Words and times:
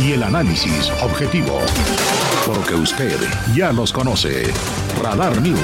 Y 0.00 0.12
el 0.12 0.22
análisis 0.22 0.90
objetivo. 1.02 1.60
Porque 2.46 2.74
usted 2.74 3.18
ya 3.54 3.70
los 3.70 3.92
conoce. 3.92 4.50
Radar 5.02 5.38
News. 5.42 5.58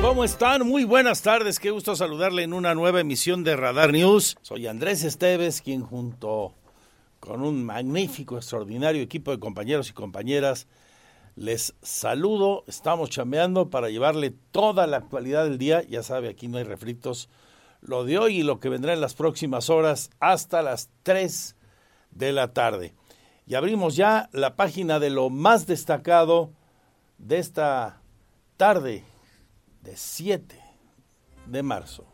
¿Cómo 0.00 0.22
están? 0.22 0.68
Muy 0.68 0.84
buenas 0.84 1.22
tardes. 1.22 1.58
Qué 1.58 1.72
gusto 1.72 1.96
saludarle 1.96 2.44
en 2.44 2.52
una 2.52 2.76
nueva 2.76 3.00
emisión 3.00 3.42
de 3.42 3.56
Radar 3.56 3.90
News. 3.90 4.36
Soy 4.42 4.68
Andrés 4.68 5.02
Esteves, 5.02 5.60
quien 5.62 5.82
junto 5.82 6.54
con 7.18 7.42
un 7.42 7.64
magnífico, 7.64 8.36
extraordinario 8.36 9.02
equipo 9.02 9.32
de 9.32 9.40
compañeros 9.40 9.90
y 9.90 9.92
compañeras 9.92 10.68
les 11.36 11.74
saludo. 11.82 12.64
Estamos 12.66 13.10
chambeando 13.10 13.70
para 13.70 13.90
llevarle 13.90 14.34
toda 14.50 14.86
la 14.86 14.98
actualidad 14.98 15.44
del 15.44 15.58
día. 15.58 15.82
Ya 15.82 16.02
sabe, 16.02 16.28
aquí 16.28 16.48
no 16.48 16.58
hay 16.58 16.64
refritos. 16.64 17.28
Lo 17.80 18.04
de 18.04 18.18
hoy 18.18 18.40
y 18.40 18.42
lo 18.42 18.60
que 18.60 18.68
vendrá 18.68 18.92
en 18.92 19.00
las 19.00 19.14
próximas 19.14 19.70
horas 19.70 20.10
hasta 20.20 20.62
las 20.62 20.90
3 21.02 21.56
de 22.10 22.32
la 22.32 22.52
tarde. 22.52 22.94
Y 23.46 23.54
abrimos 23.54 23.96
ya 23.96 24.28
la 24.32 24.56
página 24.56 25.00
de 25.00 25.10
lo 25.10 25.30
más 25.30 25.66
destacado 25.66 26.52
de 27.18 27.38
esta 27.38 28.00
tarde 28.56 29.04
de 29.82 29.96
7 29.96 30.60
de 31.46 31.62
marzo. 31.62 32.11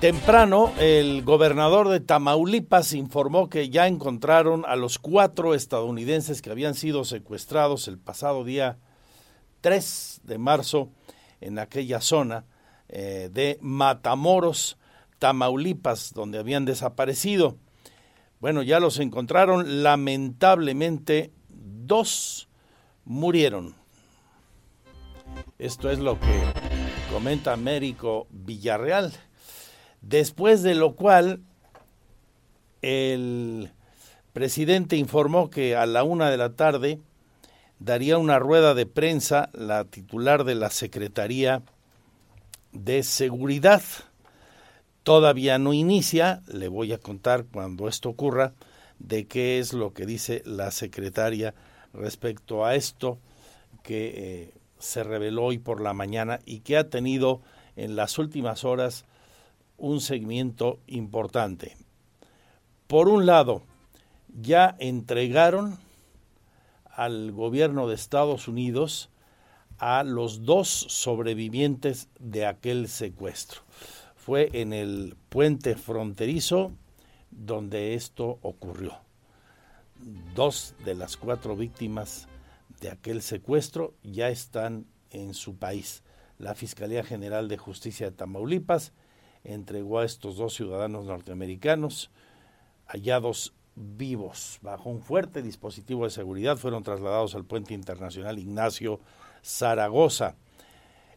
Temprano, 0.00 0.72
el 0.78 1.22
gobernador 1.24 1.90
de 1.90 2.00
Tamaulipas 2.00 2.94
informó 2.94 3.50
que 3.50 3.68
ya 3.68 3.86
encontraron 3.86 4.64
a 4.66 4.74
los 4.74 4.98
cuatro 4.98 5.54
estadounidenses 5.54 6.40
que 6.40 6.50
habían 6.50 6.74
sido 6.74 7.04
secuestrados 7.04 7.86
el 7.86 7.98
pasado 7.98 8.42
día 8.42 8.78
3 9.60 10.22
de 10.24 10.38
marzo 10.38 10.88
en 11.42 11.58
aquella 11.58 12.00
zona 12.00 12.46
eh, 12.88 13.28
de 13.30 13.58
Matamoros, 13.60 14.78
Tamaulipas, 15.18 16.14
donde 16.14 16.38
habían 16.38 16.64
desaparecido. 16.64 17.58
Bueno, 18.40 18.62
ya 18.62 18.80
los 18.80 19.00
encontraron. 19.00 19.82
Lamentablemente, 19.82 21.30
dos 21.50 22.48
murieron. 23.04 23.74
Esto 25.58 25.90
es 25.90 25.98
lo 25.98 26.18
que 26.18 26.40
comenta 27.12 27.52
Américo 27.52 28.28
Villarreal. 28.30 29.12
Después 30.02 30.62
de 30.62 30.74
lo 30.74 30.94
cual, 30.94 31.40
el 32.82 33.70
presidente 34.32 34.96
informó 34.96 35.50
que 35.50 35.76
a 35.76 35.86
la 35.86 36.04
una 36.04 36.30
de 36.30 36.36
la 36.36 36.54
tarde 36.54 37.00
daría 37.78 38.18
una 38.18 38.38
rueda 38.38 38.74
de 38.74 38.86
prensa 38.86 39.50
la 39.52 39.84
titular 39.84 40.44
de 40.44 40.54
la 40.54 40.70
Secretaría 40.70 41.62
de 42.72 43.02
Seguridad. 43.02 43.82
Todavía 45.02 45.58
no 45.58 45.72
inicia, 45.72 46.42
le 46.46 46.68
voy 46.68 46.92
a 46.92 46.98
contar 46.98 47.46
cuando 47.50 47.88
esto 47.88 48.10
ocurra, 48.10 48.52
de 48.98 49.26
qué 49.26 49.58
es 49.58 49.72
lo 49.72 49.92
que 49.92 50.06
dice 50.06 50.42
la 50.44 50.70
secretaria 50.70 51.54
respecto 51.94 52.66
a 52.66 52.74
esto 52.74 53.18
que 53.82 54.12
eh, 54.14 54.54
se 54.78 55.02
reveló 55.02 55.44
hoy 55.44 55.58
por 55.58 55.80
la 55.80 55.94
mañana 55.94 56.38
y 56.44 56.60
que 56.60 56.76
ha 56.76 56.90
tenido 56.90 57.40
en 57.76 57.96
las 57.96 58.18
últimas 58.18 58.64
horas 58.64 59.06
un 59.80 60.00
seguimiento 60.00 60.78
importante. 60.86 61.76
Por 62.86 63.08
un 63.08 63.26
lado, 63.26 63.62
ya 64.28 64.76
entregaron 64.78 65.78
al 66.84 67.32
gobierno 67.32 67.88
de 67.88 67.94
Estados 67.94 68.46
Unidos 68.46 69.10
a 69.78 70.04
los 70.04 70.44
dos 70.44 70.68
sobrevivientes 70.68 72.08
de 72.18 72.46
aquel 72.46 72.88
secuestro. 72.88 73.62
Fue 74.14 74.50
en 74.52 74.72
el 74.72 75.16
puente 75.30 75.74
fronterizo 75.74 76.72
donde 77.30 77.94
esto 77.94 78.38
ocurrió. 78.42 78.98
Dos 80.34 80.74
de 80.84 80.94
las 80.94 81.16
cuatro 81.16 81.56
víctimas 81.56 82.28
de 82.80 82.90
aquel 82.90 83.22
secuestro 83.22 83.94
ya 84.02 84.28
están 84.28 84.86
en 85.10 85.32
su 85.34 85.56
país. 85.56 86.02
La 86.38 86.54
Fiscalía 86.54 87.02
General 87.02 87.48
de 87.48 87.56
Justicia 87.58 88.10
de 88.10 88.16
Tamaulipas 88.16 88.92
entregó 89.44 89.98
a 89.98 90.04
estos 90.04 90.36
dos 90.36 90.54
ciudadanos 90.54 91.06
norteamericanos 91.06 92.10
hallados 92.86 93.54
vivos 93.74 94.58
bajo 94.62 94.90
un 94.90 95.00
fuerte 95.00 95.42
dispositivo 95.42 96.04
de 96.04 96.10
seguridad. 96.10 96.56
Fueron 96.56 96.82
trasladados 96.82 97.34
al 97.34 97.44
puente 97.44 97.74
internacional 97.74 98.38
Ignacio 98.38 99.00
Zaragoza. 99.42 100.36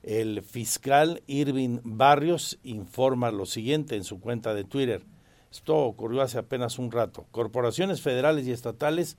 El 0.04 0.42
fiscal 0.42 1.24
Irving 1.28 1.80
Barrios 1.84 2.60
informa 2.64 3.32
lo 3.32 3.46
siguiente 3.46 3.96
en 3.96 4.04
su 4.04 4.20
cuenta 4.20 4.54
de 4.54 4.66
Twitter. 4.66 5.04
Esto 5.52 5.78
ocurrió 5.78 6.22
hace 6.22 6.38
apenas 6.38 6.78
un 6.78 6.92
rato. 6.92 7.26
Corporaciones 7.32 8.02
federales 8.02 8.46
y 8.48 8.52
estatales 8.52 9.18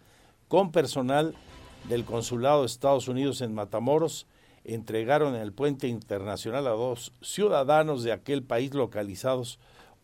con 0.48 0.72
personal 0.72 1.34
del 1.88 2.04
Consulado 2.04 2.60
de 2.60 2.66
Estados 2.66 3.08
Unidos 3.08 3.40
en 3.40 3.54
Matamoros 3.54 4.26
entregaron 4.64 5.34
en 5.34 5.42
el 5.42 5.52
puente 5.52 5.88
internacional 5.88 6.66
a 6.66 6.70
dos 6.70 7.12
ciudadanos 7.20 8.02
de 8.02 8.12
aquel 8.12 8.42
país 8.42 8.74
localizados 8.74 9.58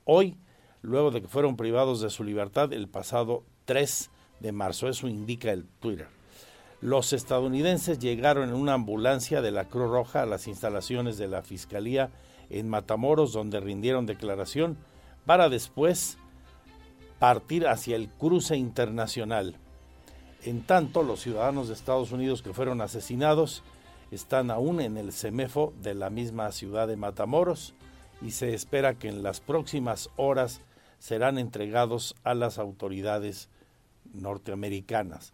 hoy, 0.04 0.36
luego 0.82 1.10
de 1.10 1.22
que 1.22 1.28
fueron 1.28 1.56
privados 1.56 2.00
de 2.00 2.10
su 2.10 2.24
libertad 2.24 2.72
el 2.72 2.88
pasado 2.88 3.44
3 3.64 4.10
de 4.40 4.52
marzo. 4.52 4.88
Eso 4.88 5.08
indica 5.08 5.50
el 5.50 5.64
Twitter. 5.64 6.08
Los 6.80 7.12
estadounidenses 7.12 7.98
llegaron 7.98 8.48
en 8.48 8.54
una 8.54 8.74
ambulancia 8.74 9.42
de 9.42 9.50
la 9.50 9.66
Cruz 9.66 9.90
Roja 9.90 10.22
a 10.22 10.26
las 10.26 10.46
instalaciones 10.46 11.18
de 11.18 11.28
la 11.28 11.42
Fiscalía 11.42 12.10
en 12.48 12.68
Matamoros, 12.68 13.32
donde 13.32 13.60
rindieron 13.60 14.06
declaración 14.06 14.78
para 15.26 15.48
después 15.48 16.16
partir 17.18 17.66
hacia 17.66 17.96
el 17.96 18.08
cruce 18.08 18.56
internacional. 18.56 19.56
En 20.42 20.62
tanto, 20.62 21.02
los 21.02 21.20
ciudadanos 21.20 21.68
de 21.68 21.74
Estados 21.74 22.12
Unidos 22.12 22.40
que 22.40 22.54
fueron 22.54 22.80
asesinados 22.80 23.62
están 24.10 24.50
aún 24.50 24.80
en 24.80 24.96
el 24.96 25.12
CEMEFO 25.12 25.72
de 25.80 25.94
la 25.94 26.10
misma 26.10 26.50
ciudad 26.52 26.88
de 26.88 26.96
Matamoros 26.96 27.74
y 28.22 28.32
se 28.32 28.54
espera 28.54 28.94
que 28.94 29.08
en 29.08 29.22
las 29.22 29.40
próximas 29.40 30.10
horas 30.16 30.60
serán 30.98 31.38
entregados 31.38 32.14
a 32.24 32.34
las 32.34 32.58
autoridades 32.58 33.48
norteamericanas. 34.12 35.32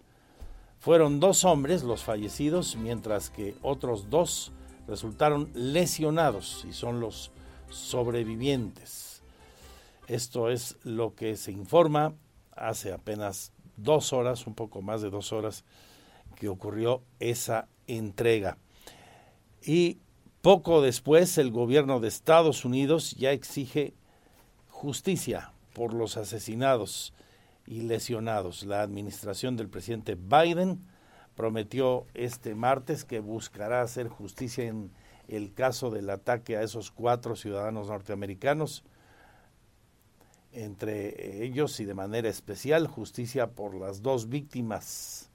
Fueron 0.78 1.20
dos 1.20 1.44
hombres 1.44 1.82
los 1.82 2.04
fallecidos, 2.04 2.76
mientras 2.76 3.30
que 3.30 3.54
otros 3.62 4.08
dos 4.10 4.52
resultaron 4.86 5.50
lesionados 5.54 6.64
y 6.68 6.72
son 6.72 7.00
los 7.00 7.32
sobrevivientes. 7.68 9.22
Esto 10.06 10.50
es 10.50 10.76
lo 10.84 11.14
que 11.16 11.36
se 11.36 11.50
informa 11.50 12.14
hace 12.54 12.92
apenas 12.92 13.52
dos 13.76 14.12
horas, 14.12 14.46
un 14.46 14.54
poco 14.54 14.82
más 14.82 15.02
de 15.02 15.10
dos 15.10 15.32
horas, 15.32 15.64
que 16.36 16.48
ocurrió 16.48 17.02
esa 17.18 17.68
entrega. 17.86 18.58
Y 19.66 19.98
poco 20.42 20.80
después 20.80 21.38
el 21.38 21.50
gobierno 21.50 21.98
de 21.98 22.06
Estados 22.06 22.64
Unidos 22.64 23.16
ya 23.18 23.32
exige 23.32 23.94
justicia 24.68 25.50
por 25.74 25.92
los 25.92 26.16
asesinados 26.16 27.12
y 27.66 27.80
lesionados. 27.80 28.64
La 28.64 28.82
administración 28.82 29.56
del 29.56 29.68
presidente 29.68 30.14
Biden 30.14 30.78
prometió 31.34 32.06
este 32.14 32.54
martes 32.54 33.04
que 33.04 33.18
buscará 33.18 33.82
hacer 33.82 34.06
justicia 34.06 34.64
en 34.64 34.92
el 35.26 35.52
caso 35.52 35.90
del 35.90 36.10
ataque 36.10 36.56
a 36.56 36.62
esos 36.62 36.92
cuatro 36.92 37.34
ciudadanos 37.34 37.88
norteamericanos 37.88 38.84
entre 40.52 41.44
ellos 41.44 41.80
y 41.80 41.84
de 41.84 41.94
manera 41.94 42.28
especial 42.28 42.86
justicia 42.86 43.50
por 43.50 43.74
las 43.74 44.00
dos 44.00 44.28
víctimas. 44.28 45.28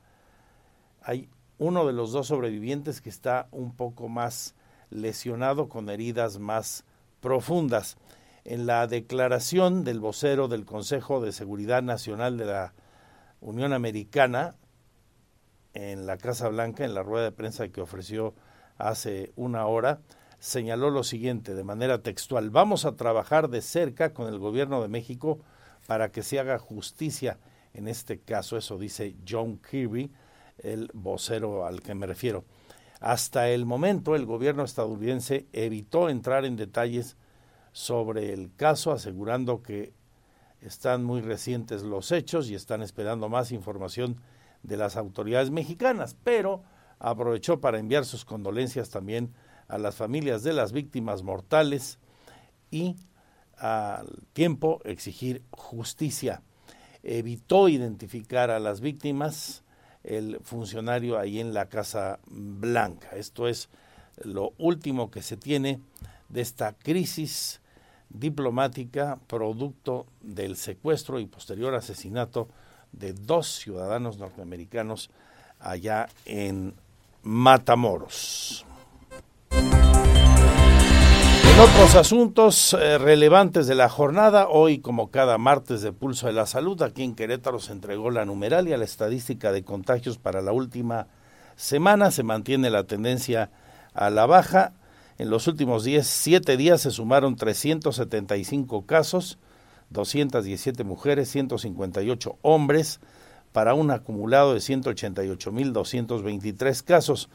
Hay 1.04 1.30
uno 1.62 1.86
de 1.86 1.94
los 1.94 2.12
dos 2.12 2.26
sobrevivientes 2.26 3.02
que 3.02 3.10
está 3.10 3.48
un 3.52 3.76
poco 3.76 4.10
más 4.10 4.56
lesionado 4.90 5.70
con 5.70 5.92
heridas 5.92 6.40
más 6.40 6.86
profundas. 7.20 7.98
En 8.46 8.66
la 8.66 8.88
declaración 8.88 9.84
del 9.84 10.00
vocero 10.00 10.48
del 10.48 10.66
Consejo 10.66 11.22
de 11.22 11.32
Seguridad 11.32 11.84
Nacional 11.84 12.36
de 12.38 12.46
la 12.46 12.74
Unión 13.42 13.74
Americana, 13.74 14.56
en 15.76 16.08
la 16.08 16.18
Casa 16.18 16.50
Blanca, 16.50 16.84
en 16.84 16.96
la 16.96 17.04
rueda 17.04 17.26
de 17.26 17.32
prensa 17.32 17.70
que 17.70 17.82
ofreció 17.82 18.34
hace 18.80 19.32
una 19.36 19.68
hora, 19.68 20.02
señaló 20.40 20.90
lo 20.90 21.04
siguiente 21.04 21.54
de 21.54 21.64
manera 21.64 22.02
textual, 22.02 22.50
vamos 22.50 22.86
a 22.86 22.96
trabajar 22.96 23.50
de 23.50 23.62
cerca 23.62 24.16
con 24.16 24.28
el 24.28 24.40
gobierno 24.40 24.82
de 24.82 24.88
México 24.88 25.38
para 25.86 26.12
que 26.12 26.24
se 26.24 26.40
haga 26.40 26.58
justicia 26.58 27.38
en 27.76 27.88
este 27.88 28.20
caso, 28.20 28.58
eso 28.58 28.80
dice 28.80 29.16
John 29.30 29.60
Kirby, 29.60 30.12
el 30.64 30.90
vocero 30.94 31.66
al 31.66 31.82
que 31.82 31.96
me 31.96 32.08
refiero. 32.08 32.46
Hasta 33.00 33.50
el 33.50 33.66
momento 33.66 34.16
el 34.16 34.26
gobierno 34.26 34.64
estadounidense 34.64 35.48
evitó 35.54 36.10
entrar 36.10 36.46
en 36.46 36.56
detalles 36.56 37.18
sobre 37.72 38.34
el 38.34 38.54
caso, 38.56 38.92
asegurando 38.92 39.64
que 39.64 39.94
están 40.62 41.04
muy 41.04 41.22
recientes 41.22 41.82
los 41.84 42.12
hechos 42.12 42.50
y 42.50 42.56
están 42.56 42.82
esperando 42.82 43.28
más 43.28 43.52
información 43.52 44.22
de 44.62 44.78
las 44.78 44.98
autoridades 44.98 45.50
mexicanas, 45.50 46.16
pero 46.24 46.64
aprovechó 47.00 47.60
para 47.60 47.80
enviar 47.80 48.06
sus 48.06 48.26
condolencias 48.26 48.92
también 48.92 49.34
a 49.68 49.78
las 49.80 49.96
familias 49.96 50.44
de 50.44 50.54
las 50.54 50.72
víctimas 50.72 51.24
mortales 51.24 51.98
y 52.70 52.98
al 53.58 54.24
tiempo 54.34 54.82
exigir 54.86 55.44
justicia. 55.50 56.44
Evitó 57.04 57.68
identificar 57.70 58.52
a 58.52 58.60
las 58.60 58.82
víctimas 58.82 59.61
el 60.04 60.40
funcionario 60.44 61.18
ahí 61.18 61.40
en 61.40 61.54
la 61.54 61.68
Casa 61.68 62.20
Blanca. 62.28 63.10
Esto 63.16 63.48
es 63.48 63.70
lo 64.24 64.54
último 64.58 65.12
que 65.12 65.22
se 65.22 65.38
tiene 65.38 65.80
de 66.30 66.42
esta 66.42 66.74
crisis 66.74 67.62
diplomática 68.10 69.20
producto 69.28 70.06
del 70.22 70.58
secuestro 70.58 71.20
y 71.20 71.26
posterior 71.26 71.76
asesinato 71.76 72.50
de 72.92 73.14
dos 73.14 73.48
ciudadanos 73.48 74.18
norteamericanos 74.18 75.10
allá 75.60 76.10
en 76.26 76.74
Matamoros. 77.24 78.66
Otros 81.62 81.94
asuntos 81.94 82.74
eh, 82.74 82.98
relevantes 82.98 83.68
de 83.68 83.76
la 83.76 83.88
jornada, 83.88 84.48
hoy 84.50 84.80
como 84.80 85.12
cada 85.12 85.38
martes 85.38 85.84
de 85.84 85.94
Pulso 85.94 86.26
de 86.26 86.34
la 86.34 86.48
Salud, 86.48 86.82
aquí 86.82 87.04
en 87.04 87.14
Querétaro 87.14 87.60
se 87.60 87.72
entregó 87.72 88.10
la 88.10 88.26
numeralia, 88.26 88.80
la 88.80 88.86
estadística 88.86 89.52
de 89.52 89.64
contagios 89.64 90.18
para 90.18 90.42
la 90.42 90.54
última 90.54 91.06
semana, 91.56 92.10
se 92.10 92.24
mantiene 92.24 92.72
la 92.72 92.86
tendencia 92.86 93.52
a 93.94 94.10
la 94.10 94.26
baja. 94.26 94.74
En 95.20 95.30
los 95.30 95.48
últimos 95.48 95.84
10, 95.84 96.08
7 96.08 96.58
días 96.58 96.82
se 96.82 96.90
sumaron 96.90 97.36
375 97.36 98.88
casos, 98.88 99.38
217 99.92 100.84
mujeres, 100.84 101.30
158 101.30 102.40
hombres, 102.42 103.00
para 103.52 103.76
un 103.76 103.92
acumulado 103.92 104.56
de 104.56 104.62
188.223 104.62 106.84
casos. 106.84 107.30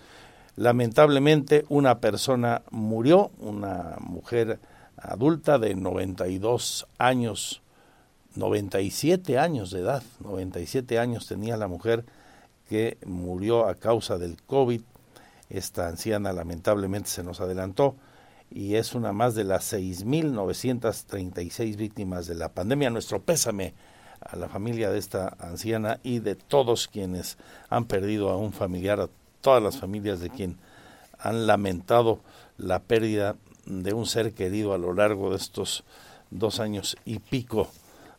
Lamentablemente 0.56 1.64
una 1.68 2.00
persona 2.00 2.62
murió, 2.70 3.30
una 3.38 3.96
mujer 4.00 4.58
adulta 4.96 5.58
de 5.58 5.74
92 5.74 6.86
años, 6.98 7.62
97 8.34 9.38
años 9.38 9.70
de 9.70 9.80
edad, 9.80 10.02
97 10.20 10.98
años 10.98 11.26
tenía 11.26 11.58
la 11.58 11.68
mujer 11.68 12.06
que 12.68 12.98
murió 13.04 13.68
a 13.68 13.74
causa 13.74 14.16
del 14.18 14.40
COVID. 14.42 14.80
Esta 15.50 15.88
anciana 15.88 16.32
lamentablemente 16.32 17.10
se 17.10 17.22
nos 17.22 17.40
adelantó 17.40 17.94
y 18.50 18.76
es 18.76 18.94
una 18.94 19.12
más 19.12 19.34
de 19.34 19.44
las 19.44 19.70
6.936 19.72 21.76
víctimas 21.76 22.26
de 22.26 22.34
la 22.34 22.48
pandemia. 22.48 22.90
Nuestro 22.90 23.22
pésame 23.22 23.74
a 24.20 24.36
la 24.36 24.48
familia 24.48 24.90
de 24.90 24.98
esta 24.98 25.36
anciana 25.38 26.00
y 26.02 26.20
de 26.20 26.34
todos 26.34 26.88
quienes 26.88 27.36
han 27.68 27.84
perdido 27.84 28.30
a 28.30 28.38
un 28.38 28.52
familiar, 28.52 29.10
todas 29.40 29.62
las 29.62 29.78
familias 29.78 30.20
de 30.20 30.30
quien 30.30 30.56
han 31.18 31.46
lamentado 31.46 32.20
la 32.58 32.80
pérdida 32.80 33.36
de 33.64 33.92
un 33.92 34.06
ser 34.06 34.32
querido 34.32 34.72
a 34.72 34.78
lo 34.78 34.92
largo 34.92 35.30
de 35.30 35.36
estos 35.36 35.84
dos 36.30 36.60
años 36.60 36.96
y 37.04 37.18
pico 37.18 37.68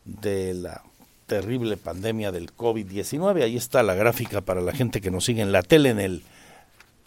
de 0.04 0.54
la 0.54 0.82
terrible 1.26 1.76
pandemia 1.76 2.32
del 2.32 2.54
COVID-19. 2.54 3.42
Ahí 3.42 3.56
está 3.56 3.82
la 3.82 3.94
gráfica 3.94 4.40
para 4.40 4.60
la 4.60 4.72
gente 4.72 5.00
que 5.00 5.10
nos 5.10 5.24
sigue 5.24 5.42
en 5.42 5.52
la 5.52 5.62
tele, 5.62 5.90
en 5.90 6.00
el 6.00 6.22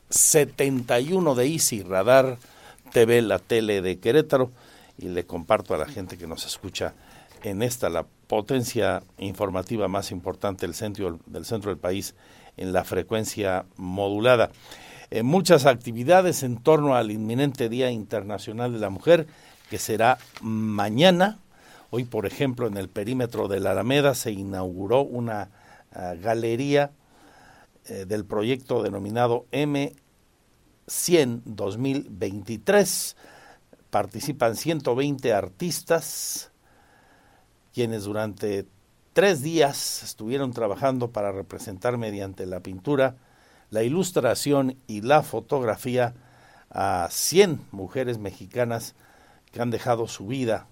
71 0.10 1.36
de 1.36 1.48
Easy 1.48 1.84
Radar 1.84 2.38
TV, 2.92 3.22
la 3.22 3.40
tele 3.40 3.82
de 3.82 4.00
Querétaro, 4.00 4.52
y 4.98 5.08
le 5.08 5.26
comparto 5.26 5.74
a 5.74 5.78
la 5.78 5.88
gente 5.88 6.18
que 6.18 6.28
nos 6.28 6.46
escucha 6.46 6.94
en 7.44 7.64
esta, 7.64 7.90
la 7.90 8.06
potencia 8.28 9.02
informativa 9.18 9.88
más 9.88 10.12
importante 10.12 10.68
del 10.68 10.76
centro 10.76 11.20
del, 11.26 11.46
centro 11.46 11.72
del 11.72 11.80
país, 11.80 12.14
en 12.62 12.74
la 12.74 12.84
frecuencia 12.84 13.66
modulada. 13.76 14.52
En 15.10 15.26
muchas 15.26 15.66
actividades 15.66 16.44
en 16.44 16.58
torno 16.58 16.96
al 16.96 17.10
inminente 17.10 17.70
Día 17.70 17.90
Internacional 17.90 18.72
de 18.72 18.80
la 18.80 18.92
Mujer, 18.92 19.26
que 19.70 19.80
será 19.80 20.20
mañana. 20.42 21.40
Hoy, 21.90 22.06
por 22.06 22.28
ejemplo, 22.28 22.68
en 22.68 22.78
el 22.78 22.88
perímetro 22.88 23.48
de 23.48 23.60
la 23.60 23.72
Alameda 23.72 24.14
se 24.14 24.32
inauguró 24.32 25.02
una 25.02 25.50
ah, 25.92 26.14
galería 26.22 26.92
eh, 27.88 28.06
del 28.06 28.26
proyecto 28.26 28.84
denominado 28.84 29.48
M100 29.52 31.42
2023. 31.46 33.18
Participan 33.90 34.56
120 34.56 35.34
artistas 35.34 36.52
quienes 37.74 38.04
durante 38.04 38.68
tres 39.14 39.42
días 39.42 40.04
estuvieron 40.04 40.52
trabajando 40.54 41.12
para 41.12 41.32
representar 41.32 41.98
mediante 41.98 42.46
la 42.46 42.62
pintura, 42.62 43.16
la 43.70 43.84
ilustración 43.84 44.78
y 44.88 45.02
la 45.02 45.24
fotografía 45.24 46.14
a 46.70 47.08
100 47.10 47.68
mujeres 47.72 48.18
mexicanas 48.18 48.96
que 49.52 49.62
han 49.62 49.72
dejado 49.72 50.08
su 50.08 50.28
vida 50.28 50.68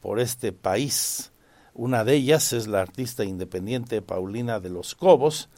por 0.00 0.20
este 0.20 0.52
país. 0.52 1.32
Una 1.74 2.04
de 2.04 2.14
ellas 2.14 2.52
es 2.52 2.66
la 2.66 2.80
artista 2.80 3.24
independiente 3.24 4.02
Paulina 4.02 4.60
de 4.60 4.70
los 4.70 4.94
Cobos, 4.94 5.48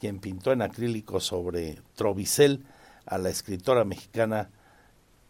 quien 0.00 0.18
pintó 0.18 0.52
en 0.52 0.62
acrílico 0.62 1.20
sobre 1.20 1.80
Trovicel 1.94 2.64
a 3.06 3.18
la 3.18 3.30
escritora 3.30 3.84
mexicana 3.84 4.50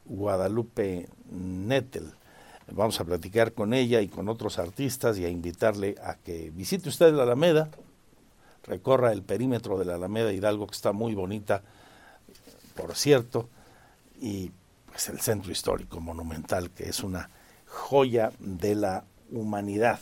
Guadalupe 0.04 1.08
Nettel. 1.30 2.12
Vamos 2.70 3.00
a 3.00 3.04
platicar 3.04 3.52
con 3.52 3.74
ella 3.74 4.00
y 4.00 4.08
con 4.08 4.28
otros 4.28 4.58
artistas 4.58 5.18
y 5.18 5.24
a 5.24 5.28
invitarle 5.28 5.96
a 6.02 6.14
que 6.14 6.50
visite 6.50 6.88
usted 6.88 7.12
la 7.12 7.24
Alameda, 7.24 7.68
recorra 8.64 9.12
el 9.12 9.22
perímetro 9.22 9.78
de 9.78 9.84
la 9.84 9.96
Alameda 9.96 10.32
Hidalgo, 10.32 10.66
que 10.66 10.74
está 10.74 10.92
muy 10.92 11.14
bonita, 11.14 11.62
por 12.74 12.94
cierto, 12.94 13.48
y 14.20 14.52
pues 14.86 15.08
el 15.08 15.20
centro 15.20 15.50
histórico 15.50 16.00
monumental, 16.00 16.70
que 16.70 16.88
es 16.88 17.02
una 17.02 17.28
joya 17.66 18.30
de 18.38 18.74
la 18.74 19.04
humanidad, 19.30 19.98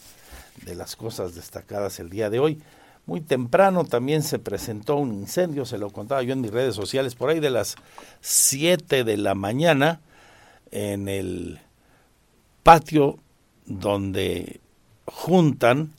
de 0.65 0.75
las 0.75 0.97
cosas 0.97 1.35
destacadas 1.35 1.99
el 2.01 2.11
día 2.11 2.29
de 2.29 2.39
hoy. 2.39 2.63
Muy 3.07 3.23
temprano 3.23 3.85
también 3.85 4.23
se 4.23 4.39
presentó 4.39 4.97
un 4.97 5.13
incendio, 5.13 5.65
se 5.65 5.79
lo 5.79 5.91
contaba 5.91 6.23
yo 6.23 6.35
en 6.35 6.43
mis 6.43 6.51
redes 6.51 6.75
sociales, 6.75 7.15
por 7.15 7.31
ahí 7.31 7.41
de 7.41 7.51
las 7.51 7.77
7 8.21 9.05
de 9.05 9.17
la 9.17 9.35
mañana, 9.35 10.01
en 10.71 11.09
el 11.09 11.61
patio 12.63 13.19
donde 13.67 14.61
juntan 15.07 15.93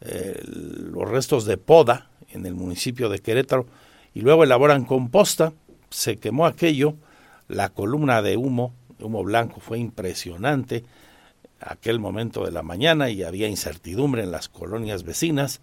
eh, 0.00 0.40
los 0.44 1.08
restos 1.08 1.44
de 1.44 1.56
poda 1.56 2.10
en 2.30 2.46
el 2.46 2.54
municipio 2.54 3.08
de 3.08 3.18
Querétaro 3.18 3.66
y 4.14 4.20
luego 4.20 4.44
elaboran 4.44 4.84
composta, 4.84 5.52
se 5.90 6.16
quemó 6.16 6.46
aquello, 6.46 6.94
la 7.48 7.68
columna 7.68 8.22
de 8.22 8.36
humo, 8.36 8.74
humo 8.98 9.22
blanco 9.24 9.60
fue 9.60 9.78
impresionante, 9.78 10.84
aquel 11.60 12.00
momento 12.00 12.44
de 12.44 12.52
la 12.52 12.62
mañana 12.62 13.10
y 13.10 13.22
había 13.22 13.48
incertidumbre 13.48 14.22
en 14.22 14.30
las 14.30 14.48
colonias 14.48 15.02
vecinas, 15.02 15.60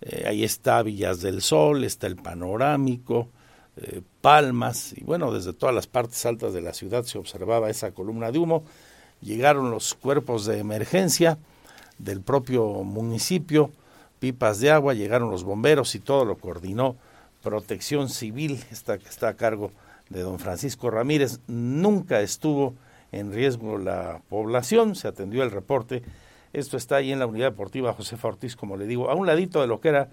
eh, 0.00 0.24
ahí 0.26 0.44
está 0.44 0.82
Villas 0.82 1.20
del 1.20 1.42
Sol, 1.42 1.84
está 1.84 2.06
el 2.06 2.16
panorámico, 2.16 3.28
eh, 3.76 4.02
Palmas, 4.20 4.94
y 4.96 5.02
bueno, 5.02 5.32
desde 5.32 5.52
todas 5.52 5.74
las 5.74 5.86
partes 5.86 6.24
altas 6.26 6.52
de 6.54 6.62
la 6.62 6.72
ciudad 6.72 7.04
se 7.04 7.18
observaba 7.18 7.70
esa 7.70 7.92
columna 7.92 8.30
de 8.30 8.38
humo, 8.38 8.64
llegaron 9.20 9.70
los 9.70 9.94
cuerpos 9.94 10.46
de 10.46 10.58
emergencia 10.58 11.38
del 11.98 12.20
propio 12.20 12.66
municipio, 12.84 13.70
pipas 14.18 14.60
de 14.60 14.70
agua, 14.70 14.94
llegaron 14.94 15.30
los 15.30 15.44
bomberos 15.44 15.94
y 15.94 16.00
todo 16.00 16.24
lo 16.24 16.36
coordinó 16.36 16.96
Protección 17.42 18.08
Civil, 18.08 18.64
esta 18.70 18.98
que 18.98 19.08
está 19.08 19.28
a 19.28 19.36
cargo 19.36 19.70
de 20.08 20.22
don 20.22 20.38
Francisco 20.38 20.90
Ramírez. 20.90 21.40
Nunca 21.46 22.20
estuvo 22.20 22.74
en 23.12 23.32
riesgo 23.32 23.78
la 23.78 24.22
población, 24.28 24.94
se 24.94 25.08
atendió 25.08 25.42
el 25.42 25.50
reporte. 25.50 26.02
Esto 26.52 26.76
está 26.76 26.96
ahí 26.96 27.12
en 27.12 27.18
la 27.18 27.26
unidad 27.26 27.50
deportiva 27.50 27.92
Josefa 27.92 28.28
Ortiz, 28.28 28.56
como 28.56 28.76
le 28.76 28.86
digo, 28.86 29.10
a 29.10 29.14
un 29.14 29.26
ladito 29.26 29.60
de 29.60 29.66
lo 29.66 29.80
que 29.80 29.88
era 29.88 30.08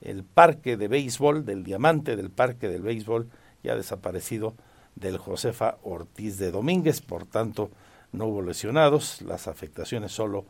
el 0.00 0.24
parque 0.24 0.76
de 0.76 0.88
béisbol, 0.88 1.44
del 1.44 1.62
diamante 1.62 2.16
del 2.16 2.30
parque 2.30 2.68
del 2.68 2.82
béisbol, 2.82 3.28
ya 3.62 3.76
desaparecido 3.76 4.54
del 4.96 5.18
Josefa 5.18 5.76
Ortiz 5.82 6.38
de 6.38 6.50
Domínguez, 6.50 7.00
por 7.00 7.26
tanto, 7.26 7.70
no 8.12 8.26
hubo 8.26 8.42
lesionados, 8.42 9.22
las 9.22 9.48
afectaciones 9.48 10.12
solo 10.12 10.44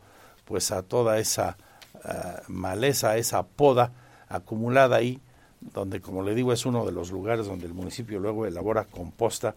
pues 0.45 0.71
a 0.71 0.83
toda 0.83 1.19
esa 1.19 1.57
uh, 1.95 2.51
maleza, 2.51 3.17
esa 3.17 3.43
poda 3.43 3.91
acumulada 4.27 4.97
ahí, 4.97 5.21
donde 5.61 6.01
como 6.01 6.23
le 6.23 6.35
digo 6.35 6.51
es 6.51 6.65
uno 6.65 6.85
de 6.85 6.91
los 6.91 7.11
lugares 7.11 7.47
donde 7.47 7.65
el 7.65 7.73
municipio 7.73 8.19
luego 8.19 8.45
elabora 8.45 8.85
composta 8.85 9.55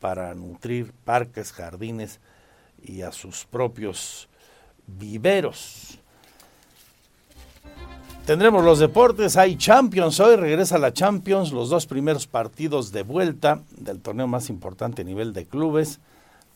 para 0.00 0.34
nutrir 0.34 0.92
parques, 1.04 1.52
jardines 1.52 2.20
y 2.82 3.02
a 3.02 3.12
sus 3.12 3.44
propios 3.46 4.28
viveros. 4.86 5.98
Tendremos 8.28 8.62
los 8.62 8.78
deportes, 8.78 9.38
hay 9.38 9.56
Champions, 9.56 10.20
hoy 10.20 10.36
regresa 10.36 10.76
la 10.76 10.92
Champions, 10.92 11.50
los 11.50 11.70
dos 11.70 11.86
primeros 11.86 12.26
partidos 12.26 12.92
de 12.92 13.02
vuelta 13.02 13.62
del 13.70 14.00
torneo 14.00 14.26
más 14.26 14.50
importante 14.50 15.00
a 15.00 15.04
nivel 15.06 15.32
de 15.32 15.46
clubes. 15.46 15.98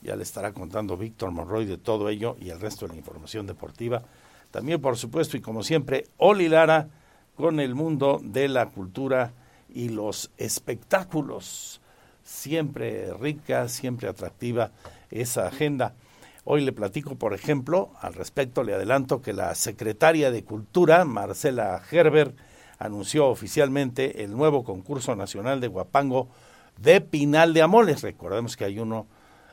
Ya 0.02 0.16
le 0.16 0.22
estará 0.22 0.52
contando 0.52 0.96
Víctor 0.96 1.30
Monroy 1.30 1.64
de 1.64 1.78
todo 1.78 2.08
ello 2.08 2.36
y 2.40 2.50
el 2.50 2.60
resto 2.60 2.86
de 2.86 2.94
la 2.94 2.98
información 2.98 3.46
deportiva. 3.46 4.02
También, 4.50 4.80
por 4.80 4.96
supuesto, 4.96 5.36
y 5.36 5.40
como 5.40 5.62
siempre, 5.62 6.06
Oli 6.18 6.48
Lara 6.48 6.88
con 7.36 7.60
el 7.60 7.74
mundo 7.74 8.20
de 8.22 8.48
la 8.48 8.66
cultura 8.66 9.32
y 9.68 9.88
los 9.88 10.30
espectáculos. 10.36 11.80
Siempre 12.22 13.12
rica, 13.14 13.68
siempre 13.68 14.08
atractiva 14.08 14.70
esa 15.10 15.46
agenda. 15.46 15.94
Hoy 16.44 16.62
le 16.64 16.72
platico, 16.72 17.14
por 17.14 17.34
ejemplo, 17.34 17.90
al 18.00 18.14
respecto, 18.14 18.64
le 18.64 18.74
adelanto 18.74 19.22
que 19.22 19.32
la 19.32 19.54
secretaria 19.54 20.30
de 20.30 20.44
Cultura, 20.44 21.04
Marcela 21.04 21.78
Gerber, 21.78 22.34
anunció 22.78 23.28
oficialmente 23.28 24.24
el 24.24 24.36
nuevo 24.36 24.64
concurso 24.64 25.14
nacional 25.14 25.60
de 25.60 25.68
Guapango 25.68 26.28
de 26.78 27.00
Pinal 27.00 27.54
de 27.54 27.62
Amoles. 27.62 28.02
Recordemos 28.02 28.56
que 28.56 28.64
hay 28.64 28.80
uno 28.80 29.06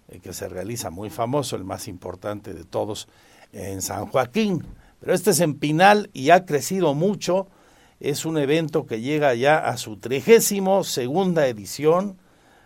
eh, 0.09 0.19
que 0.19 0.33
se 0.33 0.49
realiza 0.49 0.89
muy 0.89 1.09
famoso, 1.09 1.55
el 1.55 1.63
más 1.63 1.87
importante 1.87 2.53
de 2.53 2.63
todos, 2.63 3.07
en 3.53 3.81
San 3.81 4.07
Joaquín. 4.07 4.65
Pero 4.99 5.13
este 5.13 5.31
es 5.31 5.39
en 5.39 5.55
Pinal 5.55 6.09
y 6.13 6.31
ha 6.31 6.45
crecido 6.45 6.93
mucho. 6.93 7.47
Es 7.99 8.25
un 8.25 8.37
evento 8.37 8.85
que 8.85 9.01
llega 9.01 9.33
ya 9.35 9.57
a 9.57 9.77
su 9.77 9.97
trigésimo 9.97 10.83
segunda 10.83 11.47
edición. 11.47 12.17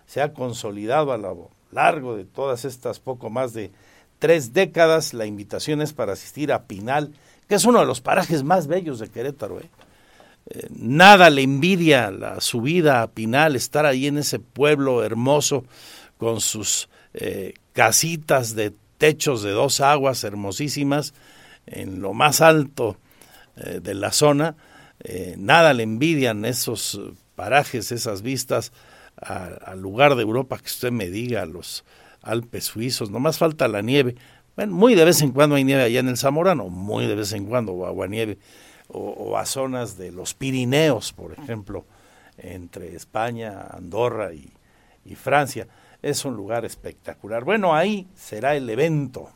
Se 0.06 0.22
ha 0.22 0.34
consolidado 0.34 1.12
a 1.12 1.18
lo 1.18 1.50
largo 1.72 2.16
de 2.16 2.26
todas 2.26 2.66
estas 2.66 3.00
poco 3.00 3.30
más 3.30 3.54
de 3.54 3.72
tres 4.20 4.54
décadas. 4.54 5.14
La 5.14 5.26
invitación 5.26 5.82
es 5.82 5.94
para 5.94 6.14
asistir 6.14 6.52
a 6.52 6.64
Pinal, 6.64 7.14
que 7.48 7.56
es 7.56 7.66
uno 7.66 7.80
de 7.80 7.86
los 7.86 8.02
parajes 8.02 8.44
más 8.44 8.68
bellos 8.68 9.00
de 9.00 9.10
Querétaro. 9.10 9.60
¿eh? 9.60 9.70
Eh, 10.50 10.68
nada 10.72 11.30
le 11.30 11.42
envidia 11.42 12.12
la 12.12 12.42
subida 12.42 13.02
a 13.02 13.08
Pinal, 13.08 13.56
estar 13.56 13.86
ahí 13.86 14.08
en 14.08 14.18
ese 14.18 14.40
pueblo 14.40 15.04
hermoso 15.04 15.66
con 16.18 16.42
sus 16.42 16.90
eh, 17.14 17.54
casitas 17.74 18.56
de 18.56 18.74
techos 18.98 19.44
de 19.44 19.52
dos 19.52 19.82
aguas 19.82 20.24
hermosísimas 20.24 21.14
en 21.66 22.02
lo 22.02 22.14
más 22.14 22.42
alto 22.42 22.98
de 23.56 23.94
la 23.94 24.12
zona. 24.12 24.56
nada 25.38 25.74
le 25.74 25.84
envidian 25.84 26.44
esos 26.44 27.00
parajes, 27.36 27.92
esas 27.92 28.24
vistas 28.24 28.72
al 29.16 29.80
lugar 29.80 30.16
de 30.16 30.24
Europa 30.24 30.58
que 30.58 30.66
usted 30.66 30.92
me 30.92 31.10
diga, 31.10 31.46
los, 31.46 31.84
Alpes 32.24 32.64
suizos, 32.64 33.12
nomás 33.12 33.38
falta 33.38 33.68
la 33.68 33.82
nieve. 33.82 34.16
Bueno, 34.56 34.74
muy 34.74 34.96
de 34.96 35.04
vez 35.04 35.22
en 35.22 35.32
cuando 35.32 35.56
hay 35.56 35.66
nieve 35.66 35.84
allá 35.84 36.00
en 36.00 36.08
el 36.08 36.18
Zamorano, 36.18 36.70
muy 36.70 37.06
de 37.06 37.16
vez 37.16 37.34
en 37.34 37.46
cuando, 37.46 37.74
o 37.74 37.86
aguanieve, 37.86 38.38
o, 38.88 39.00
o 39.00 39.38
a 39.38 39.46
zonas 39.46 39.98
de 39.98 40.12
los 40.12 40.34
Pirineos, 40.34 41.12
por 41.12 41.34
ejemplo, 41.34 41.86
entre 42.38 42.96
España, 42.96 43.68
Andorra 43.72 44.32
y 44.34 45.16
Francia. 45.16 45.68
Es 46.04 46.26
un 46.26 46.36
lugar 46.36 46.66
espectacular. 46.66 47.46
Bueno, 47.46 47.74
ahí 47.74 48.10
será 48.14 48.56
el 48.56 48.70
evento. 48.70 49.30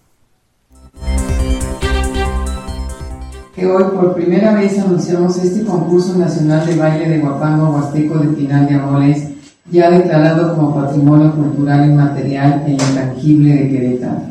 Que 3.56 3.66
hoy 3.66 3.84
por 3.86 4.14
primera 4.14 4.54
vez 4.54 4.78
anunciamos 4.78 5.38
este 5.38 5.66
concurso 5.66 6.18
nacional 6.18 6.68
de 6.68 6.76
baile 6.76 7.08
de 7.08 7.20
Guapango 7.20 7.70
Huasteco 7.70 8.20
de 8.20 8.36
Final 8.36 8.68
de 8.68 8.76
Amores 8.76 9.30
ya 9.72 9.90
declarado 9.90 10.56
como 10.56 10.76
Patrimonio 10.76 11.34
Cultural 11.34 11.90
Inmaterial 11.90 12.64
e 12.68 12.72
Intangible 12.72 13.54
de 13.54 13.70
Querétaro. 13.70 14.22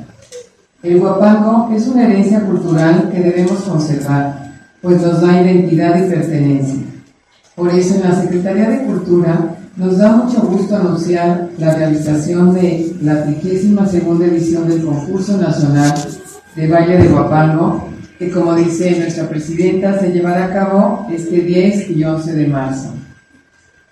El 0.83 1.01
guapango 1.01 1.71
es 1.75 1.87
una 1.89 2.05
herencia 2.05 2.41
cultural 2.41 3.11
que 3.11 3.21
debemos 3.21 3.61
conservar, 3.63 4.53
pues 4.83 5.01
nos 5.01 5.23
da 5.23 5.41
identidad 5.41 5.99
y 5.99 6.11
pertenencia. 6.11 6.83
Por 7.55 7.71
eso 7.71 7.95
en 7.95 8.03
la 8.03 8.15
Secretaría 8.15 8.69
de 8.69 8.85
Cultura 8.85 9.56
nos 9.77 9.99
da 9.99 10.13
mucho 10.13 10.41
gusto 10.41 10.75
anunciar 10.75 11.51
la 11.59 11.75
realización 11.75 12.55
de 12.55 12.97
la 13.03 13.25
32 13.25 13.91
segunda 13.91 14.27
edición 14.27 14.67
del 14.69 14.83
concurso 14.83 15.37
nacional 15.37 15.95
de 16.55 16.69
Valle 16.69 16.97
de 16.97 17.09
Guapango, 17.09 17.89
que 18.19 18.31
como 18.31 18.55
dice 18.55 18.99
nuestra 18.99 19.29
presidenta 19.29 19.99
se 20.01 20.13
llevará 20.13 20.47
a 20.47 20.53
cabo 20.53 21.07
este 21.13 21.43
10 21.43 21.91
y 21.91 22.05
11 22.05 22.33
de 22.33 22.49
marzo. 22.49 22.95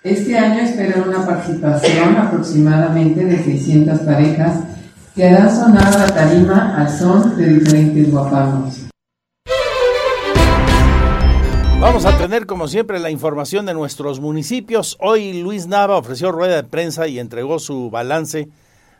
Este 0.03 0.37
año 0.37 0.61
esperan 0.61 1.07
una 1.07 1.25
participación 1.25 2.15
aproximadamente 2.15 3.23
de 3.23 3.43
600 3.43 3.99
parejas 3.99 4.59
que 5.15 5.25
harán 5.27 5.55
sonar 5.55 5.93
la 5.99 6.07
tarima 6.07 6.75
al 6.77 6.89
son 6.89 7.37
de 7.37 7.59
diferentes 7.59 8.11
guapangos. 8.11 8.84
Vamos 11.79 12.05
a 12.05 12.17
tener 12.17 12.45
como 12.45 12.67
siempre 12.67 12.99
la 12.99 13.11
información 13.11 13.65
de 13.65 13.73
nuestros 13.73 14.19
municipios. 14.19 14.97
Hoy 14.99 15.41
Luis 15.41 15.67
Nava 15.67 15.97
ofreció 15.97 16.31
rueda 16.31 16.55
de 16.55 16.63
prensa 16.63 17.07
y 17.07 17.19
entregó 17.19 17.59
su 17.59 17.89
balance 17.89 18.49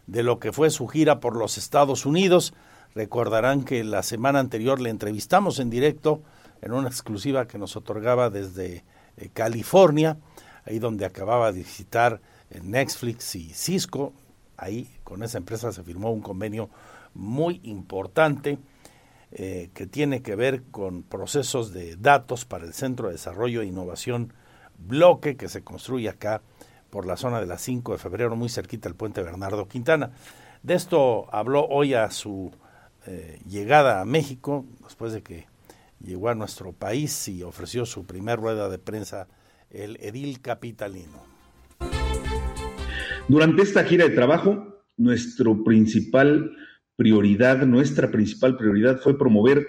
de 0.07 0.23
lo 0.23 0.39
que 0.39 0.51
fue 0.51 0.69
su 0.69 0.87
gira 0.87 1.19
por 1.19 1.35
los 1.35 1.57
Estados 1.57 2.05
Unidos. 2.05 2.53
Recordarán 2.93 3.63
que 3.63 3.83
la 3.83 4.03
semana 4.03 4.39
anterior 4.39 4.79
le 4.79 4.89
entrevistamos 4.89 5.59
en 5.59 5.69
directo 5.69 6.21
en 6.61 6.73
una 6.73 6.87
exclusiva 6.87 7.47
que 7.47 7.57
nos 7.57 7.75
otorgaba 7.75 8.29
desde 8.29 8.83
eh, 9.17 9.29
California 9.33 10.17
ahí 10.65 10.79
donde 10.79 11.05
acababa 11.05 11.51
de 11.51 11.59
visitar 11.59 12.19
Netflix 12.61 13.35
y 13.35 13.49
Cisco, 13.53 14.13
ahí 14.57 14.89
con 15.03 15.23
esa 15.23 15.37
empresa 15.37 15.71
se 15.71 15.83
firmó 15.83 16.11
un 16.11 16.21
convenio 16.21 16.69
muy 17.13 17.61
importante 17.63 18.57
eh, 19.37 19.69
que 19.73 19.85
tiene 19.85 20.21
que 20.21 20.37
ver 20.37 20.63
con 20.71 21.03
procesos 21.03 21.73
de 21.73 21.97
datos 21.97 22.45
para 22.45 22.63
el 22.63 22.73
Centro 22.73 23.07
de 23.07 23.15
Desarrollo 23.15 23.61
e 23.61 23.65
Innovación 23.65 24.31
Bloque 24.77 25.35
que 25.35 25.49
se 25.49 25.61
construye 25.61 26.07
acá 26.07 26.41
por 26.89 27.05
la 27.05 27.17
zona 27.17 27.41
de 27.41 27.45
la 27.45 27.57
5 27.57 27.91
de 27.91 27.97
febrero, 27.97 28.37
muy 28.37 28.47
cerquita 28.47 28.87
del 28.87 28.95
puente 28.95 29.21
Bernardo 29.21 29.67
Quintana. 29.67 30.11
De 30.63 30.73
esto 30.73 31.27
habló 31.35 31.67
hoy 31.67 31.93
a 31.95 32.09
su 32.11 32.53
eh, 33.07 33.41
llegada 33.45 33.99
a 33.99 34.05
México, 34.05 34.65
después 34.81 35.11
de 35.11 35.21
que 35.21 35.47
llegó 35.99 36.29
a 36.29 36.35
nuestro 36.35 36.71
país 36.71 37.27
y 37.27 37.43
ofreció 37.43 37.85
su 37.85 38.05
primer 38.05 38.39
rueda 38.39 38.69
de 38.69 38.79
prensa 38.79 39.27
el 39.69 39.97
edil 39.97 40.39
capitalino. 40.39 41.25
Durante 43.27 43.63
esta 43.63 43.83
gira 43.83 44.07
de 44.07 44.15
trabajo, 44.15 44.81
nuestro 44.95 45.61
principal 45.65 46.55
prioridad, 46.95 47.65
nuestra 47.65 48.11
principal 48.11 48.57
prioridad 48.57 48.99
fue 48.99 49.17
promover 49.17 49.65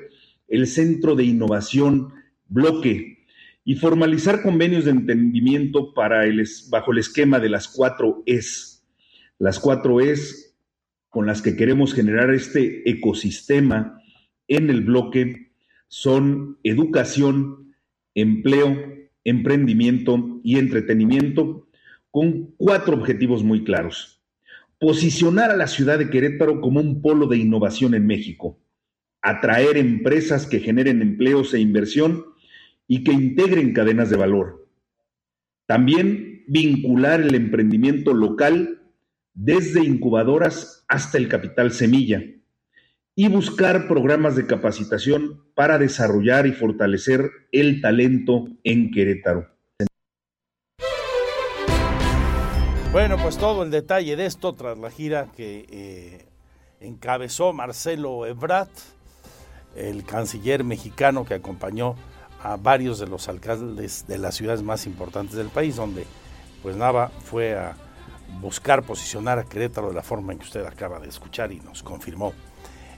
el 0.49 0.67
Centro 0.67 1.15
de 1.15 1.25
Innovación 1.25 2.13
Bloque 2.49 3.27
y 3.65 3.75
formalizar 3.75 4.43
convenios 4.43 4.85
de 4.85 4.93
entendimiento 4.93 5.93
para 5.93 6.25
el, 6.27 6.47
bajo 6.71 6.93
el 6.93 6.99
esquema 6.99 7.41
de 7.41 7.49
las 7.49 7.67
cuatro 7.67 8.23
Es. 8.27 8.87
Las 9.39 9.59
cuatro 9.59 10.01
Es 10.01 10.57
con 11.09 11.27
las 11.27 11.43
que 11.43 11.57
queremos 11.57 11.95
generar 11.95 12.33
este 12.33 12.89
ecosistema 12.89 14.01
en 14.49 14.71
el 14.71 14.83
bloque 14.83 15.51
son 15.89 16.59
educación, 16.63 17.75
empleo, 18.15 18.77
emprendimiento 19.25 20.41
y 20.45 20.59
entretenimiento 20.59 21.69
con 22.11 22.55
cuatro 22.57 22.97
objetivos 22.97 23.43
muy 23.43 23.65
claros. 23.65 24.16
Posicionar 24.79 25.51
a 25.51 25.57
la 25.57 25.69
ciudad 25.69 25.99
de 25.99 26.11
Querétaro 26.11 26.61
como 26.61 26.81
un 26.81 27.01
polo 27.01 27.27
de 27.27 27.39
innovación 27.39 27.95
en 27.95 28.07
México, 28.07 28.61
atraer 29.23 29.79
empresas 29.79 30.47
que 30.47 30.61
generen 30.61 31.01
empleos 31.01 31.55
e 31.55 31.61
inversión 31.61 32.27
y 32.87 33.03
que 33.03 33.13
integren 33.13 33.73
cadenas 33.73 34.11
de 34.11 34.17
valor. 34.17 34.69
También 35.67 36.45
vincular 36.47 37.21
el 37.23 37.35
emprendimiento 37.35 38.13
local 38.13 38.83
desde 39.33 39.83
incubadoras 39.83 40.85
hasta 40.89 41.19
el 41.19 41.29
capital 41.29 41.73
semilla 41.73 42.23
y 43.15 43.29
buscar 43.29 43.89
programas 43.89 44.37
de 44.37 44.47
capacitación 44.47 45.43
para 45.55 45.79
desarrollar 45.79 46.47
y 46.47 46.53
fortalecer 46.53 47.31
el 47.51 47.81
talento 47.81 48.47
en 48.63 48.91
Querétaro. 48.91 49.56
Bueno, 52.97 53.19
pues 53.19 53.37
todo 53.37 53.63
el 53.63 53.71
detalle 53.71 54.17
de 54.17 54.25
esto 54.25 54.55
tras 54.55 54.79
la 54.79 54.91
gira 54.91 55.27
que 55.37 55.67
eh, 55.69 56.27
encabezó 56.81 57.53
Marcelo 57.53 58.25
Ebrard, 58.25 58.71
el 59.75 60.03
canciller 60.07 60.65
mexicano 60.65 61.27
que 61.27 61.35
acompañó 61.35 61.95
a 62.43 62.57
varios 62.57 62.99
de 62.99 63.07
los 63.07 63.29
alcaldes 63.29 64.07
de 64.07 64.17
las 64.17 64.35
ciudades 64.35 64.63
más 64.63 64.87
importantes 64.87 65.37
del 65.37 65.49
país, 65.49 65.77
donde 65.77 66.07
pues 66.63 66.75
Nava 66.75 67.09
fue 67.23 67.55
a 67.55 67.77
buscar 68.41 68.83
posicionar 68.83 69.39
a 69.39 69.45
Querétaro 69.45 69.89
de 69.89 69.95
la 69.95 70.03
forma 70.03 70.33
en 70.33 70.39
que 70.39 70.47
usted 70.47 70.65
acaba 70.65 70.99
de 70.99 71.09
escuchar 71.09 71.53
y 71.53 71.61
nos 71.61 71.83
confirmó 71.83 72.33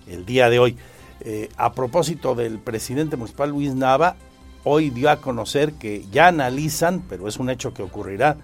el 0.07 0.25
día 0.25 0.49
de 0.49 0.61
hoy. 0.61 0.77
Eh, 1.23 1.49
a 1.57 1.73
propósito 1.73 2.37
del 2.37 2.61
presidente 2.61 3.17
municipal 3.17 3.51
Luis 3.51 3.75
Nava, 3.75 4.15
hoy 4.63 4.91
dio 4.91 5.11
a 5.11 5.17
conocer 5.17 5.73
que 5.73 6.07
ya 6.13 6.29
analizan, 6.29 7.03
pero 7.09 7.27
es 7.27 7.39
un 7.39 7.51
hecho 7.51 7.75
que 7.75 7.83
ocurrirá, 7.83 8.37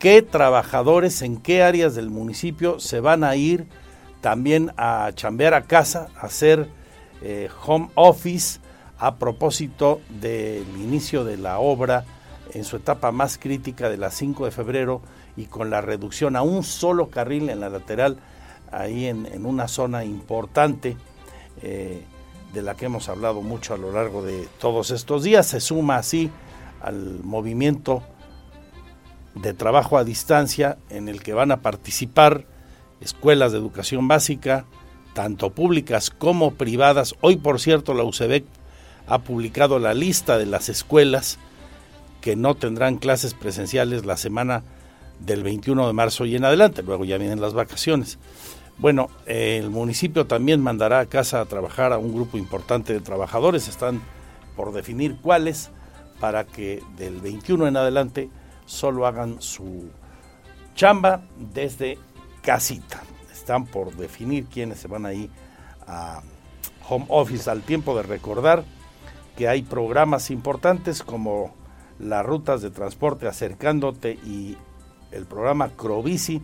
qué 0.00 0.22
trabajadores 0.22 1.20
en 1.20 1.36
qué 1.36 1.62
áreas 1.62 1.94
del 1.94 2.08
municipio 2.10 2.80
se 2.80 3.00
van 3.00 3.22
a 3.22 3.36
ir 3.36 3.66
también 4.22 4.72
a 4.78 5.10
chambear 5.14 5.52
a 5.52 5.64
casa, 5.64 6.08
a 6.16 6.26
hacer 6.26 6.68
eh, 7.22 7.50
home 7.64 7.90
office 7.94 8.60
a 8.98 9.16
propósito 9.16 10.00
del 10.08 10.66
inicio 10.78 11.22
de 11.22 11.36
la 11.36 11.58
obra 11.58 12.06
en 12.54 12.64
su 12.64 12.76
etapa 12.76 13.12
más 13.12 13.36
crítica 13.38 13.90
de 13.90 13.98
la 13.98 14.10
5 14.10 14.46
de 14.46 14.50
febrero 14.50 15.02
y 15.36 15.44
con 15.44 15.68
la 15.68 15.82
reducción 15.82 16.34
a 16.34 16.42
un 16.42 16.62
solo 16.64 17.10
carril 17.10 17.50
en 17.50 17.60
la 17.60 17.68
lateral, 17.68 18.16
ahí 18.72 19.06
en, 19.06 19.44
una 19.44 19.68
zona 19.68 20.02
importante 20.04 20.96
eh, 21.62 22.02
de 22.54 22.62
la 22.62 22.74
que 22.74 22.86
hemos 22.86 23.10
hablado 23.10 23.42
mucho 23.42 23.74
a 23.74 23.78
lo 23.78 23.92
largo 23.92 24.22
de 24.22 24.48
todos 24.58 24.92
estos 24.92 25.24
días. 25.24 25.46
Se 25.46 25.60
suma 25.60 25.96
así 25.96 26.30
al 26.80 27.20
movimiento 27.22 28.02
de 29.34 29.54
trabajo 29.54 29.98
a 29.98 30.04
distancia 30.04 30.78
en 30.88 31.08
el 31.08 31.22
que 31.22 31.32
van 31.32 31.52
a 31.52 31.62
participar 31.62 32.44
escuelas 33.00 33.52
de 33.52 33.58
educación 33.58 34.08
básica, 34.08 34.64
tanto 35.14 35.50
públicas 35.50 36.10
como 36.10 36.54
privadas. 36.54 37.14
Hoy, 37.20 37.36
por 37.36 37.60
cierto, 37.60 37.94
la 37.94 38.04
UCEBEC 38.04 38.44
ha 39.06 39.18
publicado 39.18 39.78
la 39.78 39.94
lista 39.94 40.38
de 40.38 40.46
las 40.46 40.68
escuelas 40.68 41.38
que 42.20 42.36
no 42.36 42.54
tendrán 42.54 42.98
clases 42.98 43.34
presenciales 43.34 44.04
la 44.04 44.16
semana 44.16 44.62
del 45.20 45.42
21 45.42 45.86
de 45.86 45.92
marzo 45.92 46.26
y 46.26 46.36
en 46.36 46.44
adelante. 46.44 46.82
Luego 46.82 47.04
ya 47.04 47.18
vienen 47.18 47.40
las 47.40 47.54
vacaciones. 47.54 48.18
Bueno, 48.78 49.10
el 49.26 49.70
municipio 49.70 50.26
también 50.26 50.62
mandará 50.62 51.00
a 51.00 51.06
casa 51.06 51.40
a 51.40 51.46
trabajar 51.46 51.92
a 51.92 51.98
un 51.98 52.14
grupo 52.14 52.38
importante 52.38 52.92
de 52.92 53.00
trabajadores. 53.00 53.68
Están 53.68 54.00
por 54.56 54.72
definir 54.72 55.16
cuáles 55.20 55.70
para 56.18 56.44
que 56.44 56.82
del 56.96 57.20
21 57.20 57.66
en 57.66 57.76
adelante 57.76 58.30
solo 58.70 59.06
hagan 59.06 59.42
su 59.42 59.90
chamba 60.74 61.22
desde 61.52 61.98
casita. 62.40 63.02
Están 63.32 63.66
por 63.66 63.94
definir 63.96 64.46
quiénes 64.46 64.78
se 64.78 64.88
van 64.88 65.06
ahí 65.06 65.28
a 65.86 66.22
home 66.88 67.06
office 67.08 67.50
al 67.50 67.62
tiempo 67.62 67.96
de 67.96 68.04
recordar 68.04 68.64
que 69.36 69.48
hay 69.48 69.62
programas 69.62 70.30
importantes 70.30 71.02
como 71.02 71.52
las 71.98 72.24
rutas 72.24 72.62
de 72.62 72.70
transporte 72.70 73.26
acercándote 73.26 74.12
y 74.12 74.56
el 75.10 75.26
programa 75.26 75.70
Crobici 75.70 76.40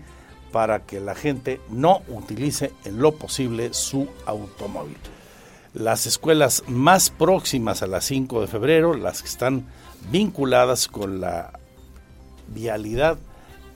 para 0.50 0.85
que 0.85 0.99
la 1.00 1.14
gente 1.14 1.61
no 1.68 2.02
utilice 2.09 2.73
en 2.85 2.99
lo 2.99 3.12
posible 3.12 3.73
su 3.73 4.09
automóvil. 4.26 4.97
Las 5.75 6.06
escuelas 6.06 6.64
más 6.66 7.11
próximas 7.11 7.83
a 7.83 7.87
las 7.87 8.04
5 8.06 8.40
de 8.40 8.47
febrero, 8.47 8.95
las 8.95 9.23
que 9.23 9.28
están 9.28 9.66
vinculadas 10.11 10.88
con 10.88 11.21
la 11.21 11.52
vialidad 12.48 13.18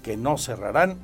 que 0.02 0.16
no 0.16 0.38
cerrarán, 0.38 0.98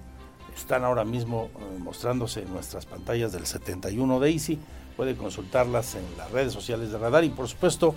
están 0.57 0.85
ahora 0.85 1.05
mismo 1.05 1.51
eh, 1.55 1.79
mostrándose 1.79 2.43
en 2.43 2.53
nuestras 2.53 2.87
pantallas 2.87 3.33
del 3.33 3.47
71 3.47 4.21
de 4.21 4.31
Easy. 4.31 4.59
Puede 4.97 5.17
consultarlas 5.17 5.95
en 5.95 6.05
las 6.17 6.31
redes 6.31 6.53
sociales 6.53 6.91
de 6.91 6.99
Radar 6.99 7.25
y 7.25 7.29
por 7.29 7.49
supuesto 7.49 7.95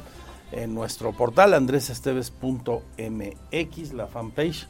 en 0.51 0.73
nuestro 0.73 1.13
portal 1.13 1.53
andresesteves.mx, 1.53 3.93
la 3.93 4.07
fanpage 4.07 4.67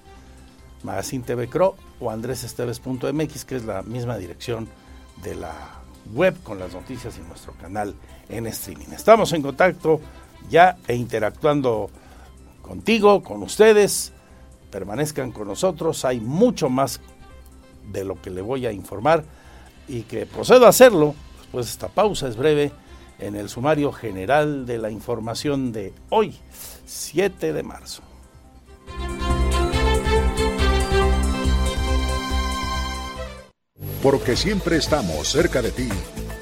Magazine 0.83 1.23
TV 1.23 1.49
Cro 1.49 1.75
o 1.99 2.11
andresesteves.mx, 2.11 3.45
que 3.45 3.55
es 3.55 3.65
la 3.65 3.81
misma 3.81 4.17
dirección 4.17 4.67
de 5.23 5.35
la 5.35 5.79
web 6.13 6.35
con 6.43 6.59
las 6.59 6.73
noticias 6.73 7.17
y 7.17 7.27
nuestro 7.27 7.53
canal 7.53 7.95
en 8.29 8.47
streaming. 8.47 8.93
Estamos 8.93 9.33
en 9.33 9.41
contacto 9.41 9.99
ya 10.49 10.77
e 10.87 10.95
interactuando 10.95 11.89
contigo, 12.61 13.23
con 13.23 13.43
ustedes. 13.43 14.13
Permanezcan 14.71 15.31
con 15.31 15.47
nosotros. 15.47 16.05
Hay 16.05 16.19
mucho 16.19 16.69
más 16.69 17.01
de 17.91 18.05
lo 18.05 18.21
que 18.21 18.29
le 18.29 18.41
voy 18.41 18.65
a 18.65 18.71
informar 18.71 19.25
y 19.87 20.03
que 20.03 20.25
procedo 20.25 20.65
a 20.65 20.69
hacerlo 20.69 21.15
después 21.39 21.65
de 21.65 21.71
esta 21.71 21.87
pausa. 21.87 22.27
Es 22.27 22.37
breve 22.37 22.71
en 23.19 23.35
el 23.35 23.49
sumario 23.49 23.91
general 23.91 24.65
de 24.65 24.77
la 24.77 24.89
información 24.89 25.71
de 25.71 25.93
hoy, 26.09 26.35
7 26.85 27.53
de 27.53 27.63
marzo. 27.63 28.03
Porque 34.01 34.37
siempre 34.37 34.77
estamos 34.77 35.27
cerca 35.27 35.61
de 35.61 35.71
ti. 35.71 35.89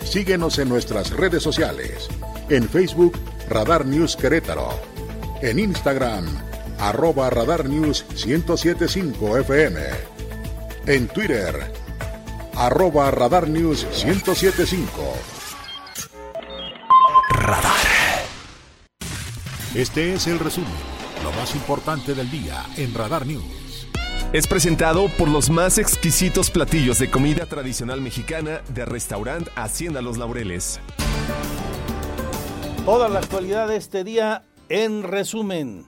Síguenos 0.03 0.59
en 0.59 0.69
nuestras 0.69 1.11
redes 1.11 1.41
sociales. 1.41 2.07
En 2.49 2.69
Facebook, 2.69 3.17
Radar 3.49 3.85
News 3.85 4.15
Querétaro. 4.15 4.69
En 5.41 5.57
Instagram, 5.59 6.25
arroba 6.79 7.29
Radar 7.29 7.67
News 7.67 8.05
1075 8.25 9.37
FM. 9.39 9.79
En 10.85 11.07
Twitter, 11.07 11.71
arroba 12.55 13.11
Radar 13.11 13.47
News 13.47 13.85
1075. 14.05 14.87
Radar. 17.31 17.73
Este 19.75 20.13
es 20.13 20.27
el 20.27 20.39
resumen, 20.39 20.71
lo 21.23 21.31
más 21.33 21.53
importante 21.55 22.13
del 22.13 22.29
día 22.31 22.65
en 22.77 22.93
Radar 22.93 23.25
News. 23.25 23.87
Es 24.33 24.47
presentado 24.47 25.07
por 25.17 25.29
los 25.29 25.49
más 25.49 25.77
exquisitos 25.77 26.51
platillos 26.51 26.99
de 26.99 27.09
comida 27.09 27.45
tradicional 27.45 28.01
mexicana 28.01 28.61
de 28.69 28.85
restaurante 28.85 29.51
Hacienda 29.55 30.01
Los 30.01 30.17
Laureles. 30.17 30.79
Toda 32.85 33.07
la 33.09 33.19
actualidad 33.19 33.67
de 33.67 33.77
este 33.77 34.03
día 34.03 34.43
en 34.69 35.03
resumen. 35.03 35.85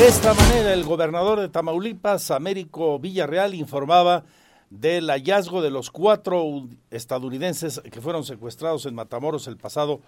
De 0.00 0.08
esta 0.08 0.32
manera, 0.32 0.72
el 0.72 0.84
gobernador 0.84 1.40
de 1.40 1.50
Tamaulipas, 1.50 2.30
Américo 2.30 2.98
Villarreal, 2.98 3.52
informaba 3.52 4.24
del 4.70 5.10
hallazgo 5.10 5.60
de 5.60 5.70
los 5.70 5.90
cuatro 5.90 6.66
estadounidenses 6.90 7.82
que 7.92 8.00
fueron 8.00 8.24
secuestrados 8.24 8.86
en 8.86 8.94
Matamoros 8.94 9.46
el 9.46 9.58
pasado 9.58 10.00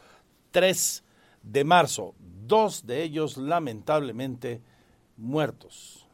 3 0.50 1.04
de 1.42 1.64
marzo, 1.64 2.14
dos 2.18 2.86
de 2.86 3.02
ellos 3.02 3.36
lamentablemente 3.36 4.62
muertos. 5.18 6.08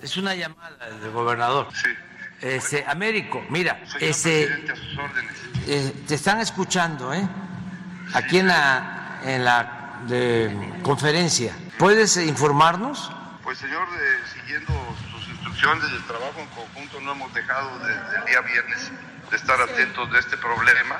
Es 0.00 0.16
una 0.16 0.34
llamada 0.34 0.88
del 0.88 1.12
gobernador. 1.12 1.66
Sí. 1.74 1.90
Ese, 2.40 2.86
Américo, 2.86 3.42
mira, 3.50 3.82
ese, 4.00 4.48
eh, 5.66 5.92
te 6.06 6.14
están 6.14 6.40
escuchando, 6.40 7.12
¿eh? 7.12 7.28
Aquí 8.14 8.38
en 8.38 8.46
la, 8.46 9.20
en 9.26 9.44
la 9.44 10.00
conferencia. 10.82 11.54
¿Puedes 11.78 12.16
informarnos? 12.16 13.10
Pues 13.44 13.58
señor, 13.58 13.86
eh, 13.88 14.22
siguiendo 14.34 14.72
desde 15.58 15.96
el 15.96 16.04
trabajo 16.04 16.40
en 16.40 16.46
conjunto 16.46 17.00
no 17.00 17.12
hemos 17.12 17.34
dejado 17.34 17.78
desde 17.80 18.18
el 18.18 18.24
día 18.24 18.40
viernes 18.40 18.90
de 19.30 19.36
estar 19.36 19.60
atentos 19.60 20.10
de 20.10 20.18
este 20.18 20.38
problema 20.38 20.96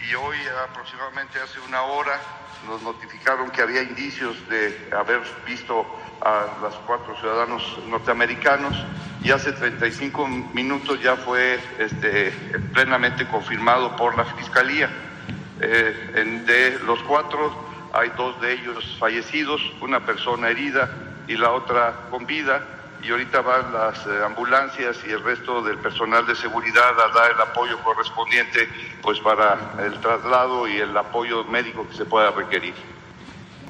y 0.00 0.14
hoy 0.14 0.36
aproximadamente 0.68 1.38
hace 1.40 1.60
una 1.60 1.82
hora 1.82 2.18
nos 2.66 2.82
notificaron 2.82 3.50
que 3.50 3.62
había 3.62 3.82
indicios 3.82 4.36
de 4.48 4.90
haber 4.96 5.20
visto 5.46 5.86
a 6.20 6.46
los 6.60 6.74
cuatro 6.86 7.16
ciudadanos 7.20 7.62
norteamericanos 7.86 8.74
y 9.22 9.30
hace 9.30 9.52
35 9.52 10.26
minutos 10.52 11.00
ya 11.00 11.14
fue 11.16 11.60
este, 11.78 12.32
plenamente 12.72 13.26
confirmado 13.28 13.94
por 13.96 14.16
la 14.16 14.24
Fiscalía. 14.24 14.90
Eh, 15.60 16.42
de 16.46 16.78
los 16.84 17.02
cuatro 17.02 17.67
hay 17.92 18.10
dos 18.16 18.40
de 18.40 18.52
ellos 18.52 18.96
fallecidos, 18.98 19.60
una 19.80 20.04
persona 20.04 20.48
herida 20.48 20.90
y 21.26 21.36
la 21.36 21.52
otra 21.52 22.08
con 22.10 22.26
vida 22.26 22.62
y 23.02 23.10
ahorita 23.10 23.40
van 23.42 23.72
las 23.72 23.98
eh, 24.06 24.24
ambulancias 24.24 24.96
y 25.06 25.10
el 25.10 25.22
resto 25.22 25.62
del 25.62 25.78
personal 25.78 26.26
de 26.26 26.34
seguridad 26.34 26.98
a 27.00 27.14
dar 27.14 27.30
el 27.30 27.40
apoyo 27.40 27.78
correspondiente 27.84 28.68
pues 29.02 29.20
para 29.20 29.74
el 29.84 30.00
traslado 30.00 30.66
y 30.66 30.78
el 30.78 30.96
apoyo 30.96 31.44
médico 31.44 31.86
que 31.88 31.96
se 31.96 32.04
pueda 32.04 32.30
requerir. 32.30 32.74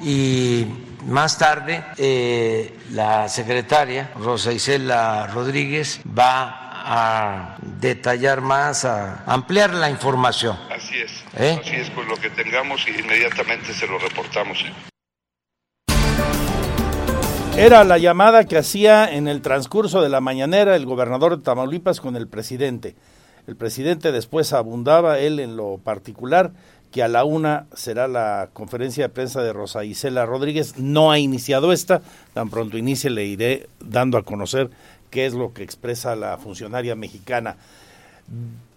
Y 0.01 0.67
más 1.07 1.37
tarde 1.37 1.85
eh, 1.97 2.79
la 2.91 3.29
secretaria 3.29 4.13
Rosa 4.19 4.53
Isela 4.53 5.27
Rodríguez 5.27 6.01
va 6.19 6.68
a 6.91 7.59
detallar 7.81 8.41
más, 8.41 8.87
a 8.87 9.23
ampliar 9.27 9.75
la 9.75 9.91
información. 9.91 10.57
Así 10.75 10.97
es, 10.97 11.11
¿Eh? 11.37 11.61
así 11.61 11.77
es, 11.77 11.91
con 11.91 12.09
lo 12.09 12.17
que 12.17 12.31
tengamos 12.31 12.81
y 12.89 12.99
inmediatamente 12.99 13.75
se 13.75 13.87
lo 13.87 13.99
reportamos. 13.99 14.65
Era 17.59 17.85
la 17.85 17.99
llamada 17.99 18.45
que 18.45 18.57
hacía 18.57 19.13
en 19.13 19.29
el 19.29 19.43
transcurso 19.43 20.01
de 20.01 20.09
la 20.09 20.23
mañanera 20.23 20.77
el 20.77 20.87
gobernador 20.87 21.37
de 21.37 21.43
Tamaulipas 21.43 22.01
con 22.01 22.17
el 22.17 22.27
presidente. 22.27 22.97
El 23.47 23.57
presidente 23.57 24.11
después 24.11 24.55
abundaba, 24.55 25.19
él 25.19 25.41
en 25.41 25.57
lo 25.57 25.77
particular, 25.79 26.53
que 26.91 27.03
a 27.03 27.09
la 27.09 27.25
una 27.25 27.67
será 27.75 28.09
la 28.09 28.49
conferencia 28.55 29.05
de 29.05 29.09
prensa 29.11 29.43
de 29.43 29.53
Rosa 29.53 29.85
Isela 29.85 30.25
Rodríguez. 30.25 30.79
No 30.79 31.11
ha 31.11 31.19
iniciado 31.19 31.73
esta, 31.73 32.01
tan 32.33 32.49
pronto 32.49 32.79
inicie 32.79 33.11
le 33.11 33.27
iré 33.27 33.69
dando 33.81 34.17
a 34.17 34.23
conocer 34.23 34.71
qué 35.11 35.27
es 35.27 35.35
lo 35.35 35.53
que 35.53 35.63
expresa 35.63 36.17
la 36.17 36.39
funcionaria 36.39 36.95
mexicana. 36.95 37.57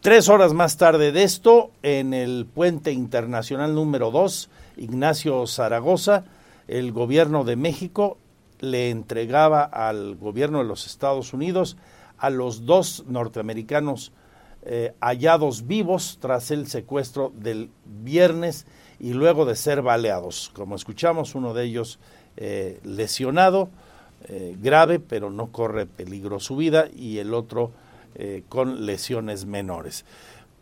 Tres 0.01 0.29
horas 0.29 0.53
más 0.53 0.77
tarde 0.77 1.11
de 1.11 1.23
esto, 1.23 1.71
en 1.83 2.13
el 2.13 2.45
puente 2.45 2.91
internacional 2.91 3.75
número 3.75 4.11
dos, 4.11 4.49
Ignacio 4.77 5.45
Zaragoza, 5.45 6.23
el 6.67 6.91
gobierno 6.91 7.43
de 7.43 7.55
México 7.55 8.17
le 8.59 8.89
entregaba 8.89 9.63
al 9.63 10.15
gobierno 10.15 10.59
de 10.59 10.65
los 10.65 10.85
Estados 10.85 11.33
Unidos 11.33 11.77
a 12.17 12.29
los 12.29 12.65
dos 12.65 13.03
norteamericanos 13.07 14.11
eh, 14.63 14.93
hallados 15.01 15.65
vivos 15.65 16.19
tras 16.21 16.51
el 16.51 16.67
secuestro 16.67 17.33
del 17.35 17.71
viernes 17.85 18.67
y 18.99 19.13
luego 19.13 19.45
de 19.45 19.55
ser 19.55 19.81
baleados. 19.81 20.51
Como 20.53 20.75
escuchamos, 20.75 21.33
uno 21.33 21.55
de 21.55 21.63
ellos 21.63 21.97
eh, 22.37 22.79
lesionado, 22.83 23.69
eh, 24.27 24.55
grave, 24.61 24.99
pero 24.99 25.29
no 25.29 25.51
corre 25.51 25.85
peligro 25.85 26.39
su 26.39 26.55
vida, 26.55 26.87
y 26.95 27.17
el 27.17 27.33
otro 27.33 27.71
con 28.49 28.85
lesiones 28.85 29.45
menores. 29.45 30.03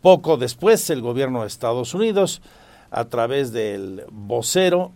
Poco 0.01 0.37
después, 0.37 0.89
el 0.91 1.01
gobierno 1.01 1.41
de 1.41 1.47
Estados 1.47 1.95
Unidos, 1.95 2.43
a 2.91 3.05
través 3.05 3.51
del 3.51 4.05
vocero 4.11 4.91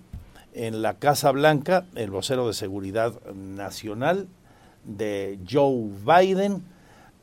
en 0.53 0.81
la 0.81 0.93
Casa 0.93 1.31
Blanca, 1.31 1.85
el 1.95 2.11
vocero 2.11 2.47
de 2.47 2.53
Seguridad 2.53 3.19
Nacional 3.33 4.27
de 4.83 5.39
Joe 5.49 5.89
Biden, 6.05 6.63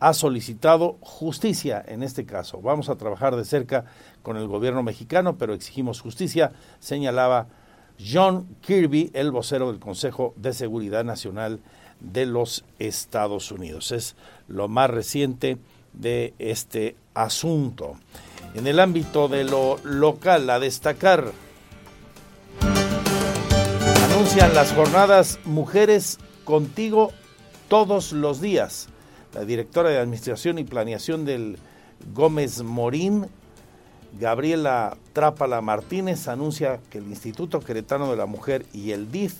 ha 0.00 0.14
solicitado 0.14 0.96
justicia 1.00 1.84
en 1.86 2.02
este 2.02 2.24
caso. 2.24 2.60
Vamos 2.60 2.88
a 2.88 2.96
trabajar 2.96 3.36
de 3.36 3.44
cerca 3.44 3.84
con 4.22 4.36
el 4.36 4.48
gobierno 4.48 4.82
mexicano, 4.82 5.36
pero 5.36 5.54
exigimos 5.54 6.00
justicia, 6.00 6.52
señalaba 6.80 7.46
John 8.04 8.56
Kirby, 8.60 9.10
el 9.14 9.30
vocero 9.30 9.70
del 9.70 9.80
Consejo 9.80 10.34
de 10.36 10.52
Seguridad 10.52 11.04
Nacional 11.04 11.60
de 12.00 12.26
los 12.26 12.64
Estados 12.78 13.52
Unidos. 13.52 13.92
Es 13.92 14.16
lo 14.48 14.68
más 14.68 14.90
reciente 14.90 15.58
de 15.92 16.34
este 16.38 16.96
asunto. 17.14 17.96
En 18.54 18.66
el 18.66 18.80
ámbito 18.80 19.28
de 19.28 19.44
lo 19.44 19.78
local, 19.84 20.48
a 20.50 20.58
destacar, 20.58 21.32
anuncian 24.10 24.54
las 24.54 24.72
jornadas 24.72 25.38
Mujeres 25.44 26.18
contigo 26.44 27.12
todos 27.68 28.12
los 28.12 28.40
días 28.40 28.88
la 29.34 29.44
directora 29.44 29.90
de 29.90 29.98
Administración 29.98 30.58
y 30.58 30.64
Planeación 30.64 31.24
del 31.24 31.58
Gómez 32.14 32.62
Morín, 32.62 33.26
Gabriela 34.18 34.96
Trápala 35.12 35.60
Martínez, 35.60 36.28
anuncia 36.28 36.80
que 36.90 36.98
el 36.98 37.08
Instituto 37.08 37.60
Queretano 37.60 38.10
de 38.10 38.16
la 38.16 38.26
Mujer 38.26 38.66
y 38.72 38.90
el 38.92 39.10
DIF 39.10 39.34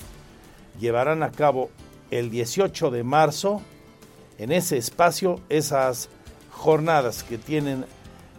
llevarán 0.79 1.23
a 1.23 1.33
cabo 1.33 1.71
el 2.11 2.31
18 2.31 2.91
de 2.91 3.05
marzo 3.05 3.63
en 4.39 4.53
ese 4.53 4.77
espacio 4.77 5.41
esas 5.49 6.09
jornadas 6.51 7.23
que 7.25 7.39
tienen 7.39 7.85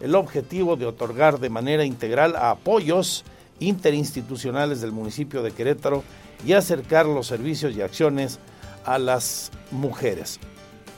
el 0.00 0.14
objetivo 0.14 0.76
de 0.76 0.86
otorgar 0.86 1.38
de 1.38 1.50
manera 1.50 1.84
integral 1.84 2.34
apoyos 2.36 3.24
interinstitucionales 3.60 4.80
del 4.80 4.92
municipio 4.92 5.42
de 5.42 5.52
Querétaro 5.52 6.02
y 6.44 6.54
acercar 6.54 7.06
los 7.06 7.28
servicios 7.28 7.76
y 7.76 7.82
acciones 7.82 8.40
a 8.84 8.98
las 8.98 9.52
mujeres. 9.70 10.40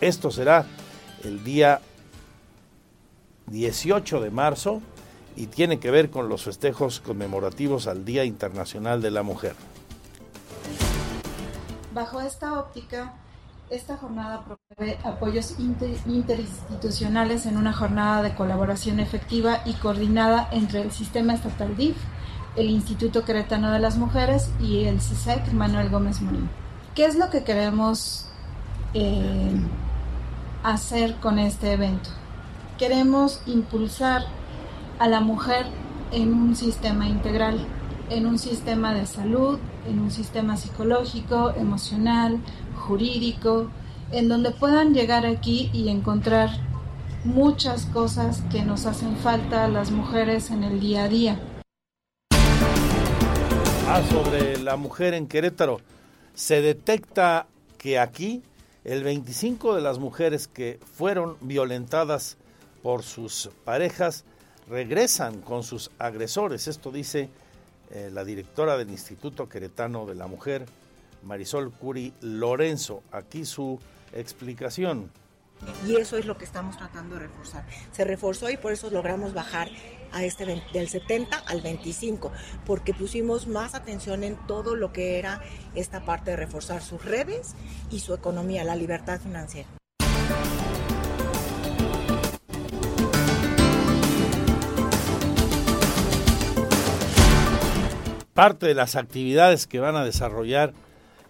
Esto 0.00 0.30
será 0.30 0.66
el 1.22 1.44
día 1.44 1.80
18 3.48 4.20
de 4.20 4.30
marzo 4.30 4.80
y 5.36 5.46
tiene 5.46 5.78
que 5.78 5.90
ver 5.90 6.10
con 6.10 6.28
los 6.28 6.44
festejos 6.44 7.00
conmemorativos 7.00 7.86
al 7.86 8.04
Día 8.04 8.24
Internacional 8.24 9.02
de 9.02 9.10
la 9.10 9.22
Mujer. 9.22 9.54
Bajo 11.92 12.20
esta 12.20 12.58
óptica, 12.58 13.14
esta 13.70 13.96
jornada 13.96 14.44
promueve 14.44 14.98
apoyos 15.04 15.56
interinstitucionales 15.58 17.46
en 17.46 17.56
una 17.56 17.72
jornada 17.72 18.22
de 18.22 18.34
colaboración 18.34 19.00
efectiva 19.00 19.62
y 19.64 19.74
coordinada 19.74 20.48
entre 20.52 20.82
el 20.82 20.90
Sistema 20.92 21.34
Estatal 21.34 21.76
DIF, 21.76 21.96
el 22.56 22.70
Instituto 22.70 23.24
Queretano 23.24 23.72
de 23.72 23.78
las 23.78 23.96
Mujeres 23.96 24.50
y 24.60 24.84
el 24.84 25.00
CISEC 25.00 25.48
e 25.48 25.54
Manuel 25.54 25.90
Gómez 25.90 26.20
Morín. 26.20 26.48
¿Qué 26.94 27.04
es 27.06 27.16
lo 27.16 27.30
que 27.30 27.42
queremos 27.42 28.26
eh, 28.94 29.60
hacer 30.64 31.16
con 31.16 31.38
este 31.38 31.72
evento. 31.72 32.10
Queremos 32.78 33.40
impulsar 33.46 34.22
a 34.98 35.08
la 35.08 35.20
mujer 35.20 35.66
en 36.12 36.32
un 36.32 36.54
sistema 36.56 37.08
integral, 37.08 37.66
en 38.10 38.26
un 38.26 38.38
sistema 38.38 38.94
de 38.94 39.06
salud, 39.06 39.58
en 39.88 39.98
un 39.98 40.10
sistema 40.10 40.56
psicológico, 40.56 41.52
emocional, 41.56 42.38
jurídico, 42.76 43.70
en 44.12 44.28
donde 44.28 44.50
puedan 44.50 44.94
llegar 44.94 45.26
aquí 45.26 45.70
y 45.72 45.88
encontrar 45.88 46.50
muchas 47.24 47.86
cosas 47.86 48.42
que 48.50 48.62
nos 48.62 48.86
hacen 48.86 49.16
falta 49.16 49.64
a 49.64 49.68
las 49.68 49.90
mujeres 49.90 50.50
en 50.50 50.62
el 50.62 50.80
día 50.80 51.04
a 51.04 51.08
día. 51.08 51.40
Ah, 53.88 54.02
sobre 54.10 54.58
la 54.58 54.76
mujer 54.76 55.14
en 55.14 55.26
Querétaro, 55.26 55.80
se 56.34 56.60
detecta 56.60 57.46
que 57.78 57.98
aquí 57.98 58.42
el 58.84 59.02
25 59.02 59.74
de 59.74 59.82
las 59.82 59.98
mujeres 59.98 60.46
que 60.46 60.78
fueron 60.94 61.36
violentadas 61.40 62.36
por 62.82 63.02
sus 63.02 63.50
parejas 63.64 64.24
regresan 64.68 65.40
con 65.40 65.62
sus 65.62 65.90
agresores. 65.98 66.68
Esto 66.68 66.90
dice 66.90 67.28
eh, 67.90 68.10
la 68.12 68.24
directora 68.24 68.76
del 68.76 68.90
Instituto 68.90 69.48
Queretano 69.48 70.06
de 70.06 70.14
la 70.14 70.26
Mujer, 70.26 70.66
Marisol 71.22 71.72
Curi 71.72 72.12
Lorenzo. 72.20 73.02
Aquí 73.12 73.44
su 73.44 73.78
explicación. 74.12 75.10
Y 75.86 75.96
eso 75.96 76.16
es 76.16 76.26
lo 76.26 76.36
que 76.36 76.44
estamos 76.44 76.76
tratando 76.76 77.14
de 77.14 77.22
reforzar. 77.22 77.64
Se 77.92 78.04
reforzó 78.04 78.50
y 78.50 78.56
por 78.56 78.72
eso 78.72 78.90
logramos 78.90 79.32
bajar 79.32 79.68
a 80.12 80.24
este 80.24 80.44
del 80.44 80.88
70 80.88 81.36
al 81.38 81.60
25, 81.60 82.30
porque 82.66 82.94
pusimos 82.94 83.46
más 83.46 83.74
atención 83.74 84.22
en 84.24 84.36
todo 84.46 84.76
lo 84.76 84.92
que 84.92 85.18
era 85.18 85.40
esta 85.74 86.04
parte 86.04 86.32
de 86.32 86.36
reforzar 86.36 86.82
sus 86.82 87.04
redes 87.04 87.54
y 87.90 88.00
su 88.00 88.14
economía, 88.14 88.62
la 88.64 88.76
libertad 88.76 89.20
financiera. 89.20 89.68
Parte 98.34 98.66
de 98.66 98.74
las 98.74 98.96
actividades 98.96 99.68
que 99.68 99.78
van 99.78 99.94
a 99.94 100.04
desarrollar 100.04 100.72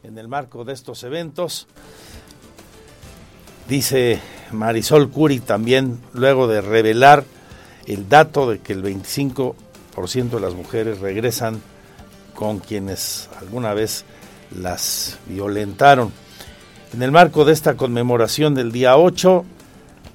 en 0.02 0.16
el 0.16 0.26
marco 0.26 0.64
de 0.64 0.72
estos 0.72 1.04
eventos, 1.04 1.68
dice 3.68 4.20
Marisol 4.52 5.10
Curi 5.10 5.40
también, 5.40 6.00
luego 6.14 6.48
de 6.48 6.62
revelar 6.62 7.24
el 7.86 8.08
dato 8.08 8.50
de 8.50 8.60
que 8.60 8.72
el 8.72 8.82
25% 8.82 9.54
de 10.30 10.40
las 10.40 10.54
mujeres 10.54 11.00
regresan 11.00 11.60
con 12.34 12.58
quienes 12.58 13.28
alguna 13.38 13.74
vez 13.74 14.06
las 14.58 15.18
violentaron. 15.26 16.10
En 16.94 17.02
el 17.02 17.12
marco 17.12 17.44
de 17.44 17.52
esta 17.52 17.76
conmemoración 17.76 18.54
del 18.54 18.72
día 18.72 18.96
8 18.96 19.44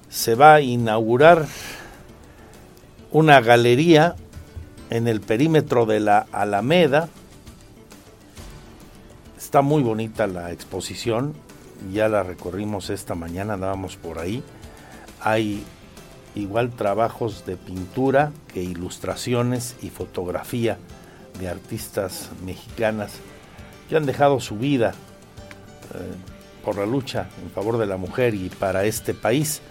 se 0.09 0.33
va 0.33 0.55
a 0.55 0.61
inaugurar 0.61 1.45
una 3.11 3.41
galería 3.41 4.15
en 4.89 5.07
el 5.07 5.21
perímetro 5.21 5.85
de 5.85 5.99
la 5.99 6.25
Alameda. 6.31 7.09
Está 9.37 9.61
muy 9.61 9.83
bonita 9.83 10.27
la 10.27 10.51
exposición, 10.51 11.33
ya 11.91 12.09
la 12.09 12.23
recorrimos 12.23 12.89
esta 12.89 13.15
mañana, 13.15 13.53
andábamos 13.53 13.95
por 13.95 14.19
ahí. 14.19 14.43
Hay 15.21 15.63
igual 16.35 16.71
trabajos 16.71 17.45
de 17.45 17.57
pintura 17.57 18.31
que 18.53 18.61
ilustraciones 18.61 19.75
y 19.81 19.89
fotografía 19.89 20.77
de 21.39 21.49
artistas 21.49 22.29
mexicanas 22.45 23.13
que 23.87 23.95
han 23.95 24.05
dejado 24.05 24.39
su 24.39 24.57
vida 24.57 24.93
eh, 25.93 26.63
por 26.63 26.77
la 26.77 26.85
lucha 26.85 27.29
en 27.43 27.49
favor 27.51 27.77
de 27.77 27.85
la 27.85 27.97
mujer 27.97 28.35
y 28.35 28.49
para 28.49 28.85
este 28.85 29.13
país. 29.13 29.61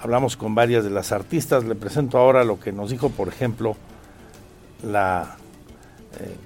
Hablamos 0.00 0.36
con 0.36 0.54
varias 0.54 0.82
de 0.82 0.90
las 0.90 1.12
artistas, 1.12 1.64
le 1.64 1.76
presento 1.76 2.18
ahora 2.18 2.44
lo 2.44 2.58
que 2.58 2.72
nos 2.72 2.90
dijo, 2.90 3.08
por 3.10 3.28
ejemplo, 3.28 3.76
la 4.82 5.36
eh, 6.20 6.36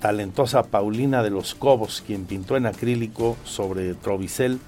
talentosa 0.00 0.64
Paulina 0.64 1.22
de 1.22 1.30
los 1.30 1.54
Cobos, 1.54 2.02
quien 2.06 2.26
pintó 2.26 2.56
en 2.56 2.66
acrílico 2.66 3.36
sobre 3.44 3.94
Trovicel 3.94 4.60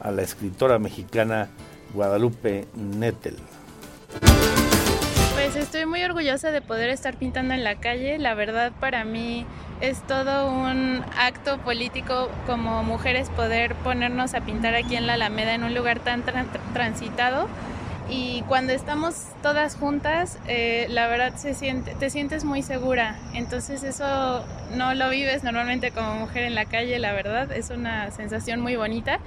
a 0.00 0.10
la 0.10 0.22
escritora 0.22 0.78
mexicana 0.78 1.48
Guadalupe 1.94 2.66
Nettel. 2.74 3.36
Pues 5.34 5.56
estoy 5.56 5.86
muy 5.86 6.02
orgullosa 6.02 6.50
de 6.50 6.60
poder 6.60 6.90
estar 6.90 7.16
pintando 7.16 7.54
en 7.54 7.64
la 7.64 7.76
calle. 7.76 8.18
La 8.18 8.34
verdad 8.34 8.72
para 8.80 9.04
mí 9.04 9.46
es 9.80 10.00
todo 10.06 10.50
un 10.50 11.04
acto 11.18 11.58
político 11.58 12.30
como 12.46 12.82
mujeres 12.82 13.28
poder 13.30 13.74
ponernos 13.76 14.34
a 14.34 14.40
pintar 14.40 14.74
aquí 14.74 14.96
en 14.96 15.06
la 15.06 15.14
Alameda 15.14 15.54
en 15.54 15.64
un 15.64 15.74
lugar 15.74 16.00
tan 16.00 16.24
transitado. 16.72 17.48
Y 18.08 18.42
cuando 18.42 18.72
estamos 18.72 19.16
todas 19.42 19.74
juntas, 19.74 20.38
eh, 20.46 20.86
la 20.90 21.08
verdad 21.08 21.34
se 21.36 21.54
siente, 21.54 21.94
te 21.94 22.08
sientes 22.08 22.44
muy 22.44 22.62
segura. 22.62 23.18
Entonces 23.34 23.82
eso 23.82 24.44
no 24.76 24.94
lo 24.94 25.10
vives 25.10 25.42
normalmente 25.42 25.90
como 25.90 26.14
mujer 26.14 26.44
en 26.44 26.54
la 26.54 26.66
calle, 26.66 26.98
la 26.98 27.12
verdad. 27.12 27.50
Es 27.50 27.70
una 27.70 28.10
sensación 28.12 28.60
muy 28.60 28.76
bonita 28.76 29.18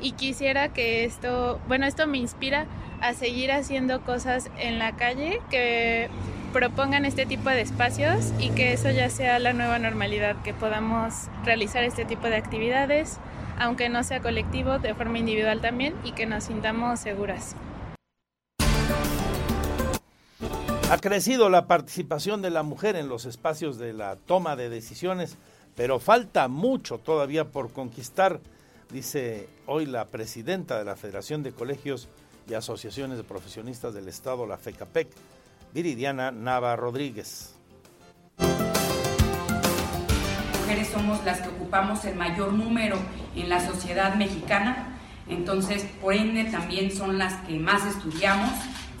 y 0.00 0.12
quisiera 0.12 0.68
que 0.68 1.04
esto, 1.04 1.60
bueno, 1.68 1.86
esto 1.86 2.06
me 2.06 2.18
inspira 2.18 2.66
a 3.02 3.14
seguir 3.14 3.52
haciendo 3.52 4.00
cosas 4.00 4.50
en 4.58 4.78
la 4.78 4.92
calle 4.92 5.40
que 5.50 6.08
propongan 6.52 7.04
este 7.04 7.26
tipo 7.26 7.50
de 7.50 7.60
espacios 7.60 8.32
y 8.38 8.50
que 8.50 8.72
eso 8.72 8.90
ya 8.90 9.10
sea 9.10 9.38
la 9.38 9.52
nueva 9.52 9.78
normalidad, 9.78 10.36
que 10.42 10.54
podamos 10.54 11.28
realizar 11.44 11.84
este 11.84 12.04
tipo 12.04 12.28
de 12.28 12.36
actividades, 12.36 13.18
aunque 13.58 13.88
no 13.88 14.04
sea 14.04 14.20
colectivo, 14.20 14.78
de 14.78 14.94
forma 14.94 15.18
individual 15.18 15.60
también, 15.60 15.94
y 16.04 16.12
que 16.12 16.26
nos 16.26 16.44
sintamos 16.44 17.00
seguras. 17.00 17.56
Ha 20.92 20.98
crecido 20.98 21.48
la 21.48 21.66
participación 21.66 22.42
de 22.42 22.50
la 22.50 22.62
mujer 22.62 22.96
en 22.96 23.08
los 23.08 23.24
espacios 23.24 23.78
de 23.78 23.94
la 23.94 24.16
toma 24.16 24.56
de 24.56 24.68
decisiones, 24.68 25.38
pero 25.74 25.98
falta 25.98 26.48
mucho 26.48 26.98
todavía 26.98 27.46
por 27.46 27.72
conquistar, 27.72 28.40
dice 28.90 29.48
hoy 29.64 29.86
la 29.86 30.04
presidenta 30.04 30.78
de 30.78 30.84
la 30.84 30.94
Federación 30.94 31.42
de 31.42 31.52
Colegios 31.52 32.10
y 32.46 32.52
Asociaciones 32.52 33.16
de 33.16 33.24
Profesionistas 33.24 33.94
del 33.94 34.06
Estado, 34.06 34.46
la 34.46 34.58
FECAPEC, 34.58 35.08
Viridiana 35.72 36.30
Nava 36.30 36.76
Rodríguez. 36.76 37.54
Mujeres 40.60 40.88
somos 40.88 41.24
las 41.24 41.40
que 41.40 41.48
ocupamos 41.48 42.04
el 42.04 42.16
mayor 42.16 42.52
número 42.52 42.98
en 43.34 43.48
la 43.48 43.66
sociedad 43.66 44.14
mexicana, 44.16 44.98
entonces 45.26 45.86
por 46.02 46.12
ende 46.12 46.44
también 46.50 46.94
son 46.94 47.16
las 47.16 47.32
que 47.46 47.58
más 47.58 47.86
estudiamos. 47.86 48.50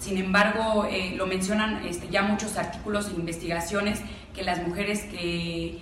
Sin 0.02 0.18
embargo, 0.18 0.84
eh, 0.90 1.14
lo 1.16 1.28
mencionan 1.28 1.86
este, 1.86 2.08
ya 2.08 2.22
muchos 2.22 2.56
artículos 2.56 3.06
e 3.06 3.12
investigaciones 3.12 4.00
que 4.34 4.42
las 4.42 4.66
mujeres 4.66 5.04
que 5.04 5.78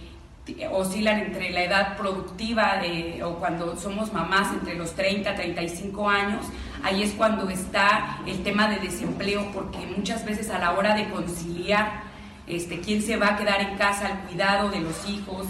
oscilan 0.72 1.20
entre 1.20 1.50
la 1.50 1.62
edad 1.62 1.96
productiva 1.96 2.82
o 3.24 3.36
cuando 3.36 3.78
somos 3.78 4.12
mamás 4.12 4.52
entre 4.52 4.74
los 4.74 4.94
30 4.94 5.34
35 5.34 6.10
años, 6.10 6.44
ahí 6.82 7.02
es 7.02 7.12
cuando 7.12 7.48
está 7.48 8.18
el 8.26 8.42
tema 8.42 8.68
de 8.68 8.76
desempleo, 8.80 9.50
porque 9.54 9.78
muchas 9.96 10.26
veces 10.26 10.50
a 10.50 10.58
la 10.58 10.72
hora 10.72 10.94
de 10.94 11.08
conciliar 11.08 12.02
este, 12.46 12.80
quién 12.80 13.00
se 13.00 13.16
va 13.16 13.28
a 13.28 13.36
quedar 13.38 13.62
en 13.62 13.78
casa 13.78 14.06
al 14.06 14.18
cuidado 14.28 14.68
de 14.68 14.80
los 14.80 15.08
hijos, 15.08 15.46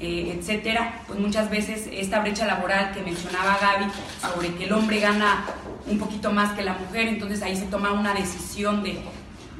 eh, 0.00 0.34
etcétera, 0.38 1.02
pues 1.06 1.18
muchas 1.18 1.50
veces 1.50 1.88
esta 1.92 2.20
brecha 2.20 2.46
laboral 2.46 2.92
que 2.94 3.02
mencionaba 3.02 3.58
Gaby 3.60 3.90
sobre 4.20 4.54
que 4.54 4.64
el 4.64 4.72
hombre 4.72 5.00
gana 5.00 5.44
un 5.86 5.98
poquito 5.98 6.32
más 6.32 6.52
que 6.52 6.62
la 6.62 6.74
mujer, 6.74 7.08
entonces 7.08 7.42
ahí 7.42 7.56
se 7.56 7.66
toma 7.66 7.92
una 7.92 8.14
decisión 8.14 8.82
de 8.82 9.02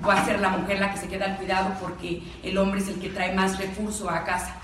va 0.06 0.14
a 0.14 0.24
ser 0.24 0.40
la 0.40 0.50
mujer 0.50 0.80
la 0.80 0.92
que 0.92 0.98
se 0.98 1.08
queda 1.08 1.26
al 1.26 1.36
cuidado 1.36 1.74
porque 1.80 2.22
el 2.42 2.58
hombre 2.58 2.80
es 2.80 2.88
el 2.88 3.00
que 3.00 3.08
trae 3.08 3.34
más 3.34 3.58
recurso 3.58 4.10
a 4.10 4.24
casa. 4.24 4.60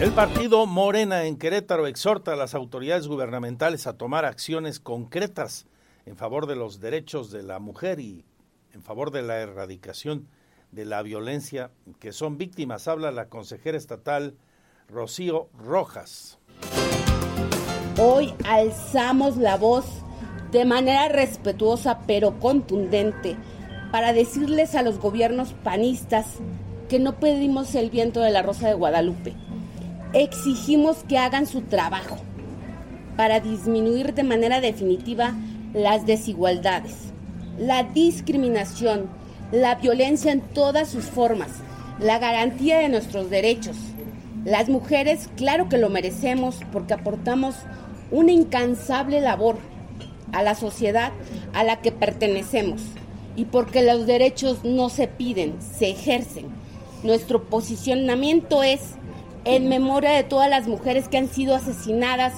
El 0.00 0.10
partido 0.12 0.66
Morena 0.66 1.24
en 1.24 1.36
Querétaro 1.36 1.86
exhorta 1.86 2.32
a 2.32 2.36
las 2.36 2.54
autoridades 2.54 3.06
gubernamentales 3.06 3.86
a 3.86 3.96
tomar 3.96 4.24
acciones 4.24 4.80
concretas 4.80 5.66
en 6.04 6.16
favor 6.16 6.46
de 6.46 6.56
los 6.56 6.80
derechos 6.80 7.30
de 7.30 7.42
la 7.42 7.58
mujer 7.58 8.00
y 8.00 8.24
en 8.72 8.82
favor 8.82 9.10
de 9.12 9.22
la 9.22 9.38
erradicación 9.38 10.28
de 10.72 10.84
la 10.84 11.02
violencia 11.02 11.70
que 12.00 12.12
son 12.12 12.38
víctimas. 12.38 12.88
Habla 12.88 13.12
la 13.12 13.28
consejera 13.28 13.78
estatal 13.78 14.36
Rocío 14.88 15.48
Rojas. 15.56 16.38
Hoy 17.98 18.34
alzamos 18.44 19.36
la 19.36 19.56
voz 19.56 19.84
de 20.52 20.64
manera 20.64 21.08
respetuosa 21.08 22.00
pero 22.06 22.38
contundente 22.40 23.36
para 23.92 24.12
decirles 24.12 24.74
a 24.74 24.82
los 24.82 24.98
gobiernos 24.98 25.52
panistas 25.64 26.26
que 26.88 26.98
no 26.98 27.16
pedimos 27.16 27.74
el 27.74 27.90
viento 27.90 28.20
de 28.20 28.30
la 28.30 28.42
Rosa 28.42 28.68
de 28.68 28.74
Guadalupe 28.74 29.34
exigimos 30.14 30.98
que 31.08 31.18
hagan 31.18 31.46
su 31.46 31.62
trabajo 31.62 32.16
para 33.16 33.40
disminuir 33.40 34.14
de 34.14 34.22
manera 34.22 34.60
definitiva 34.60 35.34
las 35.72 36.06
desigualdades, 36.06 37.12
la 37.58 37.82
discriminación, 37.82 39.08
la 39.50 39.74
violencia 39.74 40.32
en 40.32 40.40
todas 40.40 40.88
sus 40.88 41.04
formas, 41.04 41.50
la 41.98 42.18
garantía 42.18 42.78
de 42.78 42.88
nuestros 42.88 43.28
derechos. 43.28 43.76
Las 44.44 44.68
mujeres, 44.68 45.28
claro 45.36 45.68
que 45.68 45.78
lo 45.78 45.90
merecemos 45.90 46.60
porque 46.72 46.94
aportamos 46.94 47.56
una 48.10 48.32
incansable 48.32 49.20
labor 49.20 49.56
a 50.32 50.42
la 50.42 50.54
sociedad 50.54 51.12
a 51.52 51.64
la 51.64 51.80
que 51.80 51.92
pertenecemos 51.92 52.82
y 53.36 53.46
porque 53.46 53.82
los 53.82 54.06
derechos 54.06 54.64
no 54.64 54.88
se 54.88 55.08
piden, 55.08 55.60
se 55.60 55.90
ejercen. 55.90 56.46
Nuestro 57.02 57.44
posicionamiento 57.44 58.62
es 58.62 58.94
en 59.44 59.68
memoria 59.68 60.10
de 60.12 60.24
todas 60.24 60.48
las 60.48 60.66
mujeres 60.66 61.08
que 61.08 61.18
han 61.18 61.28
sido 61.28 61.54
asesinadas 61.54 62.32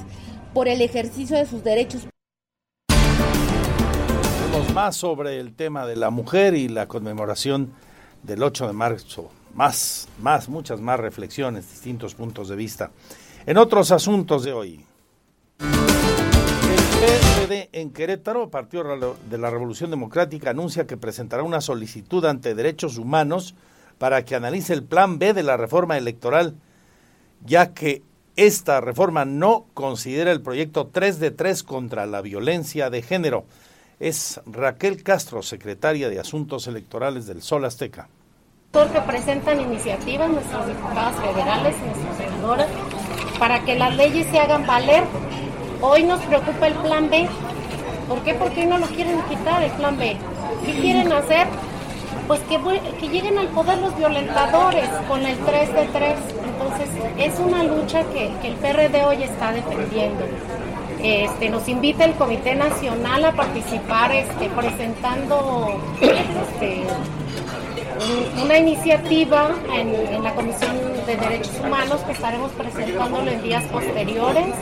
por 0.55 0.69
el 0.69 0.81
ejercicio 0.81 1.37
de 1.37 1.47
sus 1.47 1.63
derechos. 1.63 2.07
Más 4.75 4.97
sobre 4.97 5.41
el 5.41 5.55
tema 5.55 5.87
de 5.87 5.97
la 5.97 6.11
mujer 6.11 6.55
y 6.55 6.69
la 6.69 6.87
conmemoración 6.87 7.73
del 8.23 8.43
8 8.43 8.67
de 8.67 8.73
marzo. 8.73 9.31
Más, 9.55 10.09
más, 10.21 10.49
muchas 10.49 10.81
más 10.81 11.01
reflexiones, 11.01 11.71
distintos 11.71 12.15
puntos 12.15 12.49
de 12.49 12.57
vista. 12.57 12.91
En 13.47 13.57
otros 13.57 13.91
asuntos 13.91 14.45
de 14.45 14.53
hoy. 14.53 14.85
El 15.59 17.47
PRD 17.47 17.69
en 17.73 17.91
Querétaro, 17.91 18.51
Partido 18.51 19.17
de 19.29 19.39
la 19.39 19.51
Revolución 19.51 19.91
Democrática, 19.91 20.51
anuncia 20.51 20.87
que 20.87 20.97
presentará 20.97 21.43
una 21.43 21.61
solicitud 21.61 22.25
ante 22.25 22.55
Derechos 22.55 22.99
Humanos 22.99 23.55
para 23.99 24.25
que 24.25 24.35
analice 24.35 24.73
el 24.73 24.83
plan 24.83 25.19
B 25.19 25.33
de 25.33 25.43
la 25.43 25.57
reforma 25.57 25.97
electoral 25.97 26.57
ya 27.45 27.73
que 27.73 28.03
esta 28.37 28.81
reforma 28.81 29.25
no 29.25 29.67
considera 29.75 30.31
el 30.33 30.43
proyecto 30.43 30.89
3 30.89 31.19
de 31.19 31.31
3 31.31 31.63
contra 31.63 32.07
la 32.07 32.21
violencia 32.21 32.91
de 32.91 33.03
género. 33.03 33.45
Es 33.99 34.41
Raquel 34.45 35.03
Castro, 35.03 35.43
secretaria 35.43 36.11
de 36.11 36.21
Asuntos 36.21 36.67
Electorales 36.67 37.27
del 37.27 37.41
Sol 37.41 37.65
Azteca. 37.65 38.09
Que 38.73 39.01
presentan 39.01 39.59
iniciativas 39.59 40.29
nuestras 40.29 40.67
diputadas 40.67 41.17
federales, 41.17 41.75
nuestras 41.79 42.17
senadoras, 42.19 42.69
para 43.39 43.65
que 43.65 43.75
las 43.75 43.97
leyes 43.97 44.27
se 44.27 44.39
hagan 44.39 44.67
valer. 44.67 45.05
Hoy 45.81 46.05
nos 46.05 46.21
preocupa 46.21 46.67
el 46.69 46.75
plan 46.75 47.11
B. 47.11 47.29
¿Por 48.09 48.21
qué? 48.21 48.35
Porque 48.35 48.67
no 48.67 48.79
lo 48.79 48.87
quieren 48.87 49.21
quitar 49.23 49.63
el 49.63 49.71
plan 49.73 49.97
B. 49.99 50.17
¿Qué 50.65 50.73
quieren 50.81 51.13
hacer? 51.13 51.47
Pues 52.27 52.41
que, 52.41 52.59
que 52.99 53.09
lleguen 53.09 53.39
al 53.39 53.49
poder 53.49 53.79
los 53.79 53.97
violentadores 53.97 54.89
con 55.09 55.25
el 55.25 55.37
3 55.39 55.75
de 55.75 55.87
3 55.93 56.17
entonces, 56.57 56.89
es 57.19 57.39
una 57.39 57.63
lucha 57.63 58.03
que, 58.13 58.31
el 58.49 58.55
PRD 58.55 59.05
hoy 59.05 59.23
está 59.23 59.53
defendiendo. 59.53 60.25
Este, 61.03 61.51
nos 61.51 61.69
invita 61.69 62.05
el 62.05 62.15
Comité 62.15 62.55
Nacional 62.55 63.27
a 63.27 63.33
participar 63.33 64.11
este, 64.13 64.49
presentando 64.49 65.79
este, 66.01 66.85
una 68.43 68.59
iniciativa 68.59 69.51
en, 69.75 70.25
la 70.25 70.35
Comisión 70.35 70.77
de 71.07 71.17
Derechos 71.17 71.61
Humanos 71.63 72.01
que 72.07 72.13
estaremos 72.13 72.51
presentándolo 72.53 73.31
en 73.31 73.43
días 73.43 73.65
posteriores 73.65 74.55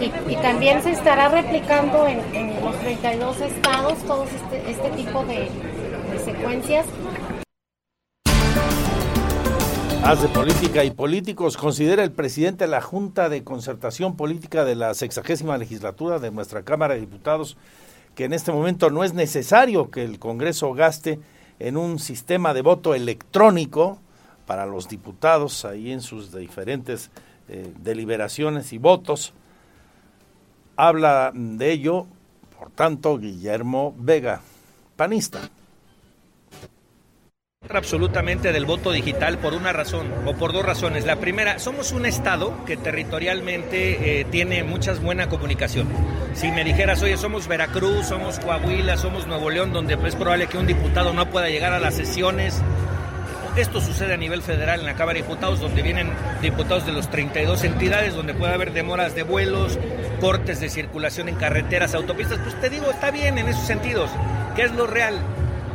y, 0.00 0.36
también 0.36 0.82
se 0.82 0.92
estará 0.92 1.28
replicando 1.28 2.06
en, 2.06 2.18
los 2.62 2.78
32 2.80 3.40
estados 3.40 3.98
todo 4.04 4.24
este, 4.24 4.70
este 4.70 4.90
tipo 4.90 5.24
de, 5.24 5.48
de 6.12 6.18
secuencias 6.24 6.86
Haz 10.02 10.22
de 10.22 10.28
política 10.28 10.82
y 10.82 10.90
políticos, 10.90 11.58
considera 11.58 12.02
el 12.02 12.10
presidente 12.10 12.64
de 12.64 12.70
la 12.70 12.80
Junta 12.80 13.28
de 13.28 13.44
Concertación 13.44 14.16
Política 14.16 14.64
de 14.64 14.74
la 14.74 14.94
sexagésima 14.94 15.58
legislatura 15.58 16.18
de 16.18 16.30
nuestra 16.30 16.62
Cámara 16.62 16.94
de 16.94 17.00
Diputados 17.00 17.58
que 18.14 18.24
en 18.24 18.32
este 18.32 18.50
momento 18.50 18.90
no 18.90 19.04
es 19.04 19.14
necesario 19.14 19.90
que 19.90 20.04
el 20.04 20.18
Congreso 20.18 20.72
gaste 20.72 21.20
en 21.58 21.76
un 21.76 21.98
sistema 21.98 22.54
de 22.54 22.62
voto 22.62 22.94
electrónico 22.94 23.98
para 24.46 24.66
los 24.66 24.88
diputados 24.88 25.64
ahí 25.64 25.92
en 25.92 26.00
sus 26.00 26.34
diferentes 26.34 27.10
eh, 27.48 27.72
deliberaciones 27.78 28.72
y 28.72 28.78
votos. 28.78 29.32
Habla 30.82 31.30
de 31.34 31.72
ello, 31.72 32.06
por 32.58 32.70
tanto, 32.70 33.18
Guillermo 33.18 33.94
Vega, 33.98 34.40
panista 34.96 35.40
absolutamente 37.68 38.50
del 38.54 38.64
voto 38.64 38.90
digital 38.90 39.36
por 39.36 39.52
una 39.52 39.74
razón 39.74 40.10
o 40.24 40.32
por 40.32 40.54
dos 40.54 40.64
razones. 40.64 41.04
La 41.04 41.16
primera, 41.16 41.58
somos 41.58 41.92
un 41.92 42.06
estado 42.06 42.64
que 42.64 42.78
territorialmente 42.78 44.20
eh, 44.20 44.24
tiene 44.24 44.64
mucha 44.64 44.94
buena 44.94 45.28
comunicación. 45.28 45.86
Si 46.32 46.50
me 46.50 46.64
dijeras, 46.64 47.02
oye, 47.02 47.18
somos 47.18 47.46
Veracruz, 47.46 48.06
somos 48.06 48.38
Coahuila, 48.38 48.96
somos 48.96 49.26
Nuevo 49.26 49.50
León, 49.50 49.74
donde 49.74 49.98
es 50.02 50.16
probable 50.16 50.46
que 50.46 50.56
un 50.56 50.66
diputado 50.66 51.12
no 51.12 51.28
pueda 51.28 51.50
llegar 51.50 51.74
a 51.74 51.78
las 51.78 51.94
sesiones. 51.94 52.62
Esto 53.56 53.80
sucede 53.80 54.14
a 54.14 54.16
nivel 54.16 54.42
federal 54.42 54.80
en 54.80 54.86
la 54.86 54.94
Cámara 54.94 55.18
de 55.18 55.22
Diputados, 55.22 55.60
donde 55.60 55.82
vienen 55.82 56.10
diputados 56.40 56.86
de 56.86 56.92
los 56.92 57.10
32 57.10 57.64
entidades, 57.64 58.14
donde 58.14 58.34
puede 58.34 58.54
haber 58.54 58.72
demoras 58.72 59.14
de 59.14 59.22
vuelos, 59.22 59.78
cortes 60.20 60.60
de 60.60 60.68
circulación 60.68 61.28
en 61.28 61.34
carreteras, 61.34 61.94
autopistas. 61.94 62.38
Pues 62.38 62.60
te 62.60 62.70
digo, 62.70 62.90
está 62.90 63.10
bien 63.10 63.38
en 63.38 63.48
esos 63.48 63.66
sentidos. 63.66 64.10
¿Qué 64.54 64.62
es 64.62 64.72
lo 64.72 64.86
real? 64.86 65.20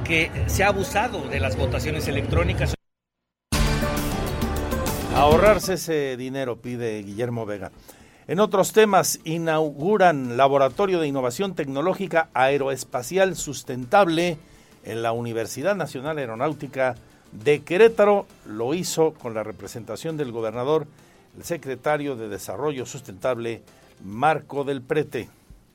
que 0.05 0.31
se 0.45 0.63
ha 0.63 0.67
abusado 0.67 1.27
de 1.27 1.39
las 1.39 1.57
votaciones 1.57 2.07
electrónicas. 2.07 2.75
Ahorrarse 5.15 5.73
ese 5.73 6.15
dinero, 6.15 6.61
pide 6.61 7.01
Guillermo 7.01 7.45
Vega. 7.45 7.71
En 8.27 8.39
otros 8.39 8.71
temas, 8.71 9.19
inauguran 9.23 10.37
Laboratorio 10.37 10.99
de 10.99 11.07
Innovación 11.07 11.55
Tecnológica 11.55 12.29
Aeroespacial 12.33 13.35
Sustentable 13.35 14.37
en 14.83 15.01
la 15.01 15.11
Universidad 15.11 15.75
Nacional 15.75 16.19
Aeronáutica 16.19 16.95
de 17.43 17.61
Querétaro. 17.61 18.25
Lo 18.47 18.73
hizo 18.73 19.13
con 19.13 19.33
la 19.33 19.43
representación 19.43 20.17
del 20.17 20.31
gobernador, 20.31 20.87
el 21.37 21.43
secretario 21.43 22.15
de 22.15 22.29
Desarrollo 22.29 22.85
Sustentable, 22.85 23.61
Marco 24.03 24.63
del 24.63 24.81
Prete. 24.81 25.29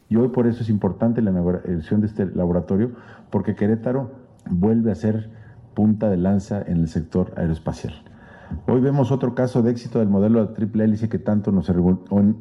Y 0.09 0.16
hoy 0.16 0.29
por 0.29 0.46
eso 0.46 0.62
es 0.62 0.68
importante 0.68 1.23
la 1.23 1.31
inauguración 1.31 2.01
de 2.01 2.09
este 2.09 2.27
laboratorio, 2.27 2.92
porque 3.31 3.55
Querétaro 3.55 4.11
vuelve 4.49 4.90
a 4.90 4.94
ser 4.94 5.31
punta 5.75 6.11
de 6.11 6.16
lanza 6.16 6.62
en 6.62 6.79
el 6.79 6.88
sector 6.88 7.33
aeroespacial. 7.37 7.94
Hoy 8.66 8.81
vemos 8.81 9.12
otro 9.12 9.35
caso 9.37 9.62
de 9.62 9.70
éxito 9.70 10.01
del 10.01 10.09
modelo 10.09 10.44
de 10.44 10.55
triple 10.55 10.85
hélice 10.85 11.09
que 11.09 11.18
tanto 11.18 11.53
nos 11.53 11.70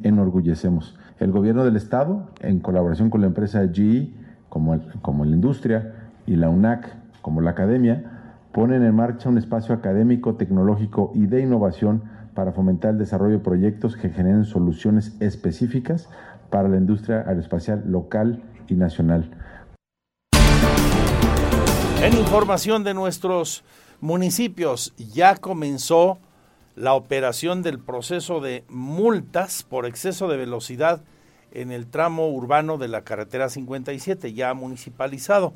enorgullecemos. 0.02 0.96
El 1.20 1.30
gobierno 1.30 1.64
del 1.64 1.76
estado, 1.76 2.28
en 2.40 2.58
colaboración 2.58 3.10
con 3.10 3.20
la 3.20 3.28
empresa 3.28 3.60
GE, 3.72 4.10
como, 4.48 4.80
como 5.02 5.24
la 5.24 5.36
industria, 5.36 6.10
y 6.26 6.34
la 6.34 6.48
UNAC, 6.48 6.96
como 7.22 7.40
la 7.40 7.52
academia, 7.52 8.19
ponen 8.52 8.84
en 8.84 8.94
marcha 8.94 9.28
un 9.28 9.38
espacio 9.38 9.74
académico, 9.74 10.34
tecnológico 10.34 11.12
y 11.14 11.26
de 11.26 11.42
innovación 11.42 12.02
para 12.34 12.52
fomentar 12.52 12.92
el 12.92 12.98
desarrollo 12.98 13.38
de 13.38 13.44
proyectos 13.44 13.96
que 13.96 14.10
generen 14.10 14.44
soluciones 14.44 15.16
específicas 15.20 16.08
para 16.50 16.68
la 16.68 16.76
industria 16.76 17.24
aeroespacial 17.26 17.84
local 17.86 18.42
y 18.68 18.74
nacional. 18.74 19.30
En 22.02 22.16
información 22.16 22.82
de 22.82 22.94
nuestros 22.94 23.62
municipios, 24.00 24.94
ya 24.96 25.36
comenzó 25.36 26.18
la 26.74 26.94
operación 26.94 27.62
del 27.62 27.78
proceso 27.78 28.40
de 28.40 28.64
multas 28.68 29.62
por 29.62 29.86
exceso 29.86 30.28
de 30.28 30.38
velocidad 30.38 31.02
en 31.52 31.72
el 31.72 31.86
tramo 31.86 32.28
urbano 32.28 32.78
de 32.78 32.88
la 32.88 33.02
carretera 33.02 33.48
57, 33.48 34.32
ya 34.32 34.54
municipalizado. 34.54 35.52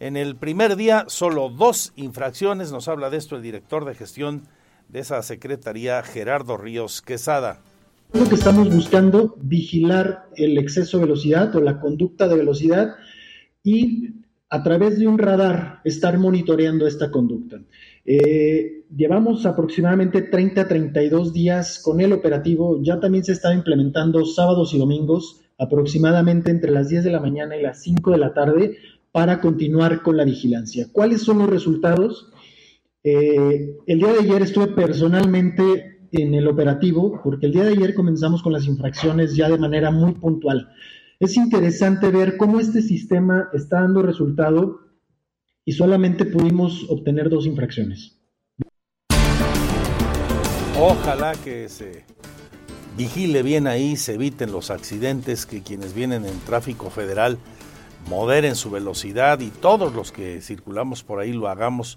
En 0.00 0.16
el 0.16 0.34
primer 0.34 0.76
día, 0.76 1.04
solo 1.08 1.50
dos 1.50 1.92
infracciones, 1.94 2.72
nos 2.72 2.88
habla 2.88 3.10
de 3.10 3.18
esto 3.18 3.36
el 3.36 3.42
director 3.42 3.84
de 3.84 3.94
gestión 3.94 4.44
de 4.88 5.00
esa 5.00 5.20
secretaría, 5.22 6.02
Gerardo 6.02 6.56
Ríos 6.56 7.02
Quesada. 7.02 7.60
Lo 8.14 8.26
que 8.26 8.34
estamos 8.34 8.74
buscando, 8.74 9.36
vigilar 9.42 10.24
el 10.36 10.56
exceso 10.56 10.96
de 10.96 11.04
velocidad 11.04 11.54
o 11.54 11.60
la 11.60 11.78
conducta 11.80 12.28
de 12.28 12.36
velocidad 12.36 12.94
y 13.62 14.14
a 14.48 14.62
través 14.62 14.98
de 14.98 15.06
un 15.06 15.18
radar 15.18 15.80
estar 15.84 16.18
monitoreando 16.18 16.86
esta 16.86 17.10
conducta. 17.10 17.60
Eh, 18.06 18.86
llevamos 18.96 19.44
aproximadamente 19.44 20.22
30 20.22 20.66
32 20.66 21.34
días 21.34 21.78
con 21.84 22.00
el 22.00 22.14
operativo, 22.14 22.80
ya 22.82 23.00
también 23.00 23.22
se 23.22 23.32
está 23.32 23.52
implementando 23.52 24.24
sábados 24.24 24.72
y 24.72 24.78
domingos, 24.78 25.42
aproximadamente 25.58 26.50
entre 26.50 26.70
las 26.70 26.88
10 26.88 27.04
de 27.04 27.10
la 27.10 27.20
mañana 27.20 27.54
y 27.54 27.62
las 27.62 27.82
5 27.82 28.12
de 28.12 28.18
la 28.18 28.32
tarde, 28.32 28.78
para 29.12 29.40
continuar 29.40 30.02
con 30.02 30.16
la 30.16 30.24
vigilancia. 30.24 30.88
¿Cuáles 30.92 31.22
son 31.22 31.38
los 31.38 31.50
resultados? 31.50 32.30
Eh, 33.02 33.76
el 33.86 33.98
día 33.98 34.12
de 34.12 34.20
ayer 34.20 34.42
estuve 34.42 34.68
personalmente 34.68 36.00
en 36.12 36.34
el 36.34 36.48
operativo, 36.48 37.20
porque 37.22 37.46
el 37.46 37.52
día 37.52 37.64
de 37.64 37.72
ayer 37.72 37.94
comenzamos 37.94 38.42
con 38.42 38.52
las 38.52 38.66
infracciones 38.66 39.34
ya 39.36 39.48
de 39.48 39.58
manera 39.58 39.90
muy 39.90 40.12
puntual. 40.12 40.68
Es 41.18 41.36
interesante 41.36 42.10
ver 42.10 42.36
cómo 42.36 42.60
este 42.60 42.82
sistema 42.82 43.48
está 43.52 43.80
dando 43.82 44.02
resultado 44.02 44.80
y 45.64 45.72
solamente 45.72 46.24
pudimos 46.24 46.86
obtener 46.88 47.28
dos 47.28 47.46
infracciones. 47.46 48.16
Ojalá 50.78 51.34
que 51.44 51.68
se 51.68 52.04
vigile 52.96 53.42
bien 53.42 53.66
ahí, 53.66 53.96
se 53.96 54.14
eviten 54.14 54.50
los 54.50 54.70
accidentes, 54.70 55.46
que 55.46 55.62
quienes 55.62 55.94
vienen 55.94 56.24
en 56.24 56.38
tráfico 56.40 56.90
federal 56.90 57.38
moderen 58.10 58.56
su 58.56 58.72
velocidad 58.72 59.38
y 59.38 59.50
todos 59.50 59.94
los 59.94 60.10
que 60.10 60.42
circulamos 60.42 61.04
por 61.04 61.20
ahí 61.20 61.32
lo 61.32 61.48
hagamos, 61.48 61.96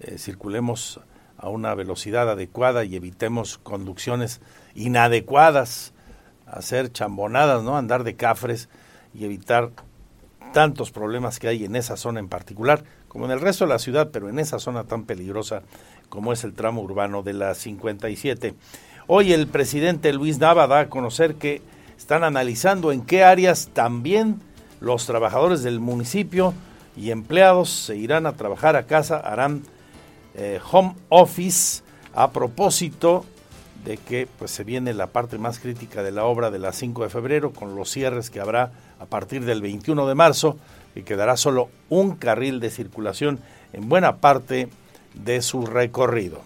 eh, 0.00 0.18
circulemos 0.18 0.98
a 1.38 1.48
una 1.48 1.76
velocidad 1.76 2.28
adecuada 2.28 2.84
y 2.84 2.96
evitemos 2.96 3.58
conducciones 3.58 4.40
inadecuadas, 4.74 5.92
hacer 6.44 6.90
chambonadas, 6.90 7.62
¿no? 7.62 7.76
Andar 7.76 8.02
de 8.02 8.16
cafres 8.16 8.68
y 9.14 9.24
evitar 9.24 9.70
tantos 10.52 10.90
problemas 10.90 11.38
que 11.38 11.46
hay 11.46 11.64
en 11.64 11.76
esa 11.76 11.96
zona 11.96 12.18
en 12.18 12.28
particular, 12.28 12.82
como 13.06 13.26
en 13.26 13.30
el 13.30 13.40
resto 13.40 13.64
de 13.64 13.70
la 13.70 13.78
ciudad, 13.78 14.10
pero 14.12 14.28
en 14.28 14.40
esa 14.40 14.58
zona 14.58 14.82
tan 14.84 15.04
peligrosa 15.04 15.62
como 16.08 16.32
es 16.32 16.42
el 16.42 16.54
tramo 16.54 16.82
urbano 16.82 17.22
de 17.22 17.32
la 17.32 17.54
57. 17.54 18.54
Hoy 19.06 19.32
el 19.32 19.46
presidente 19.46 20.12
Luis 20.12 20.40
Nava 20.40 20.66
da 20.66 20.80
a 20.80 20.88
conocer 20.88 21.36
que 21.36 21.62
están 21.96 22.24
analizando 22.24 22.90
en 22.90 23.02
qué 23.02 23.22
áreas 23.22 23.70
también 23.72 24.40
los 24.84 25.06
trabajadores 25.06 25.62
del 25.62 25.80
municipio 25.80 26.54
y 26.96 27.10
empleados 27.10 27.70
se 27.70 27.96
irán 27.96 28.26
a 28.26 28.34
trabajar 28.34 28.76
a 28.76 28.86
casa, 28.86 29.16
harán 29.16 29.62
eh, 30.34 30.60
home 30.70 30.94
office 31.08 31.82
a 32.14 32.30
propósito 32.30 33.24
de 33.84 33.96
que 33.96 34.28
pues 34.38 34.50
se 34.50 34.64
viene 34.64 34.94
la 34.94 35.08
parte 35.08 35.38
más 35.38 35.58
crítica 35.58 36.02
de 36.02 36.12
la 36.12 36.24
obra 36.24 36.50
de 36.50 36.58
la 36.58 36.72
5 36.72 37.02
de 37.02 37.10
febrero 37.10 37.52
con 37.52 37.74
los 37.74 37.90
cierres 37.90 38.30
que 38.30 38.40
habrá 38.40 38.72
a 38.98 39.06
partir 39.06 39.44
del 39.44 39.60
21 39.60 40.06
de 40.06 40.14
marzo 40.14 40.58
y 40.94 41.02
quedará 41.02 41.36
solo 41.36 41.68
un 41.88 42.16
carril 42.16 42.60
de 42.60 42.70
circulación 42.70 43.40
en 43.72 43.88
buena 43.88 44.16
parte 44.18 44.68
de 45.14 45.42
su 45.42 45.66
recorrido. 45.66 46.40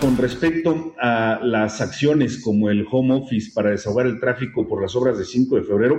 Con 0.00 0.16
respecto 0.18 0.94
a 1.00 1.40
las 1.42 1.80
acciones 1.80 2.42
como 2.42 2.68
el 2.70 2.86
home 2.90 3.14
office 3.14 3.50
para 3.54 3.70
desahogar 3.70 4.06
el 4.06 4.20
tráfico 4.20 4.68
por 4.68 4.82
las 4.82 4.94
obras 4.94 5.16
de 5.16 5.24
5 5.24 5.56
de 5.56 5.62
febrero, 5.62 5.96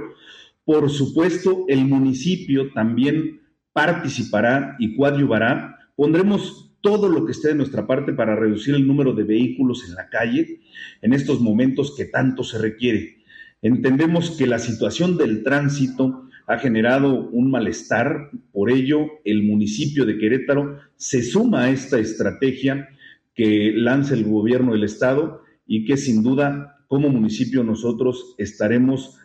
por 0.68 0.90
supuesto, 0.90 1.64
el 1.70 1.86
municipio 1.86 2.74
también 2.74 3.40
participará 3.72 4.76
y 4.80 4.98
coadyuvará. 4.98 5.78
Pondremos 5.96 6.74
todo 6.82 7.08
lo 7.08 7.26
que 7.26 7.32
esté 7.32 7.48
de 7.48 7.56
nuestra 7.56 7.88
parte 7.88 8.12
para 8.12 8.36
reducir 8.36 8.76
el 8.76 8.86
número 8.86 9.14
de 9.14 9.24
vehículos 9.24 9.88
en 9.88 9.96
la 9.96 10.10
calle 10.10 10.60
en 11.02 11.14
estos 11.14 11.40
momentos 11.40 11.96
que 11.96 12.04
tanto 12.04 12.44
se 12.44 12.58
requiere. 12.58 13.16
Entendemos 13.62 14.32
que 14.32 14.46
la 14.46 14.60
situación 14.60 15.16
del 15.16 15.42
tránsito 15.42 16.28
ha 16.48 16.58
generado 16.58 17.30
un 17.30 17.50
malestar, 17.50 18.30
por 18.52 18.70
ello 18.70 19.08
el 19.24 19.44
municipio 19.44 20.06
de 20.06 20.18
Querétaro 20.18 20.80
se 20.98 21.24
suma 21.24 21.64
a 21.64 21.70
esta 21.70 21.98
estrategia 21.98 22.90
que 23.34 23.72
lanza 23.74 24.16
el 24.16 24.26
gobierno 24.26 24.74
del 24.74 24.84
estado 24.84 25.44
y 25.66 25.86
que 25.86 25.96
sin 25.96 26.24
duda 26.24 26.84
como 26.90 27.08
municipio 27.08 27.64
nosotros 27.64 28.36
estaremos 28.38 29.17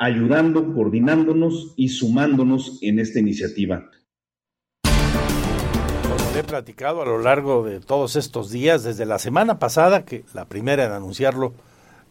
ayudando, 0.00 0.72
coordinándonos 0.72 1.74
y 1.76 1.90
sumándonos 1.90 2.78
en 2.80 2.98
esta 2.98 3.20
iniciativa. 3.20 3.90
Como 4.82 6.38
he 6.38 6.42
platicado 6.42 7.02
a 7.02 7.04
lo 7.04 7.18
largo 7.18 7.62
de 7.62 7.80
todos 7.80 8.16
estos 8.16 8.50
días, 8.50 8.82
desde 8.82 9.04
la 9.04 9.18
semana 9.18 9.58
pasada, 9.58 10.06
que 10.06 10.24
la 10.32 10.46
primera 10.46 10.86
en 10.86 10.92
anunciarlo, 10.92 11.52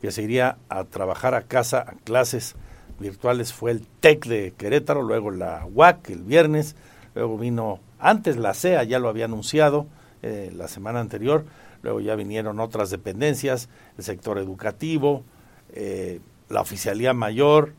que 0.02 0.12
se 0.12 0.21
iría 0.21 0.58
a 0.69 0.84
trabajar 0.84 1.34
a 1.34 1.41
casa, 1.41 1.80
a 1.80 1.93
clases 2.04 2.56
virtuales, 2.99 3.54
fue 3.54 3.71
el 3.71 3.82
TEC 3.99 4.28
de 4.28 4.54
Querétaro, 4.56 5.02
luego 5.02 5.32
la 5.32 5.65
UAC 5.65 6.12
el 6.12 6.21
viernes, 6.21 6.75
luego 7.15 7.39
vino 7.39 7.80
antes 7.97 8.38
la 8.38 8.54
CEA, 8.54 8.84
ya 8.84 8.99
lo 8.99 9.10
había 9.10 9.25
anunciado 9.25 9.88
eh, 10.21 10.52
la 10.56 10.67
semana 10.67 10.99
anterior, 10.99 11.43
luego 11.82 12.02
ya 12.02 12.13
vinieron 12.13 12.60
otras 12.60 12.91
dependencias, 12.91 13.67
el 13.97 14.04
sector 14.04 14.38
educativo, 14.38 15.23
eh, 15.73 16.19
la 16.50 16.62
oficialía 16.62 17.14
mayor 17.14 17.74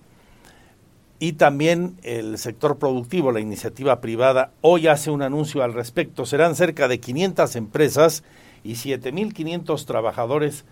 y 1.18 1.34
también 1.34 1.98
el 2.02 2.38
sector 2.38 2.78
productivo, 2.78 3.30
la 3.30 3.40
iniciativa 3.40 4.00
privada, 4.00 4.52
hoy 4.62 4.86
hace 4.86 5.10
un 5.10 5.20
anuncio 5.20 5.62
al 5.62 5.74
respecto. 5.74 6.24
Serán 6.24 6.56
cerca 6.56 6.88
de 6.88 6.98
500 6.98 7.56
empresas 7.56 8.24
y 8.64 8.72
7.500 8.72 9.84
trabajadores 9.84 10.64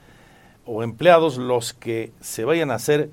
o 0.65 0.83
empleados 0.83 1.37
los 1.37 1.75
que 1.75 2.13
se 2.21 2.45
vayan 2.45 2.71
a 2.71 2.77
hacer 2.77 3.11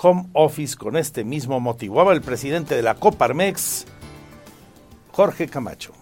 home 0.00 0.28
office 0.32 0.76
con 0.76 0.96
este 0.96 1.24
mismo 1.24 1.60
motivo. 1.60 2.00
Habla 2.00 2.14
el 2.14 2.22
presidente 2.22 2.74
de 2.74 2.82
la 2.82 2.94
Coparmex, 2.94 3.86
Jorge 5.12 5.46
Camacho. 5.48 5.92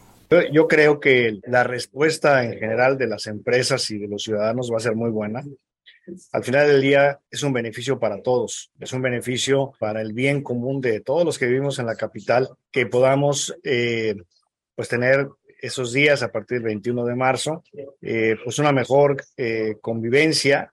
Yo 0.52 0.68
creo 0.68 1.00
que 1.00 1.40
la 1.46 1.64
respuesta 1.64 2.44
en 2.44 2.58
general 2.58 2.96
de 2.98 3.08
las 3.08 3.26
empresas 3.26 3.90
y 3.90 3.98
de 3.98 4.08
los 4.08 4.22
ciudadanos 4.22 4.70
va 4.72 4.76
a 4.76 4.80
ser 4.80 4.94
muy 4.94 5.10
buena 5.10 5.42
al 6.32 6.44
final 6.44 6.68
del 6.68 6.80
día 6.80 7.18
es 7.30 7.42
un 7.42 7.52
beneficio 7.52 7.98
para 7.98 8.22
todos, 8.22 8.70
es 8.78 8.92
un 8.92 9.02
beneficio 9.02 9.72
para 9.78 10.00
el 10.00 10.12
bien 10.12 10.42
común 10.42 10.80
de 10.80 11.00
todos 11.00 11.24
los 11.24 11.38
que 11.38 11.46
vivimos 11.46 11.78
en 11.78 11.86
la 11.86 11.96
capital, 11.96 12.48
que 12.70 12.86
podamos 12.86 13.54
eh, 13.64 14.16
pues 14.74 14.88
tener 14.88 15.28
esos 15.60 15.92
días 15.92 16.22
a 16.22 16.30
partir 16.30 16.58
del 16.58 16.66
21 16.66 17.06
de 17.06 17.14
marzo, 17.16 17.64
eh, 18.02 18.36
pues 18.44 18.58
una 18.58 18.72
mejor 18.72 19.16
eh, 19.36 19.76
convivencia, 19.80 20.72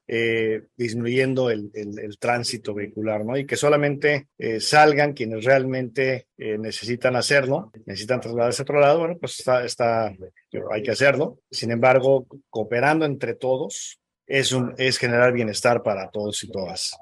disminuyendo 0.76 1.50
el, 1.50 1.72
tránsito 2.20 2.74
vehicular, 2.74 3.24
¿no? 3.24 3.36
Y 3.36 3.46
que 3.46 3.56
solamente 3.56 4.28
salgan 4.60 5.14
quienes 5.14 5.44
realmente 5.44 6.28
necesitan 6.36 7.16
hacerlo, 7.16 7.72
necesitan 7.86 8.20
trasladarse 8.20 8.60
a 8.60 8.64
otro 8.64 8.78
lado, 8.78 8.98
bueno, 9.00 9.16
pues 9.18 9.40
está, 9.40 9.64
está, 9.64 10.14
hay 10.70 10.82
que 10.82 10.90
hacerlo. 10.90 11.40
Sin 11.50 11.72
embargo, 11.72 12.26
cooperando 12.50 13.06
entre 13.06 13.34
todos, 13.34 13.98
es, 14.26 14.52
un, 14.52 14.74
es 14.78 14.98
generar 14.98 15.32
bienestar 15.32 15.82
para 15.82 16.10
todos 16.10 16.42
y 16.44 16.48
todas. 16.50 16.96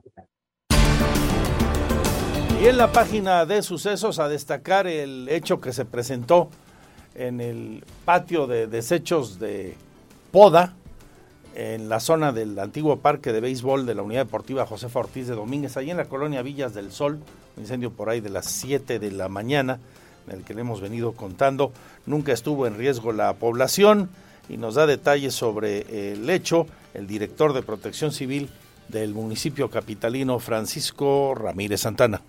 Y 2.60 2.66
en 2.66 2.76
la 2.76 2.92
página 2.92 3.44
de 3.44 3.62
sucesos 3.62 4.18
a 4.18 4.28
destacar 4.28 4.86
el 4.86 5.28
hecho 5.28 5.60
que 5.60 5.72
se 5.72 5.84
presentó 5.84 6.48
en 7.14 7.40
el 7.40 7.84
patio 8.04 8.46
de 8.46 8.66
desechos 8.66 9.38
de 9.38 9.74
Poda, 10.30 10.74
en 11.54 11.88
la 11.88 12.00
zona 12.00 12.32
del 12.32 12.58
antiguo 12.58 13.00
parque 13.00 13.32
de 13.32 13.40
béisbol 13.40 13.84
de 13.84 13.94
la 13.94 14.02
Unidad 14.02 14.26
Deportiva 14.26 14.64
Josefa 14.64 15.00
Ortiz 15.00 15.26
de 15.26 15.34
Domínguez, 15.34 15.76
ahí 15.76 15.90
en 15.90 15.96
la 15.98 16.06
colonia 16.06 16.40
Villas 16.42 16.72
del 16.72 16.92
Sol, 16.92 17.20
un 17.56 17.62
incendio 17.62 17.90
por 17.90 18.08
ahí 18.08 18.20
de 18.20 18.30
las 18.30 18.46
7 18.46 18.98
de 18.98 19.10
la 19.10 19.28
mañana, 19.28 19.78
en 20.26 20.38
el 20.38 20.44
que 20.44 20.54
le 20.54 20.62
hemos 20.62 20.80
venido 20.80 21.12
contando. 21.12 21.72
Nunca 22.06 22.32
estuvo 22.32 22.66
en 22.66 22.78
riesgo 22.78 23.12
la 23.12 23.34
población 23.34 24.08
y 24.48 24.56
nos 24.56 24.74
da 24.74 24.86
detalles 24.86 25.34
sobre 25.34 26.12
el 26.12 26.28
hecho 26.28 26.66
el 26.94 27.06
director 27.06 27.52
de 27.52 27.62
Protección 27.62 28.12
Civil 28.12 28.48
del 28.88 29.14
municipio 29.14 29.70
capitalino, 29.70 30.38
Francisco 30.38 31.34
Ramírez 31.34 31.80
Santana. 31.80 32.20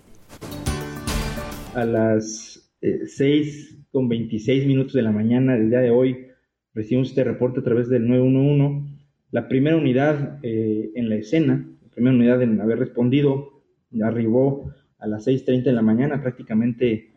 A 1.74 1.84
las 1.84 2.70
6 2.80 3.20
eh, 3.20 3.84
con 3.90 4.08
26 4.08 4.66
minutos 4.66 4.94
de 4.94 5.02
la 5.02 5.12
mañana 5.12 5.54
del 5.54 5.70
día 5.70 5.80
de 5.80 5.90
hoy 5.90 6.28
recibimos 6.72 7.08
este 7.08 7.24
reporte 7.24 7.60
a 7.60 7.64
través 7.64 7.88
del 7.88 8.08
911 8.08 8.94
la 9.34 9.48
primera 9.48 9.76
unidad 9.76 10.38
eh, 10.44 10.92
en 10.94 11.08
la 11.08 11.16
escena, 11.16 11.66
la 11.82 11.88
primera 11.88 12.14
unidad 12.14 12.40
en 12.42 12.60
haber 12.60 12.78
respondido, 12.78 13.64
arribó 14.00 14.72
a 15.00 15.08
las 15.08 15.26
6.30 15.26 15.64
de 15.64 15.72
la 15.72 15.82
mañana, 15.82 16.22
prácticamente 16.22 17.10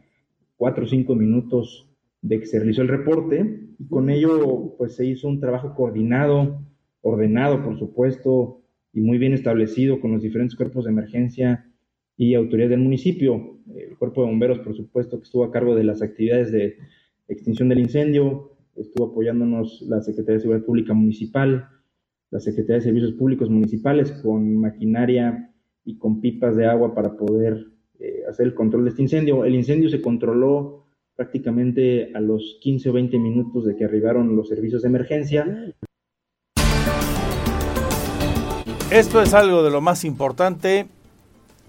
4 0.56 0.84
o 0.84 0.88
5 0.88 1.14
minutos 1.14 1.87
de 2.22 2.40
que 2.40 2.46
se 2.46 2.60
realizó 2.60 2.82
el 2.82 2.88
reporte, 2.88 3.68
y 3.80 3.88
con 3.88 4.10
ello 4.10 4.76
pues 4.78 4.96
se 4.96 5.06
hizo 5.06 5.28
un 5.28 5.40
trabajo 5.40 5.76
coordinado, 5.76 6.62
ordenado 7.02 7.64
por 7.64 7.78
supuesto, 7.78 8.62
y 8.94 9.02
muy 9.02 9.18
bien 9.18 9.34
establecido 9.34 10.00
con 10.00 10.12
los 10.12 10.22
diferentes 10.22 10.56
cuerpos 10.56 10.86
de 10.86 10.92
emergencia 10.92 11.70
y 12.16 12.34
autoridades 12.34 12.72
del 12.72 12.80
municipio. 12.80 13.60
El 13.76 13.96
cuerpo 13.98 14.22
de 14.22 14.30
bomberos, 14.30 14.60
por 14.60 14.76
supuesto, 14.76 15.18
que 15.18 15.24
estuvo 15.24 15.44
a 15.44 15.52
cargo 15.52 15.76
de 15.76 15.84
las 15.84 16.02
actividades 16.02 16.52
de 16.52 16.78
extinción 17.28 17.70
del 17.70 17.80
incendio, 17.80 18.58
estuvo 18.76 19.12
apoyándonos 19.12 19.84
la 19.88 20.02
Secretaría 20.02 20.36
de 20.36 20.42
Seguridad 20.42 20.66
Pública 20.66 20.94
Municipal, 20.94 21.70
la 22.32 22.40
Secretaría 22.40 22.78
de 22.78 22.82
Servicios 22.82 23.14
Públicos 23.14 23.50
Municipales 23.50 24.12
con 24.12 24.58
maquinaria 24.58 25.54
y 25.86 25.98
con 25.98 26.20
pipas 26.20 26.56
de 26.56 26.66
agua 26.66 26.94
para 26.94 27.16
poder 27.16 27.68
eh, 28.00 28.24
hacer 28.28 28.48
el 28.48 28.54
control 28.54 28.84
de 28.84 28.90
este 28.90 29.02
incendio. 29.02 29.46
El 29.46 29.56
incendio 29.56 29.90
se 29.90 30.02
controló 30.02 30.87
prácticamente 31.18 32.12
a 32.14 32.22
los 32.22 32.60
15 32.62 32.90
o 32.90 32.94
20 32.94 33.18
minutos 33.18 33.66
de 33.66 33.76
que 33.76 33.84
arribaron 33.84 34.36
los 34.36 34.48
servicios 34.48 34.84
de 34.84 34.88
emergencia. 34.88 35.74
Esto 38.92 39.22
es 39.22 39.34
algo 39.34 39.64
de 39.64 39.72
lo 39.72 39.82
más 39.82 40.06
importante 40.06 40.88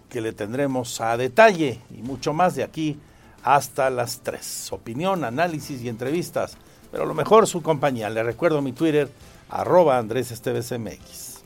que 0.09 0.20
le 0.20 0.32
tendremos 0.32 1.01
a 1.01 1.16
detalle 1.16 1.78
y 1.90 2.03
mucho 2.03 2.32
más 2.32 2.55
de 2.55 2.62
aquí 2.62 2.99
hasta 3.42 3.90
las 3.90 4.20
3. 4.20 4.72
Opinión, 4.72 5.24
análisis 5.24 5.82
y 5.82 5.88
entrevistas, 5.88 6.59
pero 6.92 7.07
lo 7.07 7.14
mejor 7.14 7.46
su 7.46 7.62
compañía. 7.62 8.11
Le 8.11 8.22
recuerdo 8.22 8.61
mi 8.61 8.72
Twitter, 8.72 9.09
arroba 9.49 9.99
Andrés 9.99 10.30
Esteves 10.30 10.70
MX. 10.78 11.38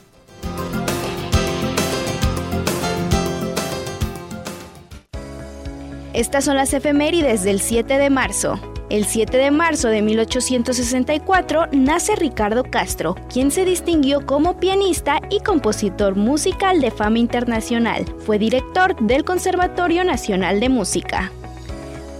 Estas 6.22 6.44
son 6.44 6.54
las 6.54 6.72
efemérides 6.72 7.42
del 7.42 7.58
7 7.58 7.98
de 7.98 8.08
marzo. 8.08 8.56
El 8.90 9.06
7 9.06 9.36
de 9.36 9.50
marzo 9.50 9.88
de 9.88 10.02
1864 10.02 11.66
nace 11.72 12.14
Ricardo 12.14 12.62
Castro, 12.62 13.16
quien 13.28 13.50
se 13.50 13.64
distinguió 13.64 14.24
como 14.24 14.60
pianista 14.60 15.20
y 15.30 15.40
compositor 15.40 16.14
musical 16.14 16.80
de 16.80 16.92
fama 16.92 17.18
internacional. 17.18 18.04
Fue 18.24 18.38
director 18.38 18.94
del 19.04 19.24
Conservatorio 19.24 20.04
Nacional 20.04 20.60
de 20.60 20.68
Música. 20.68 21.32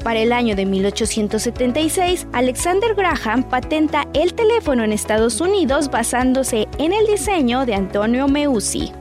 Para 0.02 0.18
el 0.18 0.32
año 0.32 0.56
de 0.56 0.66
1876, 0.66 2.26
Alexander 2.32 2.96
Graham 2.96 3.44
patenta 3.44 4.08
el 4.14 4.34
teléfono 4.34 4.82
en 4.82 4.90
Estados 4.90 5.40
Unidos 5.40 5.92
basándose 5.92 6.66
en 6.78 6.92
el 6.92 7.06
diseño 7.06 7.66
de 7.66 7.76
Antonio 7.76 8.26
Meucci. 8.26 8.92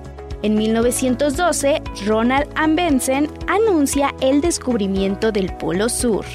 En 0.43 0.55
1912, 0.55 1.83
Ronald 2.07 2.47
Amundsen 2.55 3.29
anuncia 3.47 4.15
el 4.21 4.41
descubrimiento 4.41 5.31
del 5.31 5.55
Polo 5.55 5.87
Sur. 5.87 6.25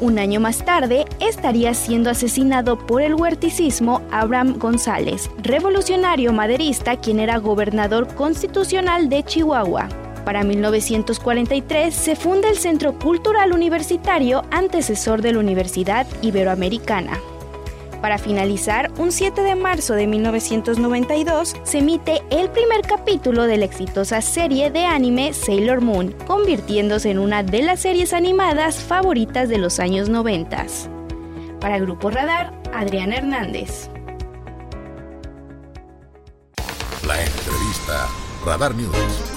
Un 0.00 0.18
año 0.18 0.38
más 0.38 0.64
tarde, 0.64 1.04
estaría 1.18 1.74
siendo 1.74 2.10
asesinado 2.10 2.78
por 2.78 3.02
el 3.02 3.14
huerticismo 3.14 4.02
Abraham 4.12 4.58
González, 4.58 5.28
revolucionario 5.38 6.32
maderista 6.32 6.96
quien 6.96 7.18
era 7.18 7.38
gobernador 7.38 8.14
constitucional 8.14 9.08
de 9.08 9.24
Chihuahua. 9.24 9.88
Para 10.24 10.44
1943 10.44 11.92
se 11.92 12.14
funda 12.14 12.48
el 12.48 12.58
Centro 12.58 12.96
Cultural 12.98 13.52
Universitario, 13.52 14.42
antecesor 14.52 15.20
de 15.20 15.32
la 15.32 15.40
Universidad 15.40 16.06
Iberoamericana. 16.22 17.18
Para 18.04 18.18
finalizar, 18.18 18.92
un 18.98 19.12
7 19.12 19.40
de 19.40 19.54
marzo 19.54 19.94
de 19.94 20.06
1992 20.06 21.56
se 21.62 21.78
emite 21.78 22.22
el 22.28 22.50
primer 22.50 22.82
capítulo 22.82 23.44
de 23.44 23.56
la 23.56 23.64
exitosa 23.64 24.20
serie 24.20 24.70
de 24.70 24.84
anime 24.84 25.32
Sailor 25.32 25.80
Moon, 25.80 26.14
convirtiéndose 26.26 27.10
en 27.10 27.18
una 27.18 27.42
de 27.42 27.62
las 27.62 27.80
series 27.80 28.12
animadas 28.12 28.76
favoritas 28.76 29.48
de 29.48 29.56
los 29.56 29.80
años 29.80 30.10
90. 30.10 30.66
Para 31.62 31.78
Grupo 31.78 32.10
Radar, 32.10 32.52
Adrián 32.74 33.10
Hernández. 33.10 33.88
La 37.06 37.24
entrevista 37.24 38.06
Radar 38.44 38.74
News. 38.74 39.33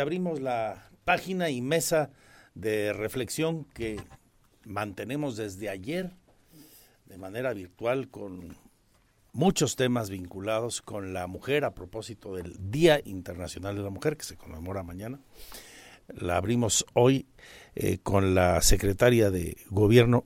Abrimos 0.00 0.40
la 0.40 0.90
página 1.04 1.50
y 1.50 1.60
mesa 1.60 2.10
de 2.54 2.92
reflexión 2.92 3.64
que 3.64 4.00
mantenemos 4.64 5.36
desde 5.36 5.68
ayer 5.68 6.10
de 7.06 7.18
manera 7.18 7.52
virtual 7.52 8.08
con 8.08 8.56
muchos 9.32 9.76
temas 9.76 10.10
vinculados 10.10 10.82
con 10.82 11.12
la 11.12 11.26
mujer 11.26 11.64
a 11.64 11.74
propósito 11.74 12.34
del 12.36 12.56
Día 12.70 13.00
Internacional 13.04 13.76
de 13.76 13.82
la 13.82 13.90
Mujer 13.90 14.16
que 14.16 14.24
se 14.24 14.36
conmemora 14.36 14.82
mañana. 14.82 15.18
La 16.08 16.36
abrimos 16.36 16.84
hoy 16.94 17.26
eh, 17.74 17.98
con 18.02 18.34
la 18.34 18.60
secretaria 18.62 19.30
de 19.30 19.56
Gobierno, 19.70 20.24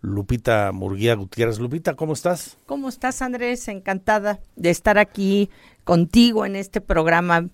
Lupita 0.00 0.72
Murguía 0.72 1.14
Gutiérrez. 1.14 1.58
Lupita, 1.58 1.94
¿cómo 1.94 2.12
estás? 2.14 2.56
¿Cómo 2.66 2.88
estás, 2.88 3.20
Andrés? 3.20 3.68
Encantada 3.68 4.40
de 4.56 4.70
estar 4.70 4.98
aquí 4.98 5.50
contigo 5.84 6.46
en 6.46 6.56
este 6.56 6.80
programa 6.80 7.48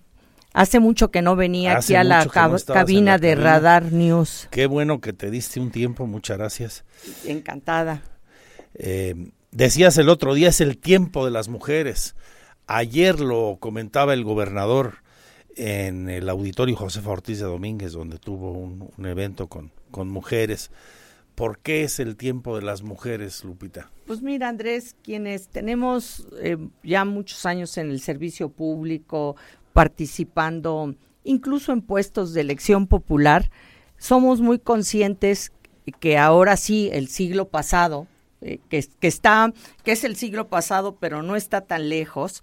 Hace 0.55 0.79
mucho 0.79 1.11
que 1.11 1.21
no 1.21 1.35
venía 1.35 1.75
aquí 1.75 1.95
a 1.95 2.05
la 2.05 2.25
cabina 2.65 3.17
de 3.17 3.35
Radar 3.35 3.91
News. 3.91 4.47
Qué 4.51 4.67
bueno 4.67 5.01
que 5.01 5.11
te 5.11 5.29
diste 5.29 5.59
un 5.59 5.69
tiempo, 5.69 6.07
muchas 6.07 6.37
gracias. 6.37 6.85
Encantada. 7.25 8.01
Eh, 8.73 9.31
decías 9.51 9.97
el 9.97 10.07
otro 10.07 10.33
día, 10.33 10.47
es 10.47 10.61
el 10.61 10.77
tiempo 10.77 11.25
de 11.25 11.31
las 11.31 11.49
mujeres. 11.49 12.15
Ayer 12.67 13.19
lo 13.19 13.57
comentaba 13.59 14.13
el 14.13 14.23
gobernador 14.23 14.99
en 15.57 16.07
el 16.07 16.29
auditorio 16.29 16.77
Josefa 16.77 17.09
Ortiz 17.09 17.39
de 17.39 17.45
Domínguez, 17.47 17.91
donde 17.91 18.17
tuvo 18.17 18.53
un, 18.53 19.05
evento 19.05 19.47
con, 19.47 19.73
con 19.91 20.07
mujeres. 20.07 20.71
¿Por 21.35 21.59
qué 21.59 21.83
es 21.83 21.99
el 21.99 22.15
tiempo 22.15 22.55
de 22.55 22.61
las 22.61 22.81
mujeres, 22.81 23.43
Lupita? 23.43 23.91
Pues 24.07 24.21
mira, 24.21 24.47
Andrés, 24.47 24.95
quienes 25.03 25.49
tenemos 25.49 26.25
eh, 26.41 26.55
ya 26.81 27.03
muchos 27.03 27.45
años 27.45 27.77
en 27.77 27.89
el 27.89 27.99
servicio 27.99 28.47
público, 28.47 29.35
participando 29.75 30.95
incluso 31.25 31.73
en 31.73 31.81
puestos 31.81 32.33
de 32.33 32.39
elección 32.39 32.87
popular, 32.87 33.51
somos 33.97 34.39
muy 34.39 34.57
conscientes 34.57 35.51
que 35.99 36.17
ahora 36.17 36.55
sí, 36.55 36.89
el 36.93 37.09
siglo 37.09 37.49
pasado, 37.49 38.07
eh, 38.39 38.59
que, 38.69 38.87
está, 39.01 39.53
que 39.83 39.91
es 39.91 40.05
el 40.05 40.15
siglo 40.15 40.47
pasado, 40.47 40.95
pero 40.95 41.23
no 41.23 41.35
está 41.35 41.59
tan 41.59 41.89
lejos, 41.89 42.41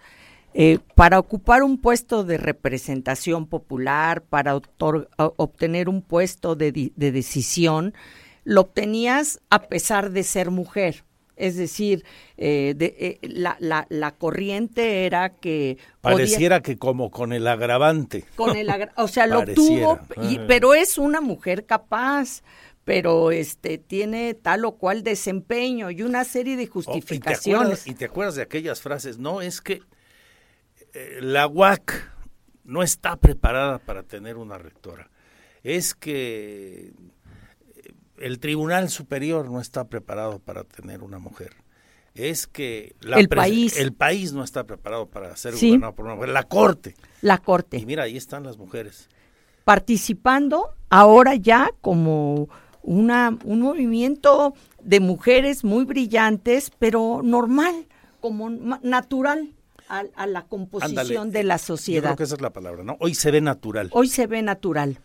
eh, 0.52 0.78
para 0.94 1.18
ocupar 1.18 1.62
un 1.62 1.78
puesto 1.78 2.22
de 2.22 2.36
representación 2.36 3.46
popular, 3.46 4.22
para 4.24 4.60
obtener 5.16 5.88
un 5.88 6.02
puesto 6.02 6.54
de, 6.54 6.92
de 6.94 7.12
decisión, 7.12 7.94
lo 8.44 8.60
obtenías 8.60 9.40
a 9.48 9.62
pesar 9.68 10.10
de 10.10 10.22
ser 10.22 10.50
mujer. 10.50 11.04
Es 11.36 11.56
decir, 11.56 12.04
eh, 12.36 12.74
de, 12.76 12.94
eh, 12.98 13.18
la, 13.22 13.56
la, 13.58 13.86
la, 13.88 14.12
corriente 14.12 15.06
era 15.06 15.30
que... 15.30 15.78
Pareciera 16.00 16.60
que 16.60 16.76
como 16.76 17.10
con 17.10 17.32
el 17.32 17.46
agravante. 17.46 18.24
Con 18.36 18.56
el 18.56 18.68
o 18.96 19.08
sea, 19.08 19.26
lo 19.26 19.44
tuvo, 19.44 19.98
pero 20.46 20.74
es 20.74 20.98
una 20.98 21.20
mujer 21.20 21.64
capaz 21.66 22.42
pero 22.84 23.30
este 23.30 23.78
tiene 23.78 24.34
tal 24.34 24.64
o 24.64 24.72
cual 24.72 25.02
desempeño 25.02 25.90
y 25.90 26.02
una 26.02 26.24
serie 26.24 26.56
de 26.56 26.66
justificaciones. 26.66 27.84
Oh, 27.86 27.90
y, 27.90 27.94
te 27.94 28.06
acuerdas, 28.06 28.34
de 28.34 28.42
aquellas 28.42 28.80
frases, 28.80 29.18
no, 29.18 29.40
es 29.40 29.60
que 29.60 29.82
eh, 30.92 31.18
la 31.20 31.46
UAC 31.46 32.10
no 32.64 32.82
está 32.82 33.16
preparada 33.16 33.78
para 33.78 34.02
tener 34.02 34.36
una 34.36 34.58
rectora. 34.58 35.10
Es 35.62 35.94
que 35.94 36.92
el 38.22 38.38
Tribunal 38.38 38.88
Superior 38.88 39.50
no 39.50 39.60
está 39.60 39.84
preparado 39.88 40.38
para 40.38 40.64
tener 40.64 41.02
una 41.02 41.18
mujer. 41.18 41.54
Es 42.14 42.46
que 42.46 42.94
el, 43.02 43.28
país. 43.28 43.76
el 43.78 43.92
país 43.92 44.32
no 44.32 44.44
está 44.44 44.64
preparado 44.64 45.06
para 45.06 45.34
ser 45.36 45.54
gobernado 45.54 45.94
por 45.94 46.04
una 46.04 46.14
mujer. 46.14 46.30
La 46.30 46.42
Corte. 46.42 46.94
La 47.22 47.38
Corte. 47.38 47.78
Y 47.78 47.86
mira, 47.86 48.04
ahí 48.04 48.16
están 48.16 48.44
las 48.44 48.58
mujeres. 48.58 49.08
Participando 49.64 50.74
ahora 50.90 51.34
ya 51.36 51.70
como 51.80 52.48
una, 52.82 53.38
un 53.44 53.60
movimiento 53.60 54.54
de 54.82 55.00
mujeres 55.00 55.64
muy 55.64 55.84
brillantes, 55.84 56.70
pero 56.78 57.22
normal, 57.22 57.86
como 58.20 58.50
natural 58.50 59.52
a, 59.88 60.04
a 60.14 60.26
la 60.26 60.44
composición 60.44 61.30
de 61.30 61.44
la 61.44 61.58
sociedad. 61.58 62.02
Yo 62.02 62.08
creo 62.08 62.16
que 62.16 62.24
esa 62.24 62.34
es 62.34 62.40
la 62.42 62.52
palabra, 62.52 62.84
¿no? 62.84 62.96
Hoy 63.00 63.14
se 63.14 63.30
ve 63.30 63.40
natural. 63.40 63.88
Hoy 63.92 64.08
se 64.08 64.26
ve 64.26 64.42
natural. 64.42 64.98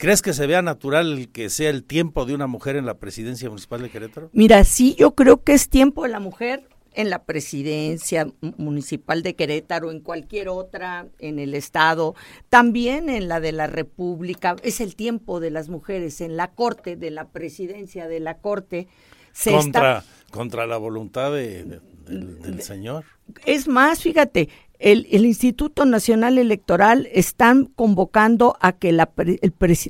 ¿Crees 0.00 0.22
que 0.22 0.32
se 0.32 0.46
vea 0.46 0.62
natural 0.62 1.28
que 1.30 1.50
sea 1.50 1.68
el 1.68 1.84
tiempo 1.84 2.24
de 2.24 2.34
una 2.34 2.46
mujer 2.46 2.76
en 2.76 2.86
la 2.86 2.94
presidencia 2.94 3.50
municipal 3.50 3.82
de 3.82 3.90
Querétaro? 3.90 4.30
Mira, 4.32 4.64
sí, 4.64 4.96
yo 4.98 5.14
creo 5.14 5.44
que 5.44 5.52
es 5.52 5.68
tiempo 5.68 6.04
de 6.04 6.08
la 6.08 6.20
mujer 6.20 6.66
en 6.94 7.10
la 7.10 7.24
presidencia 7.24 8.26
municipal 8.56 9.22
de 9.22 9.34
Querétaro, 9.36 9.90
en 9.90 10.00
cualquier 10.00 10.48
otra, 10.48 11.06
en 11.18 11.38
el 11.38 11.54
Estado, 11.54 12.14
también 12.48 13.10
en 13.10 13.28
la 13.28 13.40
de 13.40 13.52
la 13.52 13.66
República. 13.66 14.56
Es 14.62 14.80
el 14.80 14.96
tiempo 14.96 15.38
de 15.38 15.50
las 15.50 15.68
mujeres 15.68 16.22
en 16.22 16.38
la 16.38 16.50
Corte, 16.52 16.96
de 16.96 17.10
la 17.10 17.28
presidencia 17.28 18.08
de 18.08 18.20
la 18.20 18.38
Corte. 18.38 18.88
Se 19.32 19.52
contra, 19.52 20.02
contra 20.30 20.66
la 20.66 20.78
voluntad 20.78 21.30
de, 21.30 21.78
del 22.06 22.62
Señor. 22.62 23.04
Es 23.44 23.68
más, 23.68 24.00
fíjate, 24.00 24.48
el, 24.80 25.06
el, 25.10 25.26
Instituto 25.26 25.84
Nacional 25.84 26.38
Electoral 26.38 27.06
están 27.12 27.66
convocando 27.66 28.56
a 28.60 28.72
que 28.72 28.92
la, 28.92 29.10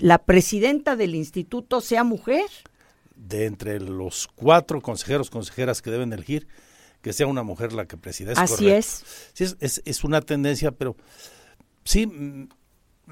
la 0.00 0.18
presidenta 0.18 0.96
del 0.96 1.14
instituto 1.14 1.80
sea 1.80 2.02
mujer. 2.02 2.46
De 3.14 3.46
entre 3.46 3.80
los 3.80 4.28
cuatro 4.34 4.80
consejeros, 4.80 5.30
consejeras 5.30 5.80
que 5.80 5.92
deben 5.92 6.12
elegir, 6.12 6.48
que 7.02 7.12
sea 7.12 7.28
una 7.28 7.44
mujer 7.44 7.72
la 7.72 7.86
que 7.86 7.96
presida. 7.96 8.32
Así 8.36 8.68
es. 8.68 9.04
Sí, 9.32 9.44
es, 9.60 9.80
es. 9.84 10.04
una 10.04 10.20
tendencia, 10.22 10.72
pero 10.72 10.96
sí, 11.84 12.06
mm, 12.06 12.48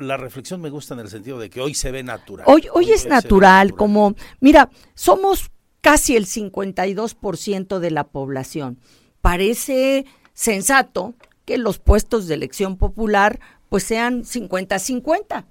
la 0.00 0.16
reflexión 0.16 0.60
me 0.60 0.70
gusta 0.70 0.94
en 0.94 1.00
el 1.00 1.08
sentido 1.08 1.38
de 1.38 1.48
que 1.48 1.60
hoy 1.60 1.74
se 1.74 1.92
ve 1.92 2.02
natural. 2.02 2.44
Hoy, 2.48 2.66
hoy, 2.72 2.90
es 2.90 3.06
natural, 3.06 3.74
como, 3.74 4.16
mira, 4.40 4.68
somos 4.94 5.50
casi 5.80 6.16
el 6.16 6.26
52% 6.26 7.78
de 7.78 7.90
la 7.92 8.04
población. 8.04 8.80
Parece 9.20 10.06
sensato 10.34 11.14
que 11.48 11.56
los 11.56 11.78
puestos 11.78 12.28
de 12.28 12.34
elección 12.34 12.76
popular 12.76 13.40
pues 13.70 13.82
sean 13.82 14.24
50-50, 14.24 15.46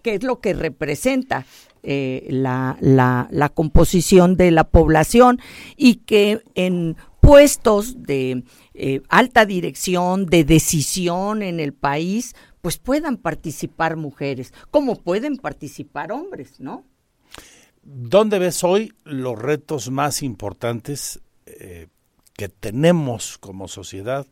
que 0.00 0.14
es 0.14 0.22
lo 0.22 0.40
que 0.40 0.54
representa 0.54 1.44
eh, 1.82 2.26
la, 2.30 2.78
la, 2.80 3.28
la 3.30 3.50
composición 3.50 4.38
de 4.38 4.50
la 4.50 4.64
población 4.64 5.38
y 5.76 5.96
que 5.96 6.40
en 6.54 6.96
puestos 7.20 8.02
de 8.04 8.44
eh, 8.72 9.02
alta 9.10 9.44
dirección, 9.44 10.24
de 10.24 10.44
decisión 10.44 11.42
en 11.42 11.60
el 11.60 11.74
país, 11.74 12.34
pues 12.62 12.78
puedan 12.78 13.18
participar 13.18 13.96
mujeres, 13.96 14.54
como 14.70 14.96
pueden 14.96 15.36
participar 15.36 16.10
hombres, 16.10 16.58
¿no? 16.58 16.84
¿Dónde 17.82 18.38
ves 18.38 18.64
hoy 18.64 18.94
los 19.04 19.38
retos 19.38 19.90
más 19.90 20.22
importantes 20.22 21.20
eh, 21.44 21.88
que 22.32 22.48
tenemos 22.48 23.36
como 23.36 23.68
sociedad 23.68 24.26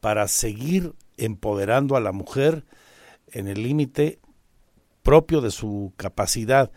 para 0.00 0.28
seguir 0.28 0.94
empoderando 1.16 1.96
a 1.96 2.00
la 2.00 2.12
mujer 2.12 2.64
en 3.28 3.48
el 3.48 3.62
límite 3.62 4.20
propio 5.02 5.40
de 5.40 5.50
su 5.50 5.92
capacidad? 5.96 6.70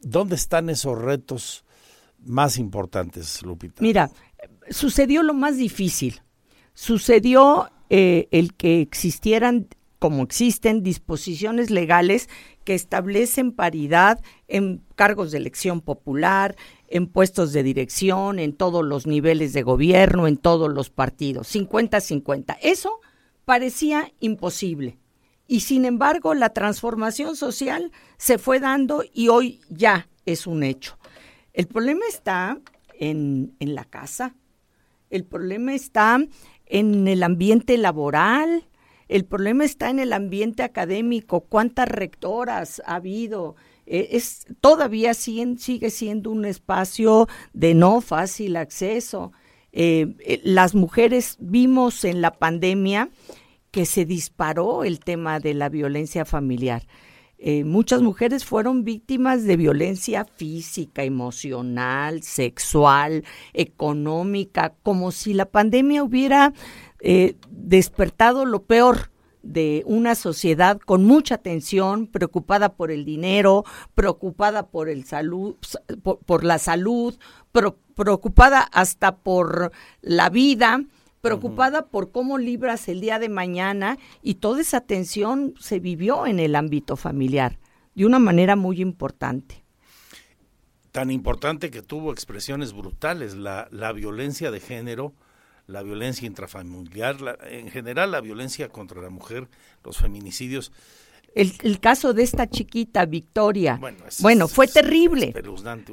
¿Dónde 0.00 0.34
están 0.34 0.68
esos 0.68 0.98
retos 0.98 1.64
más 2.24 2.58
importantes, 2.58 3.42
Lupita? 3.42 3.82
Mira, 3.82 4.10
sucedió 4.70 5.22
lo 5.22 5.34
más 5.34 5.56
difícil. 5.56 6.22
Sucedió 6.74 7.70
eh, 7.90 8.28
el 8.30 8.54
que 8.54 8.80
existieran, 8.80 9.68
como 9.98 10.22
existen, 10.22 10.82
disposiciones 10.82 11.70
legales 11.70 12.28
que 12.64 12.74
establecen 12.74 13.52
paridad 13.52 14.20
en 14.48 14.82
cargos 14.94 15.32
de 15.32 15.38
elección 15.38 15.80
popular, 15.80 16.56
en 16.92 17.06
puestos 17.06 17.54
de 17.54 17.62
dirección, 17.62 18.38
en 18.38 18.52
todos 18.52 18.84
los 18.84 19.06
niveles 19.06 19.54
de 19.54 19.62
gobierno, 19.62 20.26
en 20.26 20.36
todos 20.36 20.70
los 20.70 20.90
partidos, 20.90 21.52
50-50. 21.54 22.58
Eso 22.60 23.00
parecía 23.46 24.12
imposible. 24.20 24.98
Y 25.46 25.60
sin 25.60 25.86
embargo, 25.86 26.34
la 26.34 26.50
transformación 26.50 27.34
social 27.34 27.92
se 28.18 28.36
fue 28.36 28.60
dando 28.60 29.04
y 29.14 29.28
hoy 29.28 29.62
ya 29.70 30.10
es 30.26 30.46
un 30.46 30.62
hecho. 30.62 30.98
El 31.54 31.66
problema 31.66 32.02
está 32.10 32.60
en, 33.00 33.56
en 33.58 33.74
la 33.74 33.84
casa, 33.86 34.34
el 35.08 35.24
problema 35.24 35.72
está 35.72 36.18
en 36.66 37.08
el 37.08 37.22
ambiente 37.22 37.78
laboral, 37.78 38.68
el 39.08 39.24
problema 39.24 39.64
está 39.64 39.88
en 39.88 39.98
el 39.98 40.12
ambiente 40.12 40.62
académico, 40.62 41.40
cuántas 41.40 41.88
rectoras 41.88 42.82
ha 42.84 42.96
habido. 42.96 43.56
E, 43.92 44.16
es 44.16 44.46
todavía 44.62 45.12
sigue 45.12 45.90
siendo 45.90 46.30
un 46.30 46.46
espacio 46.46 47.28
de 47.52 47.74
no 47.74 48.00
fácil 48.00 48.56
acceso. 48.56 49.32
Eh, 49.70 50.16
eh, 50.20 50.40
las 50.44 50.74
mujeres 50.74 51.36
vimos 51.40 52.04
en 52.04 52.22
la 52.22 52.32
pandemia 52.32 53.10
que 53.70 53.84
se 53.84 54.06
disparó 54.06 54.84
el 54.84 54.98
tema 55.00 55.40
de 55.40 55.52
la 55.52 55.68
violencia 55.68 56.24
familiar. 56.24 56.86
Eh, 57.44 57.64
muchas 57.64 58.02
mujeres 58.02 58.44
fueron 58.44 58.84
víctimas 58.84 59.44
de 59.44 59.56
violencia 59.56 60.24
física, 60.24 61.02
emocional, 61.02 62.22
sexual, 62.22 63.24
económica, 63.52 64.74
como 64.82 65.10
si 65.10 65.34
la 65.34 65.46
pandemia 65.46 66.04
hubiera 66.04 66.52
eh, 67.00 67.34
despertado 67.50 68.44
lo 68.44 68.62
peor 68.62 69.10
de 69.42 69.82
una 69.86 70.14
sociedad 70.14 70.78
con 70.78 71.04
mucha 71.04 71.38
tensión, 71.38 72.06
preocupada 72.06 72.74
por 72.74 72.90
el 72.90 73.04
dinero, 73.04 73.64
preocupada 73.94 74.68
por 74.68 74.88
el 74.88 75.04
salud, 75.04 75.56
por, 76.02 76.44
la 76.44 76.58
salud, 76.58 77.18
preocupada 77.94 78.60
hasta 78.60 79.16
por 79.16 79.72
la 80.00 80.30
vida 80.30 80.84
preocupada 81.22 81.86
por 81.86 82.10
cómo 82.10 82.36
libras 82.36 82.88
el 82.88 83.00
día 83.00 83.20
de 83.20 83.28
mañana 83.28 83.96
y 84.22 84.34
toda 84.34 84.60
esa 84.60 84.80
tensión 84.80 85.54
se 85.58 85.78
vivió 85.78 86.26
en 86.26 86.40
el 86.40 86.56
ámbito 86.56 86.96
familiar 86.96 87.58
de 87.94 88.04
una 88.04 88.18
manera 88.18 88.56
muy 88.56 88.82
importante. 88.82 89.64
Tan 90.90 91.10
importante 91.10 91.70
que 91.70 91.80
tuvo 91.80 92.12
expresiones 92.12 92.74
brutales, 92.74 93.34
la, 93.34 93.68
la 93.70 93.92
violencia 93.92 94.50
de 94.50 94.60
género, 94.60 95.14
la 95.72 95.82
violencia 95.82 96.26
intrafamiliar, 96.26 97.38
en 97.50 97.70
general 97.70 98.10
la 98.10 98.20
violencia 98.20 98.68
contra 98.68 99.00
la 99.02 99.10
mujer, 99.10 99.48
los 99.84 99.98
feminicidios. 99.98 100.72
El, 101.34 101.54
el 101.62 101.80
caso 101.80 102.12
de 102.12 102.22
esta 102.22 102.48
chiquita, 102.48 103.06
Victoria, 103.06 103.80
bueno, 104.20 104.48
fue 104.48 104.68
terrible, 104.68 105.34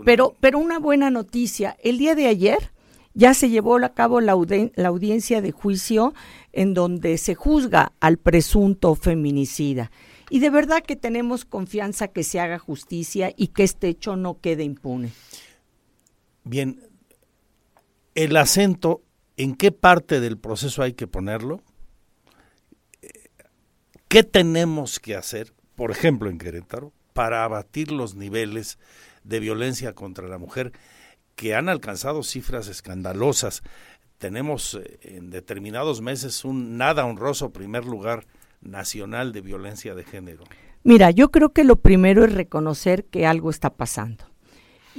pero, 0.03 0.35
pero 0.39 0.59
una 0.59 0.79
buena 0.79 1.09
noticia, 1.09 1.77
el 1.81 1.97
día 1.97 2.13
de 2.13 2.27
ayer 2.27 2.71
ya 3.13 3.33
se 3.33 3.49
llevó 3.49 3.77
a 3.77 3.93
cabo 3.93 4.21
la, 4.21 4.33
audiencia 4.33 5.41
de 5.41 5.51
juicio 5.51 6.13
en 6.53 6.73
donde 6.73 7.17
se 7.17 7.35
juzga 7.35 7.93
al 7.99 8.17
presunto 8.17 8.95
feminicida. 8.95 9.91
Y 10.29 10.39
de 10.39 10.49
verdad 10.49 10.83
que 10.83 10.95
tenemos 10.95 11.43
confianza 11.43 12.09
que 12.09 12.23
se 12.23 12.39
haga 12.39 12.59
justicia 12.59 13.33
y 13.35 13.47
que 13.47 13.63
este 13.63 13.87
hecho 13.87 14.15
no 14.15 14.39
quede 14.39 14.63
impune. 14.63 15.11
Bien, 16.43 16.79
el 18.13 18.37
acento, 18.37 19.01
¿en 19.39 19.55
qué 19.55 19.71
parte 19.71 20.19
del 20.19 20.37
proceso 20.37 20.83
hay 20.83 20.93
que 20.93 21.07
ponerlo? 21.07 21.63
¿Qué 24.07 24.23
tenemos 24.23 24.99
que 24.99 25.15
hacer, 25.15 25.53
por 25.75 25.89
ejemplo, 25.91 26.29
en 26.29 26.37
Querétaro, 26.37 26.93
para 27.13 27.43
abatir 27.43 27.91
los 27.91 28.15
niveles 28.15 28.77
de 29.23 29.39
violencia 29.39 29.93
contra 29.93 30.27
la 30.27 30.37
mujer? 30.37 30.71
que 31.39 31.55
han 31.55 31.69
alcanzado 31.69 32.21
cifras 32.21 32.67
escandalosas. 32.67 33.63
Tenemos 34.17 34.73
eh, 34.73 34.99
en 35.03 35.29
determinados 35.29 36.01
meses 36.01 36.43
un 36.43 36.77
nada 36.77 37.05
honroso 37.05 37.53
primer 37.53 37.85
lugar 37.85 38.25
nacional 38.59 39.31
de 39.31 39.39
violencia 39.39 39.95
de 39.95 40.03
género. 40.03 40.43
Mira, 40.83 41.11
yo 41.11 41.31
creo 41.31 41.53
que 41.53 41.63
lo 41.63 41.77
primero 41.77 42.25
es 42.25 42.33
reconocer 42.33 43.05
que 43.05 43.25
algo 43.25 43.51
está 43.51 43.69
pasando 43.69 44.25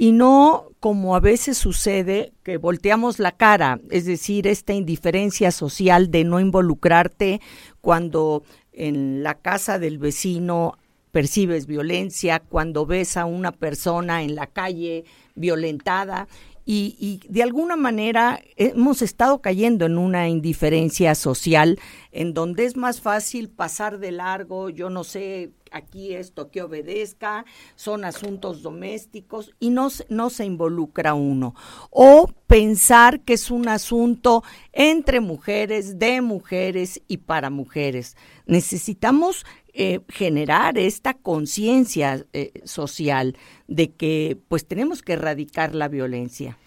y 0.01 0.13
no 0.13 0.73
como 0.81 1.15
a 1.15 1.21
veces 1.21 1.59
sucede 1.59 2.33
que 2.43 2.57
volteamos 2.57 3.19
la 3.19 3.33
cara, 3.33 3.81
es 3.91 4.07
decir, 4.07 4.47
esta 4.47 4.73
indiferencia 4.73 5.51
social 5.51 6.11
de 6.11 6.25
no 6.25 6.41
involucrarte 6.41 7.43
cuando 7.83 8.43
en 8.73 9.23
la 9.23 9.35
casa 9.35 9.79
del 9.79 9.99
vecino 9.99 10.79
percibes 11.13 11.67
violencia, 11.67 12.41
cuando 12.41 12.87
ves 12.87 13.19
a 13.19 13.27
una 13.27 13.53
persona 13.53 14.23
en 14.23 14.37
la 14.37 14.47
calle 14.47 15.05
violentada 15.35 16.29
y, 16.73 17.21
de 17.29 17.43
alguna 17.43 17.75
manera 17.75 18.41
hemos 18.55 19.03
estado 19.03 19.41
cayendo 19.41 19.87
en 19.87 19.99
una 19.99 20.29
indiferencia 20.29 21.17
social 21.17 21.81
en 22.13 22.33
donde 22.33 22.65
es 22.65 22.77
más 22.77 23.01
fácil 23.01 23.49
pasar 23.49 23.99
de 23.99 24.13
largo, 24.13 24.71
yo 24.71 24.89
no 24.89 25.03
sé 25.03 25.51
aquí 25.73 26.15
esto 26.15 26.51
que 26.51 26.63
obedezca, 26.63 27.45
son 27.75 28.05
asuntos 28.05 28.63
domésticos 28.63 29.53
y 29.59 29.71
no, 29.71 29.89
no 30.09 30.31
se 30.31 30.45
involucra 30.45 31.15
uno. 31.15 31.55
O 31.91 32.29
pensar 32.47 33.21
que 33.21 33.35
es 33.35 33.51
un 33.51 33.69
asunto 33.69 34.43
entre 34.73 35.21
mujeres, 35.21 35.99
de 35.99 36.21
mujeres 36.21 37.01
y 37.07 37.19
para 37.19 37.51
mujeres. 37.51 38.17
Necesitamos 38.47 39.47
eh, 39.73 40.01
generar 40.09 40.79
esta 40.79 41.15
conciencia 41.15 42.25
eh, 42.33 42.53
social 42.65 43.37
de 43.69 43.93
que 43.93 44.39
pues 44.49 44.67
tenemos 44.67 45.03
que 45.03 45.15
erradicar 45.15 45.75
la 45.75 45.89
violencia. 45.89 46.59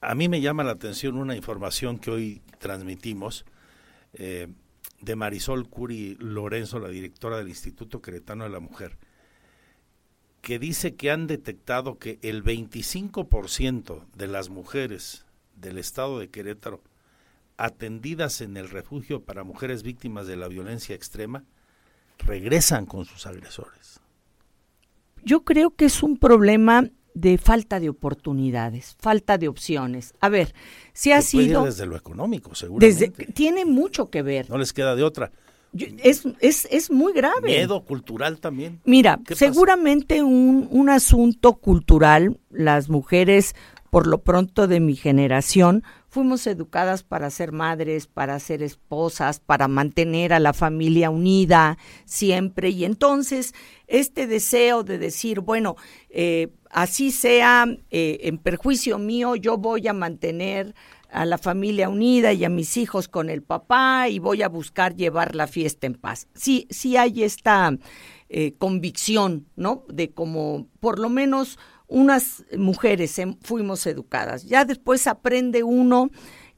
A 0.00 0.14
mí 0.14 0.28
me 0.28 0.40
llama 0.40 0.64
la 0.64 0.72
atención 0.72 1.16
una 1.16 1.36
información 1.36 1.98
que 1.98 2.10
hoy 2.10 2.42
transmitimos 2.58 3.44
eh, 4.14 4.48
de 5.00 5.16
Marisol 5.16 5.68
Curi 5.68 6.16
Lorenzo, 6.18 6.78
la 6.78 6.88
directora 6.88 7.38
del 7.38 7.48
Instituto 7.48 8.00
Queretano 8.00 8.44
de 8.44 8.50
la 8.50 8.60
Mujer, 8.60 8.98
que 10.40 10.58
dice 10.58 10.94
que 10.94 11.10
han 11.10 11.26
detectado 11.26 11.98
que 11.98 12.18
el 12.22 12.42
25% 12.42 14.06
de 14.14 14.26
las 14.26 14.48
mujeres 14.48 15.26
del 15.54 15.78
estado 15.78 16.18
de 16.18 16.28
Querétaro 16.28 16.82
atendidas 17.60 18.40
en 18.40 18.56
el 18.56 18.70
refugio 18.70 19.22
para 19.22 19.44
mujeres 19.44 19.82
víctimas 19.82 20.26
de 20.26 20.36
la 20.36 20.48
violencia 20.48 20.94
extrema 20.94 21.44
regresan 22.18 22.86
con 22.86 23.04
sus 23.04 23.26
agresores. 23.26 24.00
Yo 25.22 25.44
creo 25.44 25.70
que 25.70 25.84
es 25.84 26.02
un 26.02 26.16
problema 26.16 26.88
de 27.14 27.38
falta 27.38 27.80
de 27.80 27.90
oportunidades, 27.90 28.96
falta 28.98 29.36
de 29.36 29.48
opciones. 29.48 30.14
A 30.20 30.28
ver, 30.28 30.54
si 30.92 31.12
ha 31.12 31.20
sido 31.20 31.64
desde 31.64 31.86
lo 31.86 31.96
económico, 31.96 32.54
seguramente. 32.54 33.10
Desde, 33.10 33.32
tiene 33.32 33.64
mucho 33.64 34.10
que 34.10 34.22
ver. 34.22 34.48
No 34.48 34.56
les 34.56 34.72
queda 34.72 34.96
de 34.96 35.02
otra. 35.02 35.30
es, 35.74 36.24
es, 36.40 36.66
es, 36.70 36.90
muy 36.90 37.12
grave. 37.12 37.48
Miedo 37.48 37.84
cultural 37.84 38.40
también. 38.40 38.80
Mira, 38.84 39.20
seguramente 39.34 40.22
un, 40.22 40.66
un 40.70 40.88
asunto 40.88 41.54
cultural, 41.54 42.38
las 42.50 42.88
mujeres, 42.88 43.54
por 43.90 44.06
lo 44.06 44.22
pronto 44.22 44.66
de 44.66 44.80
mi 44.80 44.96
generación, 44.96 45.82
fuimos 46.10 46.46
educadas 46.46 47.02
para 47.02 47.30
ser 47.30 47.52
madres, 47.52 48.06
para 48.06 48.38
ser 48.40 48.62
esposas, 48.62 49.40
para 49.40 49.68
mantener 49.68 50.32
a 50.32 50.40
la 50.40 50.52
familia 50.52 51.08
unida 51.08 51.78
siempre. 52.04 52.70
Y 52.70 52.84
entonces 52.84 53.54
este 53.86 54.26
deseo 54.26 54.82
de 54.82 54.98
decir, 54.98 55.40
bueno, 55.40 55.76
eh, 56.10 56.48
así 56.70 57.12
sea 57.12 57.66
eh, 57.90 58.18
en 58.22 58.38
perjuicio 58.38 58.98
mío, 58.98 59.36
yo 59.36 59.56
voy 59.56 59.86
a 59.88 59.92
mantener 59.92 60.74
a 61.12 61.24
la 61.24 61.38
familia 61.38 61.88
unida 61.88 62.32
y 62.32 62.44
a 62.44 62.48
mis 62.48 62.76
hijos 62.76 63.08
con 63.08 63.30
el 63.30 63.42
papá 63.42 64.08
y 64.08 64.18
voy 64.18 64.42
a 64.42 64.48
buscar 64.48 64.94
llevar 64.94 65.34
la 65.34 65.46
fiesta 65.46 65.86
en 65.86 65.94
paz. 65.94 66.28
Sí, 66.34 66.66
sí 66.70 66.96
hay 66.96 67.22
esta 67.22 67.76
eh, 68.28 68.54
convicción, 68.58 69.46
¿no? 69.56 69.84
De 69.88 70.10
como 70.12 70.68
por 70.78 70.98
lo 70.98 71.08
menos 71.08 71.58
unas 71.90 72.44
mujeres 72.56 73.20
fuimos 73.42 73.86
educadas. 73.86 74.44
Ya 74.44 74.64
después 74.64 75.06
aprende 75.06 75.62
uno 75.62 76.10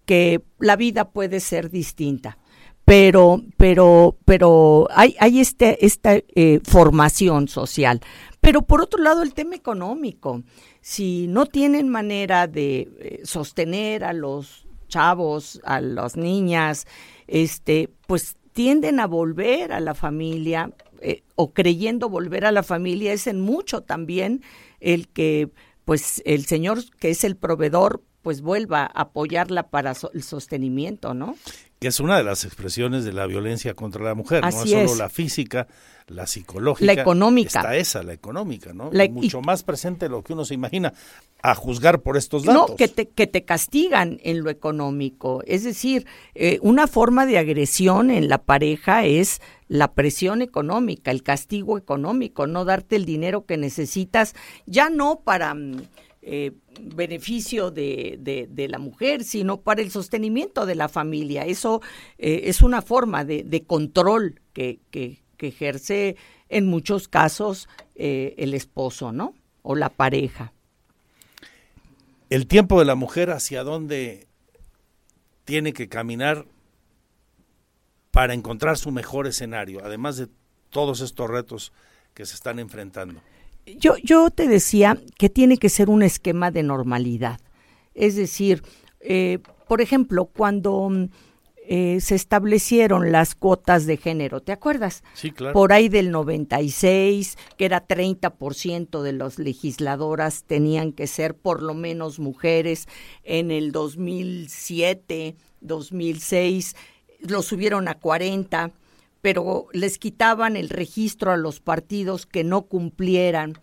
que 0.04 0.42
la 0.58 0.76
vida 0.76 1.10
puede 1.10 1.40
ser 1.40 1.70
distinta. 1.70 2.38
Pero, 2.84 3.42
pero, 3.56 4.18
pero 4.24 4.88
hay, 4.90 5.16
hay 5.18 5.40
este, 5.40 5.84
esta 5.84 6.16
eh, 6.16 6.60
formación 6.64 7.48
social. 7.48 8.00
Pero 8.40 8.62
por 8.62 8.82
otro 8.82 9.02
lado, 9.02 9.22
el 9.22 9.34
tema 9.34 9.54
económico. 9.54 10.42
Si 10.80 11.26
no 11.28 11.46
tienen 11.46 11.88
manera 11.88 12.48
de 12.48 12.90
eh, 12.98 13.20
sostener 13.24 14.04
a 14.04 14.12
los 14.12 14.66
chavos, 14.88 15.60
a 15.64 15.80
las 15.80 16.16
niñas, 16.16 16.86
este, 17.28 17.88
pues 18.06 18.36
tienden 18.52 19.00
a 19.00 19.06
volver 19.06 19.72
a 19.72 19.80
la 19.80 19.94
familia 19.94 20.72
eh, 21.00 21.22
o 21.34 21.52
creyendo 21.52 22.08
volver 22.08 22.44
a 22.44 22.52
la 22.52 22.62
familia 22.62 23.12
es 23.12 23.26
en 23.26 23.40
mucho 23.40 23.80
también 23.80 24.42
el 24.82 25.08
que 25.08 25.50
pues 25.84 26.22
el 26.24 26.44
señor 26.46 26.78
que 26.98 27.10
es 27.10 27.24
el 27.24 27.36
proveedor 27.36 28.02
pues 28.22 28.40
vuelva 28.40 28.82
a 28.82 29.02
apoyarla 29.02 29.68
para 29.68 29.94
el 30.14 30.22
sostenimiento, 30.22 31.12
¿no? 31.14 31.36
Que 31.80 31.88
es 31.88 31.98
una 31.98 32.16
de 32.16 32.22
las 32.22 32.44
expresiones 32.44 33.04
de 33.04 33.12
la 33.12 33.26
violencia 33.26 33.74
contra 33.74 34.04
la 34.04 34.14
mujer, 34.14 34.42
no 34.42 34.48
es 34.48 34.70
solo 34.70 34.94
la 34.94 35.08
física, 35.08 35.66
la 36.06 36.28
psicológica, 36.28 36.94
la 36.94 37.00
económica. 37.00 37.58
Está 37.58 37.74
esa, 37.74 38.04
la 38.04 38.12
económica, 38.12 38.72
¿no? 38.72 38.92
mucho 39.10 39.40
más 39.40 39.64
presente 39.64 40.04
de 40.04 40.10
lo 40.10 40.22
que 40.22 40.32
uno 40.32 40.44
se 40.44 40.54
imagina, 40.54 40.94
a 41.42 41.56
juzgar 41.56 42.02
por 42.02 42.16
estos 42.16 42.44
datos. 42.44 42.70
No, 42.70 42.76
que 42.76 42.86
te, 42.86 43.08
que 43.08 43.26
te 43.26 43.44
castigan 43.44 44.20
en 44.22 44.44
lo 44.44 44.50
económico. 44.50 45.42
Es 45.44 45.64
decir, 45.64 46.06
eh, 46.36 46.60
una 46.62 46.86
forma 46.86 47.26
de 47.26 47.38
agresión 47.38 48.12
en 48.12 48.28
la 48.28 48.38
pareja 48.38 49.04
es 49.04 49.40
la 49.66 49.92
presión 49.94 50.40
económica, 50.40 51.10
el 51.10 51.24
castigo 51.24 51.78
económico, 51.78 52.46
no 52.46 52.64
darte 52.64 52.94
el 52.94 53.06
dinero 53.06 53.44
que 53.44 53.56
necesitas, 53.56 54.34
ya 54.66 54.88
no 54.88 55.20
para... 55.24 55.56
Eh, 56.24 56.52
beneficio 56.80 57.72
de, 57.72 58.16
de, 58.48 58.68
la 58.68 58.78
mujer, 58.78 59.24
sino 59.24 59.60
para 59.60 59.82
el 59.82 59.90
sostenimiento 59.90 60.66
de 60.66 60.76
la 60.76 60.88
familia. 60.88 61.44
Eso 61.44 61.82
eh, 62.16 62.42
es 62.44 62.62
una 62.62 62.80
forma 62.80 63.24
de, 63.24 63.64
control 63.66 64.40
que, 64.52 64.78
que, 64.92 65.18
que 65.36 65.48
ejerce 65.48 66.16
en 66.48 66.66
muchos 66.66 67.08
casos 67.08 67.68
eh, 67.96 68.36
el 68.38 68.54
esposo, 68.54 69.10
¿no? 69.10 69.34
O 69.62 69.74
la 69.74 69.88
pareja. 69.88 70.52
El 72.30 72.46
tiempo 72.46 72.78
de 72.78 72.84
la 72.84 72.94
mujer 72.94 73.30
hacia 73.30 73.64
dónde 73.64 74.28
tiene 75.44 75.72
que 75.72 75.88
caminar 75.88 76.46
para 78.12 78.34
encontrar 78.34 78.78
su 78.78 78.92
mejor 78.92 79.26
escenario, 79.26 79.80
además 79.84 80.18
de 80.18 80.28
todos 80.70 81.00
estos 81.00 81.28
retos 81.28 81.72
que 82.14 82.26
se 82.26 82.36
están 82.36 82.60
enfrentando. 82.60 83.20
Yo, 83.66 83.96
yo 84.02 84.30
te 84.30 84.48
decía 84.48 84.98
que 85.18 85.28
tiene 85.28 85.58
que 85.58 85.68
ser 85.68 85.88
un 85.88 86.02
esquema 86.02 86.50
de 86.50 86.62
normalidad. 86.62 87.40
Es 87.94 88.16
decir, 88.16 88.62
eh, 89.00 89.38
por 89.68 89.80
ejemplo, 89.80 90.26
cuando 90.26 90.90
eh, 91.64 92.00
se 92.00 92.16
establecieron 92.16 93.12
las 93.12 93.34
cuotas 93.34 93.86
de 93.86 93.96
género, 93.96 94.40
¿te 94.40 94.52
acuerdas? 94.52 95.04
Sí, 95.14 95.30
claro. 95.30 95.52
Por 95.52 95.72
ahí 95.72 95.88
del 95.88 96.10
96, 96.10 97.38
que 97.56 97.64
era 97.64 97.86
30% 97.86 99.02
de 99.02 99.12
las 99.12 99.38
legisladoras 99.38 100.44
tenían 100.44 100.92
que 100.92 101.06
ser 101.06 101.34
por 101.36 101.62
lo 101.62 101.74
menos 101.74 102.18
mujeres. 102.18 102.88
En 103.22 103.50
el 103.50 103.70
2007, 103.70 105.36
2006, 105.60 106.74
lo 107.20 107.42
subieron 107.42 107.86
a 107.86 107.94
40, 107.94 108.72
pero 109.22 109.68
les 109.72 109.98
quitaban 109.98 110.56
el 110.56 110.68
registro 110.68 111.32
a 111.32 111.38
los 111.38 111.60
partidos 111.60 112.26
que 112.26 112.44
no 112.44 112.62
cumplieran. 112.62 113.58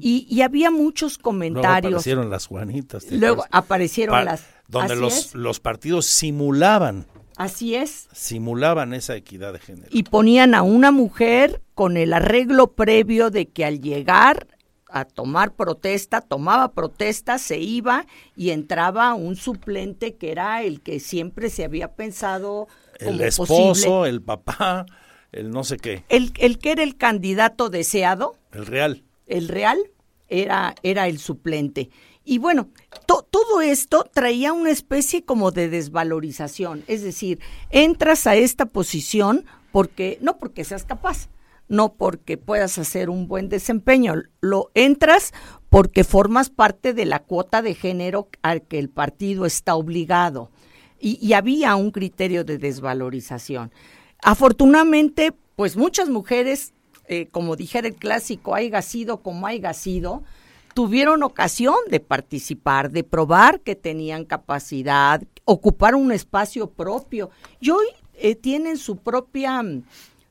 y, 0.00 0.40
había 0.42 0.70
muchos 0.70 1.18
comentarios. 1.18 1.90
Luego 1.90 1.90
aparecieron 1.90 2.30
las 2.30 2.46
Juanitas. 2.46 3.10
Luego 3.10 3.44
aparecieron 3.50 4.24
las... 4.24 4.44
Donde 4.68 4.94
los, 4.94 5.34
los 5.34 5.58
partidos 5.58 6.06
simulaban 6.06 7.06
Así 7.40 7.74
es. 7.74 8.06
Simulaban 8.12 8.92
esa 8.92 9.16
equidad 9.16 9.54
de 9.54 9.60
género. 9.60 9.88
Y 9.90 10.02
ponían 10.02 10.54
a 10.54 10.60
una 10.60 10.90
mujer 10.90 11.62
con 11.74 11.96
el 11.96 12.12
arreglo 12.12 12.72
previo 12.72 13.30
de 13.30 13.46
que 13.46 13.64
al 13.64 13.80
llegar 13.80 14.46
a 14.90 15.06
tomar 15.06 15.54
protesta, 15.54 16.20
tomaba 16.20 16.72
protesta, 16.72 17.38
se 17.38 17.58
iba 17.58 18.04
y 18.36 18.50
entraba 18.50 19.14
un 19.14 19.36
suplente 19.36 20.16
que 20.16 20.32
era 20.32 20.62
el 20.62 20.82
que 20.82 21.00
siempre 21.00 21.48
se 21.48 21.64
había 21.64 21.94
pensado 21.94 22.68
el 23.00 23.20
esposo, 23.20 24.06
el 24.06 24.22
papá, 24.22 24.86
el 25.32 25.50
no 25.50 25.64
sé 25.64 25.76
qué. 25.76 26.04
El, 26.08 26.32
el 26.38 26.58
que 26.58 26.72
era 26.72 26.82
el 26.82 26.96
candidato 26.96 27.70
deseado. 27.70 28.36
El 28.52 28.66
real. 28.66 29.04
El 29.26 29.48
real 29.48 29.78
era, 30.28 30.74
era 30.82 31.08
el 31.08 31.18
suplente. 31.18 31.90
Y 32.24 32.38
bueno, 32.38 32.68
todo 33.06 33.60
esto 33.60 34.04
traía 34.12 34.52
una 34.52 34.70
especie 34.70 35.24
como 35.24 35.50
de 35.50 35.68
desvalorización, 35.68 36.84
es 36.86 37.02
decir, 37.02 37.40
entras 37.70 38.26
a 38.26 38.36
esta 38.36 38.66
posición 38.66 39.46
porque 39.72 40.18
no 40.20 40.38
porque 40.38 40.64
seas 40.64 40.84
capaz, 40.84 41.28
no 41.68 41.94
porque 41.94 42.36
puedas 42.36 42.78
hacer 42.78 43.10
un 43.10 43.26
buen 43.26 43.48
desempeño, 43.48 44.14
lo 44.40 44.70
entras 44.74 45.32
porque 45.70 46.04
formas 46.04 46.50
parte 46.50 46.92
de 46.92 47.06
la 47.06 47.20
cuota 47.20 47.62
de 47.62 47.74
género 47.74 48.28
al 48.42 48.62
que 48.62 48.78
el 48.78 48.90
partido 48.90 49.46
está 49.46 49.74
obligado. 49.74 50.50
Y, 51.00 51.32
había 51.32 51.76
un 51.76 51.90
criterio 51.90 52.44
de 52.44 52.58
desvalorización. 52.58 53.72
Afortunadamente, 54.22 55.32
pues 55.56 55.76
muchas 55.76 56.08
mujeres, 56.08 56.74
eh, 57.08 57.26
como 57.30 57.56
dijera 57.56 57.88
el 57.88 57.94
clásico, 57.94 58.54
haya 58.54 58.82
sido 58.82 59.22
como 59.22 59.46
haya 59.46 59.72
sido, 59.72 60.22
tuvieron 60.74 61.22
ocasión 61.22 61.76
de 61.88 62.00
participar, 62.00 62.90
de 62.90 63.04
probar 63.04 63.60
que 63.60 63.74
tenían 63.74 64.24
capacidad, 64.24 65.22
ocupar 65.44 65.94
un 65.94 66.12
espacio 66.12 66.70
propio 66.70 67.30
y 67.60 67.70
hoy 67.70 67.86
eh, 68.14 68.34
tienen 68.34 68.76
su 68.76 68.96
propia, 68.96 69.62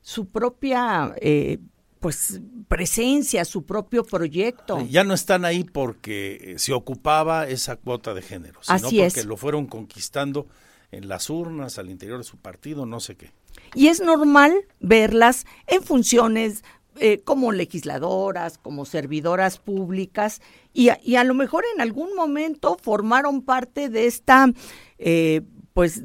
su 0.01 0.28
propia 0.28 1.13
eh, 1.22 1.57
pues 1.99 2.41
presencia, 2.67 3.43
su 3.45 3.65
propio 3.65 4.03
proyecto. 4.03 4.85
Ya 4.89 5.03
no 5.03 5.13
están 5.13 5.45
ahí 5.45 5.63
porque 5.63 6.55
se 6.57 6.73
ocupaba 6.73 7.47
esa 7.47 7.75
cuota 7.75 8.13
de 8.13 8.21
género, 8.21 8.59
sino 8.63 8.75
Así 8.75 8.99
porque 8.99 9.19
es. 9.19 9.25
lo 9.25 9.37
fueron 9.37 9.65
conquistando 9.65 10.47
en 10.91 11.07
las 11.07 11.29
urnas, 11.29 11.77
al 11.77 11.89
interior 11.89 12.17
de 12.17 12.23
su 12.23 12.37
partido, 12.37 12.85
no 12.85 12.99
sé 12.99 13.15
qué. 13.15 13.31
Y 13.75 13.87
es 13.87 14.01
normal 14.01 14.53
verlas 14.79 15.45
en 15.67 15.83
funciones 15.83 16.63
eh, 16.95 17.19
como 17.23 17.51
legisladoras, 17.51 18.57
como 18.57 18.85
servidoras 18.85 19.57
públicas, 19.59 20.41
y 20.73 20.89
a, 20.89 20.99
y 21.03 21.15
a 21.15 21.23
lo 21.23 21.33
mejor 21.33 21.63
en 21.75 21.81
algún 21.81 22.15
momento 22.15 22.77
formaron 22.81 23.41
parte 23.41 23.89
de 23.89 24.07
esta, 24.07 24.51
eh, 24.97 25.41
pues, 25.73 26.03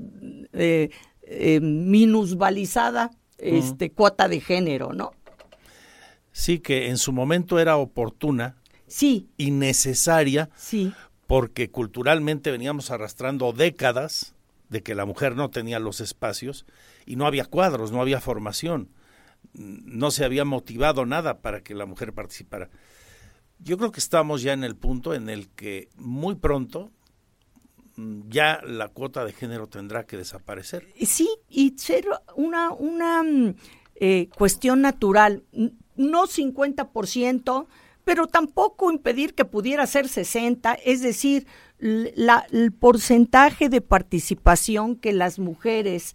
eh, 0.52 0.90
eh, 1.22 1.60
minusvalizada 1.60 3.10
este, 3.38 3.90
cuota 3.90 4.28
de 4.28 4.40
género, 4.40 4.92
¿no? 4.92 5.12
Sí, 6.36 6.58
que 6.58 6.88
en 6.88 6.98
su 6.98 7.12
momento 7.12 7.60
era 7.60 7.76
oportuna 7.76 8.56
Sí, 8.88 9.28
y 9.38 9.52
necesaria 9.52 10.50
sí, 10.56 10.92
porque 11.28 11.70
culturalmente 11.70 12.50
veníamos 12.50 12.90
arrastrando 12.90 13.52
décadas 13.52 14.34
de 14.68 14.82
que 14.82 14.96
la 14.96 15.04
mujer 15.04 15.36
no 15.36 15.50
tenía 15.50 15.78
los 15.78 16.00
espacios 16.00 16.66
y 17.06 17.14
no 17.14 17.26
había 17.26 17.44
cuadros, 17.44 17.92
no 17.92 18.00
había 18.00 18.20
formación, 18.20 18.88
no 19.52 20.10
se 20.10 20.24
había 20.24 20.44
motivado 20.44 21.06
nada 21.06 21.38
para 21.38 21.62
que 21.62 21.72
la 21.72 21.86
mujer 21.86 22.12
participara. 22.12 22.68
Yo 23.60 23.78
creo 23.78 23.92
que 23.92 24.00
estamos 24.00 24.42
ya 24.42 24.54
en 24.54 24.64
el 24.64 24.74
punto 24.74 25.14
en 25.14 25.28
el 25.28 25.48
que 25.50 25.88
muy 25.94 26.34
pronto 26.34 26.90
mm, 27.94 28.22
ya 28.28 28.60
la 28.66 28.88
cuota 28.88 29.24
de 29.24 29.32
género 29.32 29.68
tendrá 29.68 30.04
que 30.04 30.16
desaparecer. 30.16 30.88
sí, 31.00 31.30
y 31.48 31.78
ser 31.78 32.06
una, 32.34 32.72
una 32.72 33.22
mm, 33.22 33.54
eh, 33.94 34.28
cuestión 34.36 34.80
natural, 34.82 35.44
no 35.96 36.26
50%, 36.26 37.66
pero 38.04 38.26
tampoco 38.26 38.90
impedir 38.92 39.34
que 39.34 39.44
pudiera 39.44 39.86
ser 39.86 40.08
60, 40.08 40.74
es 40.74 41.00
decir, 41.00 41.46
la- 41.78 42.46
el 42.52 42.72
porcentaje 42.72 43.68
de 43.68 43.80
participación 43.80 44.96
que 44.96 45.12
las 45.12 45.38
mujeres 45.38 46.14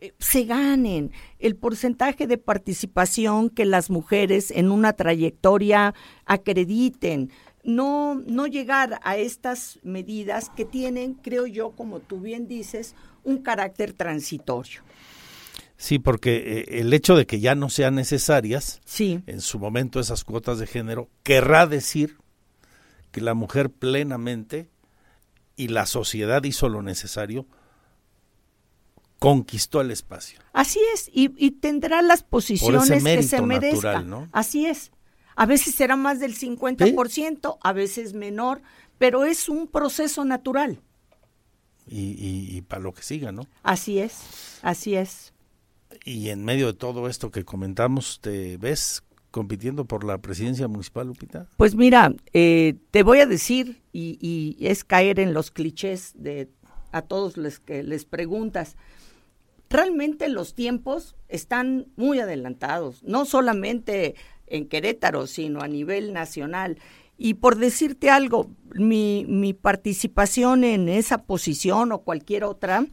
eh, 0.00 0.12
se 0.20 0.44
ganen, 0.44 1.10
el 1.40 1.56
porcentaje 1.56 2.28
de 2.28 2.38
participación 2.38 3.50
que 3.50 3.64
las 3.64 3.90
mujeres 3.90 4.52
en 4.52 4.70
una 4.70 4.92
trayectoria 4.92 5.92
acrediten, 6.24 7.30
no, 7.64 8.14
no 8.26 8.46
llegar 8.46 9.00
a 9.02 9.16
estas 9.16 9.80
medidas 9.82 10.50
que 10.50 10.64
tienen, 10.64 11.14
creo 11.14 11.46
yo, 11.46 11.72
como 11.72 11.98
tú 11.98 12.20
bien 12.20 12.46
dices, 12.46 12.94
un 13.24 13.38
carácter 13.38 13.92
transitorio. 13.92 14.82
Sí, 15.80 15.98
porque 16.00 16.36
eh, 16.68 16.80
el 16.80 16.92
hecho 16.92 17.14
de 17.16 17.24
que 17.24 17.38
ya 17.40 17.54
no 17.54 17.70
sean 17.70 17.94
necesarias, 17.94 18.80
Sí. 18.84 19.22
en 19.26 19.40
su 19.40 19.58
momento 19.60 20.00
esas 20.00 20.24
cuotas 20.24 20.58
de 20.58 20.66
género, 20.66 21.08
querrá 21.22 21.66
decir 21.68 22.18
que 23.12 23.20
la 23.20 23.32
mujer 23.34 23.70
plenamente 23.70 24.68
y 25.56 25.68
la 25.68 25.86
sociedad 25.86 26.42
hizo 26.44 26.68
lo 26.68 26.82
necesario, 26.82 27.46
conquistó 29.18 29.80
el 29.80 29.90
espacio. 29.90 30.38
Así 30.52 30.80
es, 30.94 31.08
y, 31.12 31.32
y 31.36 31.52
tendrá 31.52 32.02
las 32.02 32.22
posiciones 32.22 33.02
que 33.02 33.22
se 33.22 33.40
merezca. 33.42 33.92
natural, 33.94 34.08
¿no? 34.10 34.28
Así 34.32 34.66
es. 34.66 34.90
A 35.36 35.46
veces 35.46 35.74
será 35.76 35.96
más 35.96 36.18
del 36.20 36.36
50%, 36.36 37.58
a 37.62 37.72
veces 37.72 38.12
menor, 38.14 38.60
pero 38.98 39.24
es 39.24 39.48
un 39.48 39.68
proceso 39.68 40.24
natural. 40.24 40.80
Y, 41.86 42.00
y, 42.10 42.56
y 42.56 42.62
para 42.62 42.82
lo 42.82 42.92
que 42.92 43.02
siga, 43.02 43.32
¿no? 43.32 43.46
Así 43.62 43.98
es, 43.98 44.58
así 44.62 44.94
es. 44.96 45.32
Y 46.04 46.28
en 46.28 46.44
medio 46.44 46.66
de 46.66 46.74
todo 46.74 47.08
esto 47.08 47.30
que 47.30 47.44
comentamos, 47.44 48.20
¿te 48.20 48.56
ves 48.56 49.02
compitiendo 49.30 49.84
por 49.84 50.04
la 50.04 50.18
presidencia 50.18 50.68
municipal, 50.68 51.06
Lupita? 51.06 51.46
Pues 51.56 51.74
mira, 51.74 52.14
eh, 52.32 52.76
te 52.90 53.02
voy 53.02 53.20
a 53.20 53.26
decir, 53.26 53.82
y, 53.92 54.18
y 54.20 54.66
es 54.66 54.84
caer 54.84 55.20
en 55.20 55.34
los 55.34 55.50
clichés 55.50 56.12
de 56.16 56.48
a 56.92 57.02
todos 57.02 57.36
los 57.36 57.60
que 57.60 57.82
les 57.82 58.04
preguntas, 58.04 58.76
realmente 59.68 60.28
los 60.28 60.54
tiempos 60.54 61.16
están 61.28 61.86
muy 61.96 62.20
adelantados, 62.20 63.02
no 63.02 63.24
solamente 63.24 64.14
en 64.46 64.68
Querétaro, 64.68 65.26
sino 65.26 65.60
a 65.60 65.68
nivel 65.68 66.12
nacional. 66.12 66.78
Y 67.18 67.34
por 67.34 67.56
decirte 67.56 68.10
algo, 68.10 68.50
mi, 68.74 69.26
mi 69.28 69.52
participación 69.52 70.64
en 70.64 70.88
esa 70.88 71.24
posición 71.24 71.92
o 71.92 71.98
cualquier 71.98 72.44
otra 72.44 72.86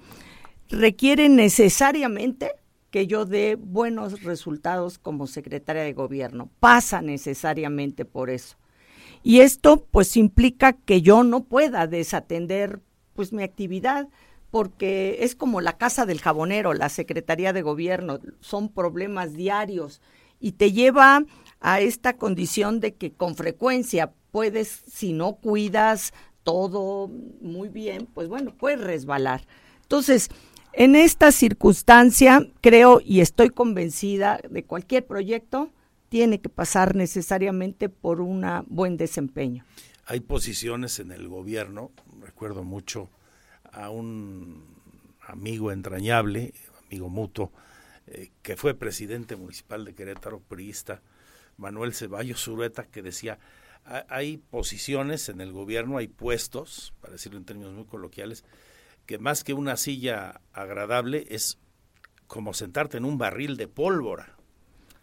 requiere 0.70 1.30
necesariamente 1.30 2.52
que 2.96 3.08
yo 3.08 3.26
dé 3.26 3.58
buenos 3.60 4.24
resultados 4.24 5.00
como 5.00 5.28
secretaria 5.28 5.84
de 5.84 5.91
gobierno. 5.91 6.50
Pasa 6.62 7.02
necesariamente 7.02 8.06
por 8.06 8.30
eso. 8.30 8.56
Y 9.22 9.41
esto 9.41 9.86
pues 9.91 10.16
implica 10.16 10.72
que 10.72 11.02
yo 11.02 11.26
no 11.26 11.43
pueda 11.43 11.88
desatender 11.88 12.80
pues 13.14 13.34
mi 13.34 13.43
actividad 13.43 14.08
porque 14.50 15.18
es 15.26 15.36
como 15.36 15.60
la 15.60 15.78
casa 15.78 16.06
del 16.06 16.22
jabonero, 16.22 16.74
la 16.74 16.88
Secretaría 16.88 17.52
de 17.52 17.64
Gobierno, 17.64 18.22
son 18.39 18.70
problemas 18.70 19.34
diarios 19.34 20.02
y 20.39 20.54
te 20.54 20.72
lleva 20.72 21.26
a 21.60 21.82
esta 21.82 22.14
condición 22.14 22.80
de 22.80 22.93
que 22.93 23.12
con 23.12 23.36
frecuencia 23.36 24.14
puedes, 24.32 24.84
si 24.88 25.12
no 25.12 25.34
cuidas 25.34 26.14
todo 26.43 27.12
muy 27.41 27.68
bien, 27.68 28.08
pues 28.14 28.30
bueno, 28.30 28.56
puedes 28.56 28.80
resbalar. 28.80 29.46
Entonces, 29.82 30.30
en 30.76 30.95
esta 30.95 31.32
circunstancia, 31.32 32.47
creo 32.61 33.01
y 33.03 33.21
estoy 33.21 33.49
convencida 33.49 34.39
de 34.49 34.63
cualquier 34.63 35.05
proyecto 35.05 35.71
tiene 36.09 36.39
que 36.39 36.49
pasar 36.49 36.95
necesariamente 36.95 37.89
por 37.89 38.21
un 38.21 38.45
buen 38.67 38.97
desempeño. 38.97 39.65
Hay 40.05 40.19
posiciones 40.19 40.99
en 40.99 41.11
el 41.11 41.28
gobierno, 41.28 41.91
recuerdo 42.21 42.63
mucho 42.63 43.09
a 43.71 43.89
un 43.89 44.63
amigo 45.21 45.71
entrañable, 45.71 46.53
amigo 46.86 47.09
mutuo, 47.09 47.51
eh, 48.07 48.32
que 48.43 48.55
fue 48.55 48.76
presidente 48.76 49.36
municipal 49.36 49.84
de 49.84 49.95
Querétaro, 49.95 50.39
priista, 50.39 51.01
Manuel 51.57 51.93
Ceballos 51.93 52.43
Zurueta, 52.43 52.84
que 52.84 53.01
decía, 53.01 53.39
hay 54.09 54.38
posiciones 54.38 55.30
en 55.30 55.41
el 55.41 55.51
gobierno, 55.51 55.97
hay 55.97 56.07
puestos, 56.07 56.93
para 57.01 57.13
decirlo 57.13 57.38
en 57.38 57.45
términos 57.45 57.73
muy 57.73 57.86
coloquiales, 57.86 58.43
que 59.06 59.18
más 59.20 59.43
que 59.43 59.53
una 59.53 59.78
silla 59.78 60.41
agradable 60.53 61.26
es 61.30 61.58
como 62.28 62.53
sentarte 62.53 62.97
en 62.97 63.06
un 63.06 63.18
barril 63.18 63.56
de 63.58 63.68
pólvora. 63.68 64.32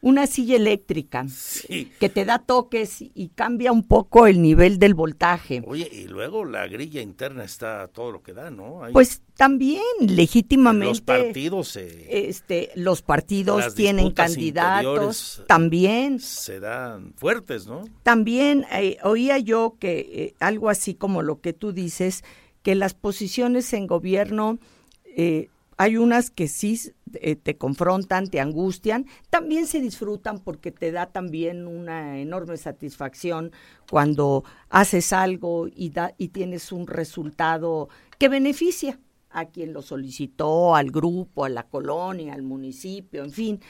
Una 0.05 0.27
silla 0.27 0.57
eléctrica 0.57 1.25
Sí. 1.29 1.93
que 2.01 2.09
te 2.09 2.25
da 2.25 2.41
toques 2.41 3.01
y 3.01 3.29
cambia 3.37 3.71
un 3.71 3.87
poco 3.87 4.27
el 4.27 4.43
nivel 4.43 4.81
del 4.81 4.95
voltaje. 4.95 5.63
Oye, 5.65 5.89
y 5.93 6.09
luego 6.09 6.45
la 6.45 6.67
grilla 6.67 7.01
interna 7.01 7.45
está 7.45 7.87
todo 7.87 8.11
lo 8.11 8.21
que 8.21 8.33
da, 8.33 8.51
¿no? 8.51 8.83
Hay- 8.83 8.93
Pues 8.93 9.23
también 9.37 9.81
legítimamente 10.01 10.87
los 10.89 11.01
partidos 11.03 11.77
este 11.77 12.71
los 12.75 13.03
partidos 13.03 13.77
tienen 13.77 14.11
candidatos 14.11 14.83
interiores, 14.83 15.43
también 15.47 16.19
se 16.19 16.59
dan 16.59 17.15
fuertes, 17.17 17.69
¿no? 17.69 17.85
también 18.03 18.67
eh, 18.73 18.99
oía 19.05 19.39
yo 19.39 19.77
que 19.79 20.01
eh, 20.13 20.35
algo 20.41 20.69
así 20.69 20.95
como 20.95 21.23
lo 21.23 21.41
que 21.41 21.53
tú 21.53 21.73
dices 21.73 22.25
que 22.63 22.75
las 22.75 22.95
posiciones 22.95 23.73
en 23.73 23.87
gobierno 23.87 24.59
eh, 25.05 25.49
hay 25.77 25.97
unas 25.97 26.31
que 26.31 26.49
sí 26.49 26.81
eh, 27.15 27.35
te 27.35 27.57
confrontan, 27.57 28.29
te 28.29 28.41
angustian, 28.41 29.07
también 29.31 29.67
se 29.67 29.81
disfrutan 29.81 30.39
porque 30.39 30.71
te 30.71 30.93
da 30.93 31.07
también 31.07 31.67
una 31.67 32.19
enorme 32.19 32.57
satisfacción 32.57 33.53
cuando 33.91 34.45
haces 34.69 35.13
algo 35.13 35.67
y, 35.69 35.91
da, 35.91 36.15
y 36.19 36.29
tienes 36.29 36.73
un 36.73 36.87
resultado 36.87 37.89
que 38.19 38.29
beneficia 38.29 39.01
a 39.31 39.47
quien 39.47 39.73
lo 39.73 39.83
solicitó, 39.83 40.77
al 40.77 40.91
grupo, 40.91 41.45
a 41.45 41.49
la 41.49 41.65
colonia, 41.65 42.35
al 42.35 42.43
municipio, 42.43 43.25
en 43.25 43.33
fin, 43.33 43.61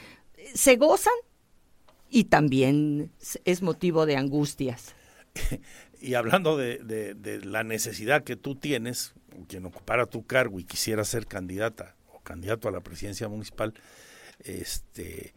se 0.53 0.75
gozan 0.75 1.13
y 2.09 2.25
también 2.25 3.11
es 3.45 3.61
motivo 3.61 4.05
de 4.05 4.17
angustias. 4.17 4.93
Y 6.03 6.15
hablando 6.15 6.57
de, 6.57 7.41
la 7.45 7.63
necesidad 7.63 8.25
que 8.25 8.35
tú 8.35 8.55
tienes, 8.55 9.13
quien 9.47 9.65
ocupara 9.65 10.05
tu 10.05 10.25
cargo 10.25 10.59
y 10.59 10.65
quisiera 10.65 11.05
ser 11.05 11.27
candidata 11.27 11.95
o 12.11 12.19
candidato 12.19 12.67
a 12.67 12.71
la 12.71 12.81
presidencia 12.81 13.29
municipal, 13.29 13.73
este, 14.43 15.33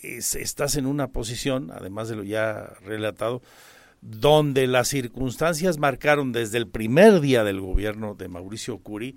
es, 0.00 0.34
estás 0.34 0.74
en 0.74 0.86
una 0.86 1.06
posición, 1.12 1.70
además 1.70 2.08
de 2.08 2.16
lo 2.16 2.24
ya 2.24 2.64
relatado, 2.84 3.42
donde 4.00 4.66
las 4.66 4.88
circunstancias 4.88 5.78
marcaron 5.78 6.32
desde 6.32 6.58
el 6.58 6.66
primer 6.66 7.20
día 7.20 7.44
del 7.44 7.60
gobierno 7.60 8.16
de 8.16 8.26
Mauricio 8.26 8.78
Curi 8.78 9.14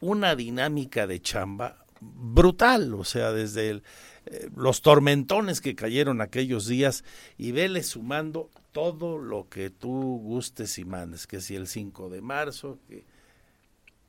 una 0.00 0.34
dinámica 0.34 1.06
de 1.06 1.20
chamba 1.20 1.84
brutal, 2.00 2.94
o 2.94 3.04
sea, 3.04 3.32
desde 3.32 3.68
el, 3.68 3.82
eh, 4.26 4.48
los 4.56 4.82
tormentones 4.82 5.60
que 5.60 5.74
cayeron 5.74 6.20
aquellos 6.20 6.66
días 6.66 7.04
y 7.38 7.52
vele 7.52 7.82
sumando 7.82 8.50
todo 8.72 9.18
lo 9.18 9.48
que 9.48 9.70
tú 9.70 10.20
gustes 10.22 10.78
y 10.78 10.84
mandes, 10.84 11.26
que 11.26 11.40
si 11.40 11.54
el 11.54 11.66
5 11.66 12.10
de 12.10 12.20
marzo, 12.20 12.78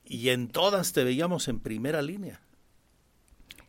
y 0.04 0.30
en 0.30 0.48
todas 0.48 0.94
te 0.94 1.04
veíamos 1.04 1.48
en 1.48 1.60
primera 1.60 2.02
línea. 2.02 2.42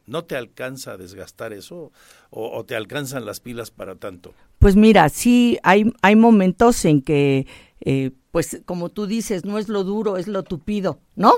¿No 0.06 0.24
te 0.24 0.36
alcanza 0.36 0.92
a 0.92 0.96
desgastar 0.96 1.52
eso 1.52 1.92
o, 2.30 2.64
te 2.64 2.74
alcanzan 2.74 3.26
las 3.26 3.40
pilas 3.40 3.70
para 3.70 3.96
tanto? 3.96 4.32
Pues 4.58 4.74
mira, 4.74 5.08
sí, 5.10 5.58
hay, 5.62 5.92
hay 6.00 6.16
momentos 6.16 6.84
en 6.86 7.02
que 7.02 7.46
eh, 7.80 8.10
pues 8.32 8.60
como 8.64 8.88
tú 8.88 9.06
dices, 9.06 9.44
no 9.44 9.58
es 9.58 9.68
lo 9.68 9.84
duro, 9.84 10.16
es 10.16 10.26
lo 10.26 10.42
tupido, 10.42 11.00
¿no? 11.14 11.32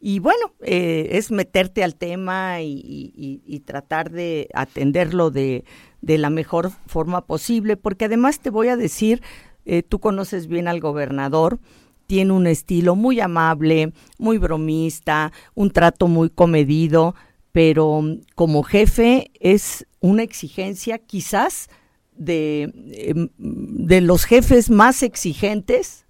Y 0.00 0.18
bueno, 0.18 0.52
eh, 0.62 1.08
es 1.12 1.30
meterte 1.30 1.84
al 1.84 1.94
tema 1.94 2.60
y, 2.60 3.62
tratar 3.64 4.10
de 4.10 4.48
atenderlo 4.54 5.30
de, 5.30 5.64
la 6.02 6.30
mejor 6.30 6.70
forma 6.86 7.26
posible, 7.26 7.76
porque 7.76 8.04
además 8.04 8.40
te 8.40 8.50
voy 8.50 8.68
a 8.68 8.76
decir, 8.76 9.22
eh, 9.64 9.82
tú 9.82 9.98
conoces 9.98 10.46
bien 10.46 10.68
al 10.68 10.80
gobernador, 10.80 11.58
tiene 12.06 12.32
un 12.32 12.46
estilo 12.46 12.94
muy 12.94 13.20
amable, 13.20 13.92
muy 14.18 14.38
bromista, 14.38 15.32
un 15.54 15.70
trato 15.70 16.06
muy 16.06 16.30
comedido, 16.30 17.14
pero 17.52 18.02
como 18.34 18.62
jefe 18.62 19.30
es 19.40 19.86
una 20.00 20.22
exigencia 20.22 20.98
quizás 20.98 21.68
de, 22.16 22.72
em, 22.92 23.28
de 23.38 24.00
los 24.00 24.24
jefes 24.24 24.70
más 24.70 25.02
exigentes 25.02 26.06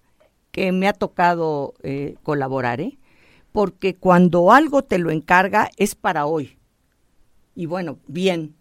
que 0.51 0.73
me 0.73 0.89
ha 0.89 0.93
tocado 0.93 1.75
eh, 1.83 2.15
colaborar, 2.23 2.81
¿eh? 2.81 2.99
porque 3.53 3.95
cuando 3.95 4.53
algo 4.53 4.83
te 4.83 4.99
lo 4.99 5.11
encarga 5.11 5.71
es 5.77 5.95
para 5.95 6.27
hoy. 6.27 6.59
Y 7.55 7.67
bueno, 7.67 7.99
bien. 8.07 8.55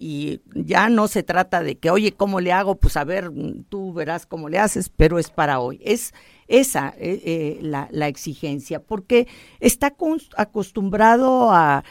Y 0.00 0.40
ya 0.54 0.88
no 0.88 1.08
se 1.08 1.24
trata 1.24 1.60
de 1.62 1.76
que, 1.76 1.90
oye, 1.90 2.12
¿cómo 2.12 2.40
le 2.40 2.52
hago? 2.52 2.76
Pues 2.76 2.96
a 2.96 3.02
ver, 3.02 3.32
tú 3.68 3.92
verás 3.92 4.26
cómo 4.26 4.48
le 4.48 4.60
haces, 4.60 4.90
pero 4.90 5.18
es 5.18 5.30
para 5.30 5.58
hoy. 5.58 5.80
Es 5.84 6.14
esa 6.46 6.94
eh, 6.98 7.58
la, 7.62 7.88
la, 7.90 8.06
exigencia, 8.06 8.80
porque 8.80 9.26
está 9.58 9.96
acostumbrado 10.36 11.50
a, 11.50 11.82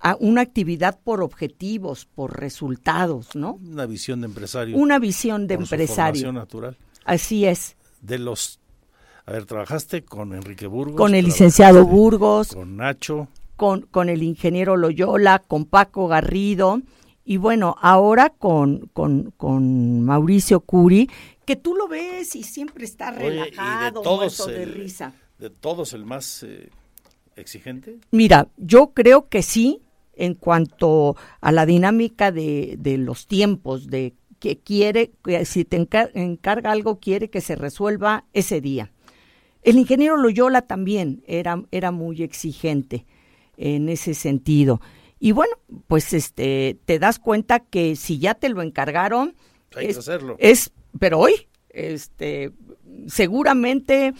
a 0.00 0.16
una 0.20 0.42
actividad 0.42 0.98
por 1.02 1.22
objetivos, 1.22 2.06
por 2.06 2.38
resultados, 2.38 3.34
¿no? 3.34 3.54
Una 3.54 3.86
visión 3.86 4.20
de 4.20 4.26
empresario. 4.26 4.76
Una 4.76 4.98
visión 4.98 5.46
de 5.46 5.54
empresario. 5.54 6.32
natural. 6.32 6.76
Así 7.04 7.46
es 7.46 7.76
de 8.06 8.18
los... 8.18 8.60
A 9.26 9.32
ver, 9.32 9.44
trabajaste 9.44 10.04
con 10.04 10.32
Enrique 10.32 10.68
Burgos. 10.68 10.96
Con 10.96 11.14
el 11.14 11.24
licenciado 11.24 11.84
Burgos. 11.84 12.54
Con 12.54 12.76
Nacho. 12.76 13.28
Con, 13.56 13.82
con 13.82 14.08
el 14.08 14.22
ingeniero 14.22 14.76
Loyola, 14.76 15.40
con 15.40 15.64
Paco 15.64 16.06
Garrido. 16.06 16.80
Y 17.24 17.38
bueno, 17.38 17.74
ahora 17.80 18.30
con, 18.30 18.88
con, 18.92 19.32
con 19.36 20.04
Mauricio 20.04 20.60
Curi, 20.60 21.10
que 21.44 21.56
tú 21.56 21.74
lo 21.74 21.88
ves 21.88 22.36
y 22.36 22.44
siempre 22.44 22.84
está 22.84 23.10
relajado, 23.10 24.00
de 24.00 24.04
todos 24.04 24.46
de 24.46 24.64
risa. 24.64 25.12
¿De 25.38 25.50
todos 25.50 25.92
el 25.92 26.04
más 26.04 26.44
eh, 26.44 26.70
exigente? 27.34 27.98
Mira, 28.12 28.46
yo 28.56 28.92
creo 28.94 29.28
que 29.28 29.42
sí, 29.42 29.80
en 30.16 30.34
cuanto 30.34 31.16
a 31.40 31.52
la 31.52 31.66
dinámica 31.66 32.32
de, 32.32 32.76
de 32.78 32.98
los 32.98 33.26
tiempos, 33.26 33.86
de 33.88 34.14
que 34.40 34.58
quiere, 34.58 35.12
que 35.24 35.44
si 35.44 35.64
te 35.64 35.76
encarga 36.14 36.72
algo, 36.72 36.98
quiere 36.98 37.30
que 37.30 37.40
se 37.40 37.56
resuelva 37.56 38.24
ese 38.32 38.60
día. 38.60 38.92
El 39.62 39.78
ingeniero 39.78 40.16
Loyola 40.16 40.62
también 40.62 41.22
era, 41.26 41.62
era 41.70 41.90
muy 41.90 42.22
exigente 42.22 43.06
en 43.56 43.88
ese 43.88 44.14
sentido. 44.14 44.80
Y 45.18 45.32
bueno, 45.32 45.56
pues 45.88 46.12
este, 46.12 46.78
te 46.84 46.98
das 46.98 47.18
cuenta 47.18 47.60
que 47.60 47.96
si 47.96 48.18
ya 48.18 48.34
te 48.34 48.48
lo 48.48 48.62
encargaron, 48.62 49.34
Hay 49.74 49.86
es, 49.86 49.94
que 49.94 50.00
hacerlo. 50.00 50.36
es, 50.38 50.72
pero 50.98 51.18
hoy, 51.18 51.48
este, 51.70 52.52
seguramente 53.08 54.12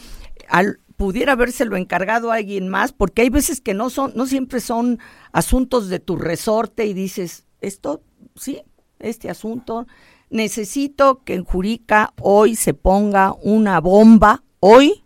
al, 0.49 0.81
pudiera 0.97 1.33
habérselo 1.33 1.77
encargado 1.77 2.31
a 2.31 2.37
alguien 2.37 2.69
más, 2.69 2.93
porque 2.93 3.23
hay 3.23 3.31
veces 3.31 3.61
que 3.61 3.75
no 3.75 3.91
son, 3.91 4.13
no 4.15 4.27
siempre 4.27 4.61
son 4.61 4.99
asuntos 5.33 5.89
de 5.89 6.01
tu 6.01 6.17
resorte 6.17 6.87
y 6.87 6.95
dices, 6.95 7.47
esto 7.61 8.03
sí, 8.35 8.63
este 8.99 9.31
asunto. 9.31 9.87
Necesito 10.29 11.23
que 11.23 11.35
en 11.35 11.45
Jurica 11.45 12.13
hoy 12.21 12.57
se 12.57 12.75
ponga 12.75 13.35
una 13.43 13.81
bomba, 13.81 14.43
hoy, 14.59 15.05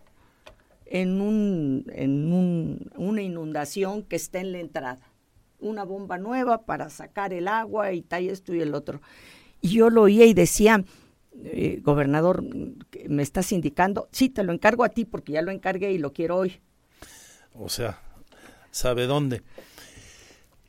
en, 0.85 1.21
un, 1.21 1.85
en 1.93 2.33
un, 2.33 2.91
una 2.97 3.21
inundación 3.21 4.03
que 4.03 4.15
está 4.15 4.39
en 4.39 4.51
la 4.51 4.59
entrada. 4.59 5.07
Una 5.59 5.83
bomba 5.83 6.17
nueva 6.17 6.65
para 6.65 6.89
sacar 6.89 7.33
el 7.33 7.47
agua 7.47 7.93
y 7.93 8.01
tal, 8.01 8.27
esto 8.29 8.53
y 8.53 8.61
el 8.61 8.73
otro. 8.73 8.99
Y 9.61 9.69
yo 9.69 9.89
lo 9.89 10.03
oía 10.03 10.25
y 10.25 10.33
decía, 10.33 10.83
eh, 11.43 11.79
gobernador, 11.83 12.43
me 13.07 13.23
estás 13.23 13.51
indicando, 13.51 14.07
sí, 14.11 14.29
te 14.29 14.43
lo 14.43 14.53
encargo 14.53 14.83
a 14.83 14.89
ti 14.89 15.05
porque 15.05 15.33
ya 15.33 15.41
lo 15.41 15.51
encargué 15.51 15.91
y 15.91 15.97
lo 15.97 16.13
quiero 16.13 16.37
hoy. 16.37 16.59
O 17.53 17.69
sea, 17.69 17.99
¿sabe 18.71 19.07
dónde? 19.07 19.41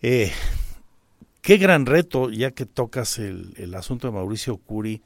Eh, 0.01 0.33
Qué 1.43 1.57
gran 1.57 1.87
reto, 1.87 2.31
ya 2.31 2.53
que 2.53 2.67
tocas 2.67 3.19
el, 3.19 3.75
asunto 3.75 4.07
de 4.07 4.13
Mauricio 4.13 4.59
Curi, 4.59 5.03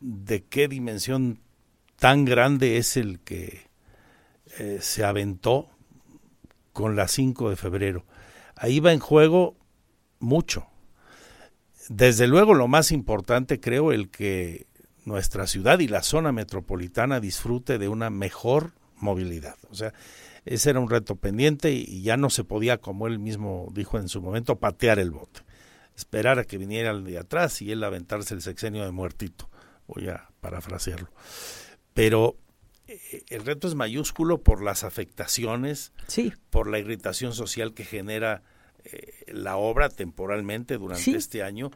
de 0.00 0.44
qué 0.44 0.68
dimensión 0.68 1.40
tan 1.98 2.24
grande 2.24 2.76
es 2.76 2.96
el 2.96 3.18
que 3.18 3.62
eh, 4.60 4.78
se 4.80 5.02
aventó 5.02 5.68
con 6.72 6.94
la 6.94 7.08
5 7.08 7.50
de 7.50 7.56
febrero. 7.56 8.04
Ahí 8.54 8.78
va 8.78 8.92
en 8.92 9.00
juego 9.00 9.56
mucho. 10.20 10.68
Desde 11.88 12.28
luego 12.28 12.54
lo 12.54 12.68
más 12.68 12.92
importante 12.92 13.58
creo 13.58 13.90
el 13.90 14.10
que 14.10 14.68
nuestra 15.04 15.46
ciudad 15.46 15.78
y 15.80 15.88
la 15.88 16.02
zona 16.02 16.32
metropolitana 16.32 17.20
disfrute 17.20 17.78
de 17.78 17.88
una 17.88 18.10
mejor 18.10 18.72
movilidad. 18.96 19.56
O 19.70 19.74
sea, 19.74 19.92
ese 20.44 20.70
era 20.70 20.80
un 20.80 20.90
reto 20.90 21.16
pendiente 21.16 21.72
y 21.72 22.02
ya 22.02 22.16
no 22.16 22.30
se 22.30 22.44
podía, 22.44 22.78
como 22.78 23.06
él 23.06 23.18
mismo 23.18 23.68
dijo 23.72 23.98
en 23.98 24.08
su 24.08 24.20
momento, 24.22 24.56
patear 24.56 24.98
el 24.98 25.10
bote 25.10 25.40
esperar 25.96 26.38
a 26.38 26.44
que 26.44 26.58
viniera 26.58 26.90
el 26.90 27.04
de 27.04 27.18
atrás 27.18 27.62
y 27.62 27.72
él 27.72 27.84
aventarse 27.84 28.34
el 28.34 28.42
sexenio 28.42 28.84
de 28.84 28.90
muertito. 28.90 29.48
Voy 29.86 30.08
a 30.08 30.28
parafrasearlo. 30.40 31.08
Pero 31.92 32.36
eh, 32.86 33.24
el 33.28 33.44
reto 33.44 33.68
es 33.68 33.74
mayúsculo 33.74 34.42
por 34.42 34.62
las 34.62 34.84
afectaciones, 34.84 35.92
sí. 36.06 36.32
por 36.50 36.68
la 36.68 36.78
irritación 36.78 37.32
social 37.32 37.74
que 37.74 37.84
genera 37.84 38.42
eh, 38.84 39.24
la 39.28 39.56
obra 39.56 39.88
temporalmente 39.88 40.78
durante 40.78 41.16
este 41.16 41.42
año 41.42 41.70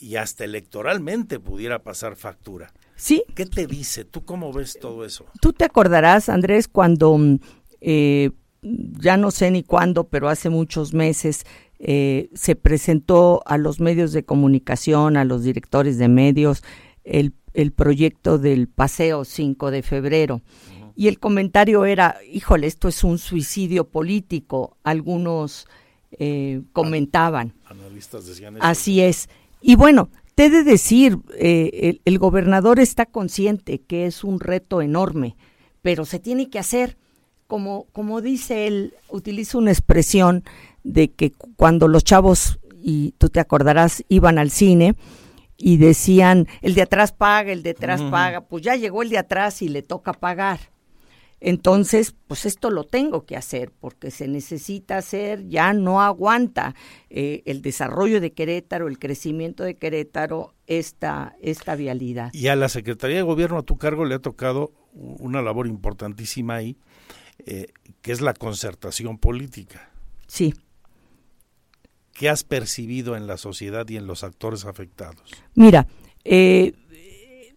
y 0.00 0.16
hasta 0.16 0.44
electoralmente 0.44 1.38
pudiera 1.38 1.82
pasar 1.82 2.16
factura. 2.16 2.72
Sí. 2.96 3.22
¿Qué 3.34 3.46
te 3.46 3.66
dice? 3.66 4.04
¿Tú 4.04 4.24
cómo 4.24 4.52
ves 4.52 4.78
todo 4.80 5.04
eso? 5.04 5.26
Tú 5.40 5.52
te 5.52 5.64
acordarás, 5.64 6.28
Andrés, 6.28 6.68
cuando 6.68 7.16
mm, 7.16 7.38
eh, 7.80 8.30
ya 8.62 9.16
no 9.16 9.30
sé 9.30 9.50
ni 9.50 9.62
cuándo, 9.62 10.04
pero 10.04 10.28
hace 10.28 10.50
muchos 10.50 10.94
meses 10.94 11.44
eh, 11.78 12.30
se 12.34 12.56
presentó 12.56 13.42
a 13.46 13.58
los 13.58 13.80
medios 13.80 14.12
de 14.12 14.24
comunicación, 14.24 15.16
a 15.16 15.24
los 15.24 15.44
directores 15.44 15.98
de 15.98 16.08
medios, 16.08 16.62
el, 17.04 17.34
el 17.54 17.72
proyecto 17.72 18.38
del 18.38 18.68
Paseo 18.68 19.24
5 19.24 19.70
de 19.70 19.82
febrero. 19.82 20.42
Y 20.96 21.08
el 21.08 21.18
comentario 21.18 21.86
era, 21.86 22.16
híjole, 22.30 22.66
esto 22.66 22.88
es 22.88 23.04
un 23.04 23.16
suicidio 23.16 23.88
político. 23.88 24.76
Algunos 24.82 25.66
eh, 26.12 26.60
comentaban. 26.72 27.54
Analistas 27.64 28.26
decían 28.26 28.56
eso. 28.56 28.66
Así 28.66 29.00
es. 29.00 29.28
Y 29.60 29.76
bueno, 29.76 30.10
te 30.34 30.46
he 30.46 30.50
de 30.50 30.64
decir, 30.64 31.18
eh, 31.38 31.70
el, 31.82 32.02
el 32.04 32.18
gobernador 32.18 32.80
está 32.80 33.06
consciente 33.06 33.80
que 33.82 34.06
es 34.06 34.24
un 34.24 34.40
reto 34.40 34.82
enorme, 34.82 35.36
pero 35.82 36.04
se 36.04 36.18
tiene 36.18 36.50
que 36.50 36.58
hacer. 36.58 36.96
Como, 37.46 37.86
como 37.92 38.20
dice 38.20 38.68
él, 38.68 38.94
utiliza 39.08 39.58
una 39.58 39.72
expresión 39.72 40.44
de 40.84 41.10
que 41.12 41.32
cuando 41.56 41.88
los 41.88 42.04
chavos, 42.04 42.60
y 42.80 43.12
tú 43.18 43.28
te 43.28 43.40
acordarás, 43.40 44.04
iban 44.08 44.38
al 44.38 44.50
cine 44.50 44.94
y 45.56 45.76
decían, 45.76 46.46
el 46.62 46.74
de 46.74 46.82
atrás 46.82 47.12
paga, 47.12 47.52
el 47.52 47.62
de 47.62 47.70
atrás 47.70 48.00
paga, 48.02 48.42
pues 48.42 48.62
ya 48.62 48.76
llegó 48.76 49.02
el 49.02 49.10
de 49.10 49.18
atrás 49.18 49.62
y 49.62 49.68
le 49.68 49.82
toca 49.82 50.12
pagar. 50.12 50.70
Entonces, 51.40 52.14
pues 52.26 52.44
esto 52.44 52.70
lo 52.70 52.84
tengo 52.84 53.24
que 53.24 53.36
hacer 53.36 53.72
porque 53.80 54.10
se 54.10 54.28
necesita 54.28 54.98
hacer, 54.98 55.48
ya 55.48 55.72
no 55.72 56.02
aguanta 56.02 56.74
eh, 57.08 57.42
el 57.46 57.62
desarrollo 57.62 58.20
de 58.20 58.32
Querétaro, 58.32 58.88
el 58.88 58.98
crecimiento 58.98 59.64
de 59.64 59.76
Querétaro, 59.76 60.54
esta, 60.66 61.34
esta 61.40 61.76
vialidad. 61.76 62.30
Y 62.34 62.48
a 62.48 62.56
la 62.56 62.68
Secretaría 62.68 63.16
de 63.16 63.22
Gobierno 63.22 63.58
a 63.58 63.62
tu 63.62 63.78
cargo 63.78 64.04
le 64.04 64.16
ha 64.16 64.18
tocado 64.18 64.72
una 64.92 65.40
labor 65.40 65.66
importantísima 65.66 66.56
ahí, 66.56 66.76
eh, 67.46 67.68
que 68.02 68.12
es 68.12 68.20
la 68.20 68.34
concertación 68.34 69.18
política. 69.18 69.90
Sí. 70.26 70.54
¿Qué 72.12 72.28
has 72.28 72.44
percibido 72.44 73.16
en 73.16 73.26
la 73.26 73.38
sociedad 73.38 73.88
y 73.88 73.96
en 73.96 74.06
los 74.06 74.24
actores 74.24 74.66
afectados? 74.66 75.30
Mira, 75.54 75.86
eh, 76.24 76.74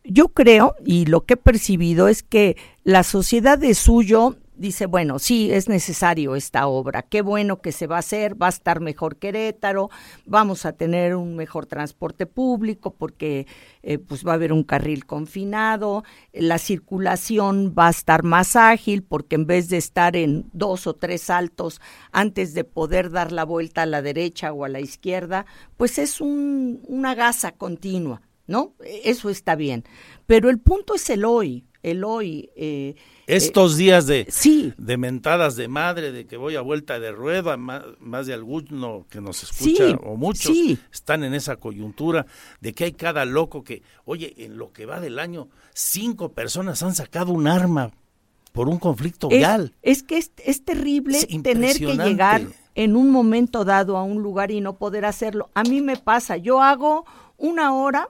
yo 0.03 0.29
creo, 0.29 0.75
y 0.85 1.05
lo 1.05 1.25
que 1.25 1.35
he 1.35 1.37
percibido 1.37 2.07
es 2.07 2.23
que 2.23 2.57
la 2.83 3.03
sociedad 3.03 3.57
de 3.57 3.73
suyo 3.73 4.37
dice, 4.55 4.85
bueno, 4.85 5.19
sí, 5.19 5.51
es 5.51 5.67
necesario 5.67 6.35
esta 6.35 6.67
obra, 6.67 7.01
qué 7.01 7.21
bueno 7.21 7.61
que 7.61 7.71
se 7.71 7.87
va 7.87 7.97
a 7.97 7.99
hacer, 7.99 8.39
va 8.39 8.47
a 8.47 8.49
estar 8.49 8.79
mejor 8.81 9.17
Querétaro, 9.17 9.89
vamos 10.25 10.65
a 10.65 10.73
tener 10.73 11.15
un 11.15 11.35
mejor 11.35 11.65
transporte 11.65 12.25
público 12.25 12.93
porque 12.93 13.47
eh, 13.81 13.97
pues 13.97 14.25
va 14.25 14.31
a 14.31 14.35
haber 14.35 14.53
un 14.53 14.63
carril 14.63 15.05
confinado, 15.05 16.03
la 16.33 16.59
circulación 16.59 17.73
va 17.77 17.87
a 17.87 17.91
estar 17.91 18.23
más 18.23 18.55
ágil 18.55 19.03
porque 19.03 19.35
en 19.35 19.47
vez 19.47 19.69
de 19.69 19.77
estar 19.77 20.15
en 20.15 20.49
dos 20.53 20.87
o 20.87 20.93
tres 20.93 21.23
saltos 21.23 21.81
antes 22.11 22.53
de 22.53 22.63
poder 22.63 23.09
dar 23.09 23.31
la 23.31 23.45
vuelta 23.45 23.81
a 23.81 23.87
la 23.87 24.01
derecha 24.01 24.53
o 24.53 24.65
a 24.65 24.69
la 24.69 24.79
izquierda, 24.79 25.45
pues 25.77 25.97
es 25.97 26.21
un, 26.21 26.81
una 26.87 27.15
gasa 27.15 27.53
continua, 27.53 28.21
¿no? 28.47 28.73
Eso 29.03 29.29
está 29.29 29.55
bien. 29.55 29.83
Pero 30.25 30.49
el 30.49 30.59
punto 30.59 30.95
es 30.95 31.09
el 31.09 31.25
hoy, 31.25 31.65
el 31.81 32.03
hoy. 32.03 32.49
Eh, 32.55 32.95
estos 33.27 33.75
eh, 33.75 33.77
días 33.77 34.07
de, 34.07 34.27
sí. 34.29 34.73
de 34.77 34.97
mentadas 34.97 35.55
de 35.55 35.67
madre, 35.67 36.11
de 36.11 36.25
que 36.25 36.37
voy 36.37 36.55
a 36.55 36.61
vuelta 36.61 36.99
de 36.99 37.11
rueda, 37.11 37.57
más, 37.57 37.83
más 37.99 38.27
de 38.27 38.33
alguno 38.33 39.05
que 39.09 39.21
nos 39.21 39.43
escucha 39.43 39.97
o 40.03 40.15
muchos 40.15 40.51
están 40.91 41.23
en 41.23 41.33
esa 41.33 41.57
coyuntura, 41.57 42.25
de 42.61 42.73
que 42.73 42.85
hay 42.85 42.93
cada 42.93 43.25
loco 43.25 43.63
que, 43.63 43.83
oye, 44.05 44.33
en 44.37 44.57
lo 44.57 44.71
que 44.71 44.85
va 44.85 44.99
del 44.99 45.19
año, 45.19 45.49
cinco 45.73 46.29
personas 46.33 46.83
han 46.83 46.95
sacado 46.95 47.31
un 47.33 47.47
arma 47.47 47.91
por 48.53 48.69
un 48.69 48.77
conflicto 48.77 49.27
vial. 49.29 49.73
Es 49.81 50.03
que 50.03 50.17
es, 50.17 50.31
es 50.45 50.63
terrible 50.63 51.19
tener 51.43 51.77
que 51.77 51.97
llegar 51.97 52.43
en 52.75 52.95
un 52.95 53.09
momento 53.11 53.65
dado 53.65 53.97
a 53.97 54.03
un 54.03 54.21
lugar 54.21 54.51
y 54.51 54.61
no 54.61 54.77
poder 54.77 55.05
hacerlo. 55.05 55.49
A 55.53 55.63
mí 55.63 55.81
me 55.81 55.97
pasa, 55.97 56.37
yo 56.37 56.61
hago 56.61 57.05
una 57.37 57.73
hora, 57.73 58.09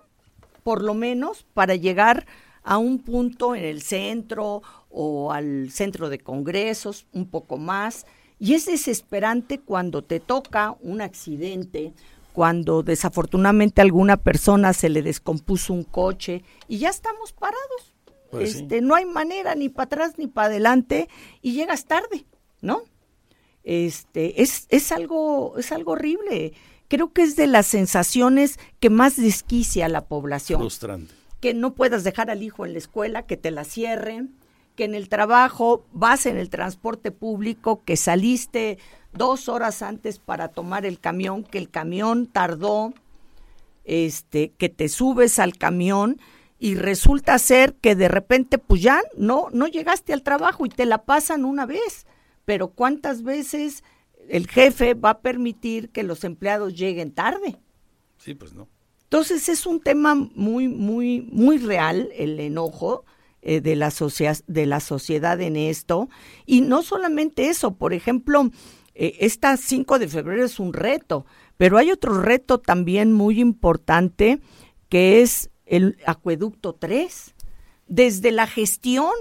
por 0.64 0.82
lo 0.82 0.94
menos, 0.94 1.46
para 1.54 1.76
llegar 1.76 2.26
a 2.64 2.78
un 2.78 3.00
punto 3.00 3.56
en 3.56 3.64
el 3.64 3.82
centro 3.82 4.62
o 4.90 5.32
al 5.32 5.70
centro 5.72 6.10
de 6.10 6.20
congresos, 6.20 7.06
un 7.12 7.30
poco 7.30 7.58
más. 7.58 8.06
Y 8.40 8.54
es 8.54 8.66
desesperante 8.66 9.60
cuando 9.60 10.04
te 10.04 10.20
toca 10.20 10.76
un 10.82 11.02
accidente, 11.02 11.94
cuando 12.34 12.84
desafortunadamente 12.84 13.82
a 13.82 13.84
alguna 13.84 14.18
persona 14.18 14.74
se 14.74 14.90
le 14.90 15.02
descompuso 15.02 15.74
un 15.74 15.84
coche 15.84 16.44
y 16.68 16.80
ya 16.80 16.90
estamos 16.90 17.32
parados. 17.34 17.94
Pues 18.32 18.56
este, 18.56 18.82
no 18.82 18.96
hay 18.96 19.06
manera 19.06 19.54
ni 19.54 19.70
para 19.70 19.86
atrás 19.86 20.14
ni 20.18 20.26
para 20.26 20.48
adelante 20.48 21.08
y 21.44 21.54
llegas 21.54 21.86
tarde, 21.86 22.26
¿no? 22.62 22.82
Este, 23.64 24.42
es, 24.42 24.66
es 24.70 24.92
algo, 24.92 25.58
es 25.58 25.72
algo 25.72 25.92
horrible. 25.92 26.54
Creo 26.94 27.12
que 27.12 27.24
es 27.24 27.36
de 27.36 27.48
las 27.48 27.66
sensaciones 27.66 28.60
que 28.80 28.92
más 28.92 29.16
desquicia 29.16 29.88
a 29.88 29.90
la 29.90 30.06
población. 30.06 30.60
Frustrante. 30.60 31.12
Que 31.42 31.56
no 31.56 31.74
puedas 31.74 32.04
dejar 32.04 32.30
al 32.30 32.44
hijo 32.44 32.68
en 32.68 32.74
la 32.74 32.78
escuela, 32.78 33.26
que 33.26 33.36
te 33.36 33.50
la 33.50 33.64
cierren, 33.64 34.36
que 34.76 34.84
en 34.84 34.94
el 34.94 35.10
trabajo 35.10 35.88
vas 35.92 36.28
en 36.28 36.38
el 36.38 36.52
transporte 36.52 37.10
público, 37.10 37.82
que 37.84 37.98
saliste 37.98 38.78
dos 39.12 39.50
horas 39.50 39.82
antes 39.82 40.20
para 40.20 40.50
tomar 40.50 40.86
el 40.86 41.00
camión, 41.00 41.44
que 41.44 41.58
el 41.58 41.72
camión 41.72 42.28
tardó, 42.28 42.94
este, 43.86 44.52
que 44.52 44.70
te 44.70 44.88
subes 44.88 45.40
al 45.40 45.58
camión 45.58 46.20
y 46.60 46.76
resulta 46.76 47.40
ser 47.40 47.74
que 47.74 47.96
de 47.96 48.08
repente 48.08 48.60
pues 48.60 48.84
ya 48.84 49.02
no, 49.18 49.48
no 49.52 49.66
llegaste 49.66 50.14
al 50.14 50.22
trabajo 50.22 50.68
y 50.68 50.70
te 50.70 50.86
la 50.86 51.06
pasan 51.06 51.44
una 51.44 51.66
vez. 51.66 52.06
Pero 52.46 52.68
¿cuántas 52.68 53.24
veces 53.24 53.84
el 54.30 54.48
jefe 54.48 54.94
va 54.94 55.12
a 55.12 55.22
permitir 55.22 55.90
que 55.90 56.04
los 56.04 56.24
empleados 56.24 56.76
lleguen 56.76 57.12
tarde? 57.12 57.58
Sí, 58.18 58.34
pues 58.34 58.54
no. 58.54 58.68
Entonces 59.04 59.48
es 59.48 59.68
un 59.68 59.80
tema 59.80 60.16
muy, 60.16 60.68
muy, 60.68 61.22
muy 61.32 61.60
real 61.60 62.10
el 62.16 62.40
enojo 62.40 63.06
eh, 63.44 63.62
de, 63.62 63.76
la 63.76 63.94
de 64.48 64.66
la 64.66 64.80
sociedad 64.80 65.40
en 65.40 65.56
esto. 65.56 66.10
Y 66.46 66.62
no 66.62 66.82
solamente 66.82 67.50
eso, 67.50 67.76
por 67.76 67.94
ejemplo, 67.94 68.50
eh, 68.96 69.18
esta 69.20 69.56
5 69.56 70.00
de 70.00 70.08
febrero 70.08 70.44
es 70.44 70.60
un 70.60 70.74
reto, 70.74 71.26
pero 71.58 71.78
hay 71.78 71.92
otro 71.92 72.22
reto 72.22 72.60
también 72.60 73.14
muy 73.14 73.40
importante 73.40 74.40
que 74.90 75.22
es 75.22 75.52
el 75.66 75.98
acueducto 76.06 76.74
3. 76.74 77.36
Desde 77.88 78.32
la 78.32 78.48
gestión 78.48 79.14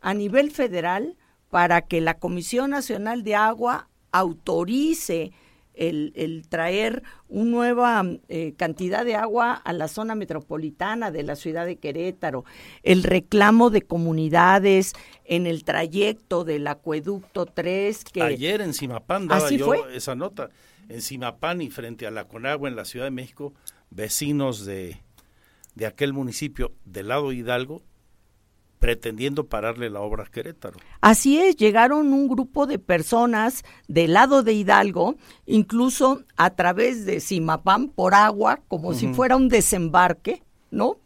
a 0.00 0.14
nivel 0.14 0.52
federal 0.52 1.16
para 1.48 1.82
que 1.82 2.00
la 2.00 2.18
Comisión 2.18 2.70
Nacional 2.70 3.24
de 3.24 3.34
Agua 3.34 3.89
autorice 4.12 5.32
el, 5.74 6.44
traer 6.48 7.02
una 7.28 7.50
nueva 7.50 8.04
eh, 8.28 8.54
cantidad 8.56 9.04
de 9.04 9.14
agua 9.14 9.54
a 9.54 9.72
la 9.72 9.88
zona 9.88 10.14
metropolitana 10.14 11.10
de 11.10 11.22
la 11.22 11.36
ciudad 11.36 11.64
de 11.64 11.76
Querétaro, 11.76 12.44
el 12.82 13.02
reclamo 13.02 13.70
de 13.70 13.82
comunidades 13.82 14.92
en 15.24 15.46
el 15.46 15.64
trayecto 15.64 16.44
del 16.44 16.66
acueducto 16.66 17.46
3. 17.46 18.04
Que, 18.04 18.22
Ayer 18.22 18.60
en 18.60 18.74
Simapán 18.74 19.26
daba 19.26 19.50
yo 19.50 19.88
esa 19.88 20.14
nota. 20.14 20.50
En 20.88 21.00
Simapán 21.00 21.62
y 21.62 21.70
frente 21.70 22.06
a 22.06 22.10
la 22.10 22.26
Conagua 22.26 22.68
en 22.68 22.76
la 22.76 22.84
Ciudad 22.84 23.06
de 23.06 23.12
México, 23.12 23.54
vecinos 23.90 24.66
de, 24.66 25.00
de 25.76 25.86
aquel 25.86 26.12
municipio 26.12 26.72
del 26.84 27.08
lado 27.08 27.32
Hidalgo 27.32 27.82
pretendiendo 28.80 29.46
pararle 29.46 29.90
la 29.90 30.00
obra 30.00 30.24
a 30.24 30.26
Querétaro. 30.26 30.78
Así 31.00 31.38
es, 31.38 31.56
llegaron 31.56 32.12
un 32.12 32.26
grupo 32.26 32.66
de 32.66 32.78
personas 32.78 33.62
del 33.86 34.14
lado 34.14 34.42
de 34.42 34.54
Hidalgo, 34.54 35.16
incluso 35.46 36.24
a 36.36 36.50
través 36.50 37.04
de 37.04 37.20
Simapán 37.20 37.88
por 37.88 38.14
agua, 38.14 38.60
como 38.66 38.94
si 38.94 39.12
fuera 39.12 39.36
un 39.36 39.48
desembarque, 39.48 40.42
¿no? 40.70 40.96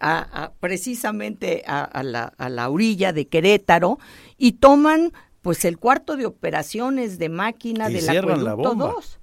a, 0.00 0.52
precisamente 0.60 1.64
a, 1.66 2.02
la, 2.02 2.32
a 2.38 2.48
la 2.48 2.70
orilla 2.70 3.12
de 3.12 3.26
Querétaro 3.26 3.98
y 4.38 4.52
toman 4.52 5.12
pues 5.42 5.64
el 5.64 5.78
cuarto 5.78 6.16
de 6.16 6.26
operaciones 6.26 7.18
de 7.18 7.28
máquina 7.28 7.88
de 7.88 8.02
la 8.02 8.12
acueducto 8.12 8.74
2 8.74 9.20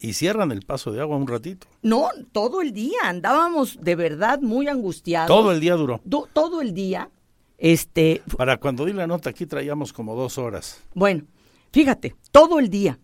y 0.00 0.14
cierran 0.14 0.50
el 0.50 0.62
paso 0.62 0.92
de 0.92 1.00
agua 1.00 1.16
un 1.16 1.26
ratito. 1.26 1.66
No, 1.82 2.08
todo 2.32 2.62
el 2.62 2.72
día 2.72 2.98
andábamos 3.04 3.78
de 3.80 3.94
verdad 3.94 4.40
muy 4.40 4.66
angustiados. 4.66 5.28
Todo 5.28 5.52
el 5.52 5.60
día 5.60 5.74
duró. 5.74 6.00
todo 6.32 6.62
el 6.62 6.74
día. 6.74 7.10
Este. 7.58 8.22
Para 8.36 8.56
cuando 8.56 8.86
di 8.86 8.94
la 8.94 9.06
nota 9.06 9.30
aquí 9.30 9.44
traíamos 9.44 9.92
como 9.92 10.16
dos 10.16 10.38
horas. 10.38 10.82
Bueno, 10.94 11.24
fíjate, 11.72 12.16
todo 12.32 12.58
el 12.58 12.70
día. 12.70 12.98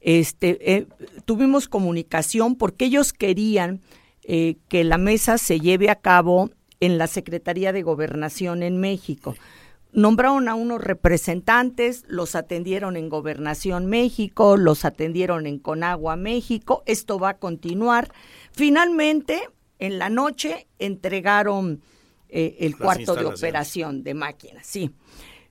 Este, 0.00 0.76
eh, 0.76 0.86
tuvimos 1.24 1.68
comunicación 1.68 2.54
porque 2.54 2.84
ellos 2.84 3.12
querían 3.12 3.80
eh, 4.22 4.56
que 4.68 4.84
la 4.84 4.98
mesa 4.98 5.36
se 5.38 5.58
lleve 5.58 5.90
a 5.90 5.96
cabo 5.96 6.50
en 6.78 6.98
la 6.98 7.08
Secretaría 7.08 7.72
de 7.72 7.82
Gobernación 7.82 8.62
en 8.62 8.78
México 8.78 9.34
nombraron 9.96 10.48
a 10.48 10.54
unos 10.54 10.84
representantes, 10.84 12.04
los 12.06 12.34
atendieron 12.34 12.96
en 12.96 13.08
Gobernación 13.08 13.86
México, 13.86 14.58
los 14.58 14.84
atendieron 14.84 15.46
en 15.46 15.58
Conagua 15.58 16.16
México, 16.16 16.82
esto 16.84 17.18
va 17.18 17.30
a 17.30 17.38
continuar. 17.38 18.12
Finalmente, 18.52 19.48
en 19.78 19.98
la 19.98 20.10
noche, 20.10 20.66
entregaron 20.78 21.80
eh, 22.28 22.58
el 22.60 22.76
cuarto 22.76 23.14
de 23.14 23.24
operación 23.24 24.04
de 24.04 24.12
máquinas, 24.12 24.66
sí. 24.66 24.90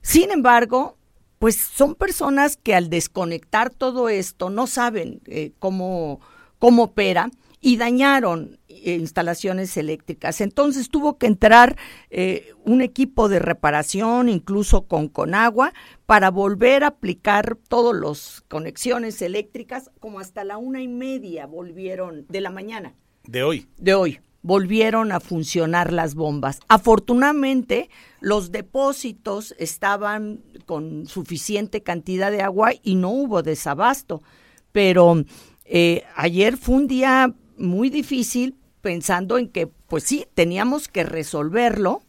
Sin 0.00 0.30
embargo, 0.30 0.96
pues 1.40 1.56
son 1.56 1.96
personas 1.96 2.56
que 2.56 2.76
al 2.76 2.88
desconectar 2.88 3.70
todo 3.70 4.08
esto 4.08 4.48
no 4.48 4.68
saben 4.68 5.20
eh, 5.26 5.52
cómo, 5.58 6.20
cómo 6.60 6.84
opera 6.84 7.30
y 7.66 7.78
dañaron 7.78 8.60
eh, 8.68 8.94
instalaciones 8.94 9.76
eléctricas. 9.76 10.40
Entonces 10.40 10.88
tuvo 10.88 11.18
que 11.18 11.26
entrar 11.26 11.76
eh, 12.10 12.52
un 12.64 12.80
equipo 12.80 13.28
de 13.28 13.40
reparación, 13.40 14.28
incluso 14.28 14.82
con 14.82 15.08
Conagua, 15.08 15.72
para 16.06 16.30
volver 16.30 16.84
a 16.84 16.88
aplicar 16.88 17.58
todas 17.68 18.00
las 18.00 18.44
conexiones 18.46 19.20
eléctricas, 19.20 19.90
como 19.98 20.20
hasta 20.20 20.44
la 20.44 20.58
una 20.58 20.80
y 20.80 20.86
media 20.86 21.46
volvieron 21.46 22.24
de 22.28 22.40
la 22.40 22.50
mañana. 22.50 22.94
De 23.24 23.42
hoy. 23.42 23.66
De 23.78 23.94
hoy 23.94 24.20
volvieron 24.42 25.10
a 25.10 25.18
funcionar 25.18 25.92
las 25.92 26.14
bombas. 26.14 26.60
Afortunadamente, 26.68 27.90
los 28.20 28.52
depósitos 28.52 29.56
estaban 29.58 30.40
con 30.66 31.08
suficiente 31.08 31.82
cantidad 31.82 32.30
de 32.30 32.42
agua 32.42 32.70
y 32.80 32.94
no 32.94 33.10
hubo 33.10 33.42
desabasto. 33.42 34.22
Pero 34.70 35.24
eh, 35.64 36.04
ayer 36.14 36.56
fue 36.56 36.76
un 36.76 36.86
día 36.86 37.34
muy 37.58 37.90
difícil 37.90 38.56
pensando 38.80 39.38
en 39.38 39.48
que, 39.48 39.66
pues 39.66 40.04
sí, 40.04 40.26
teníamos 40.34 40.88
que 40.88 41.04
resolverlo 41.04 42.02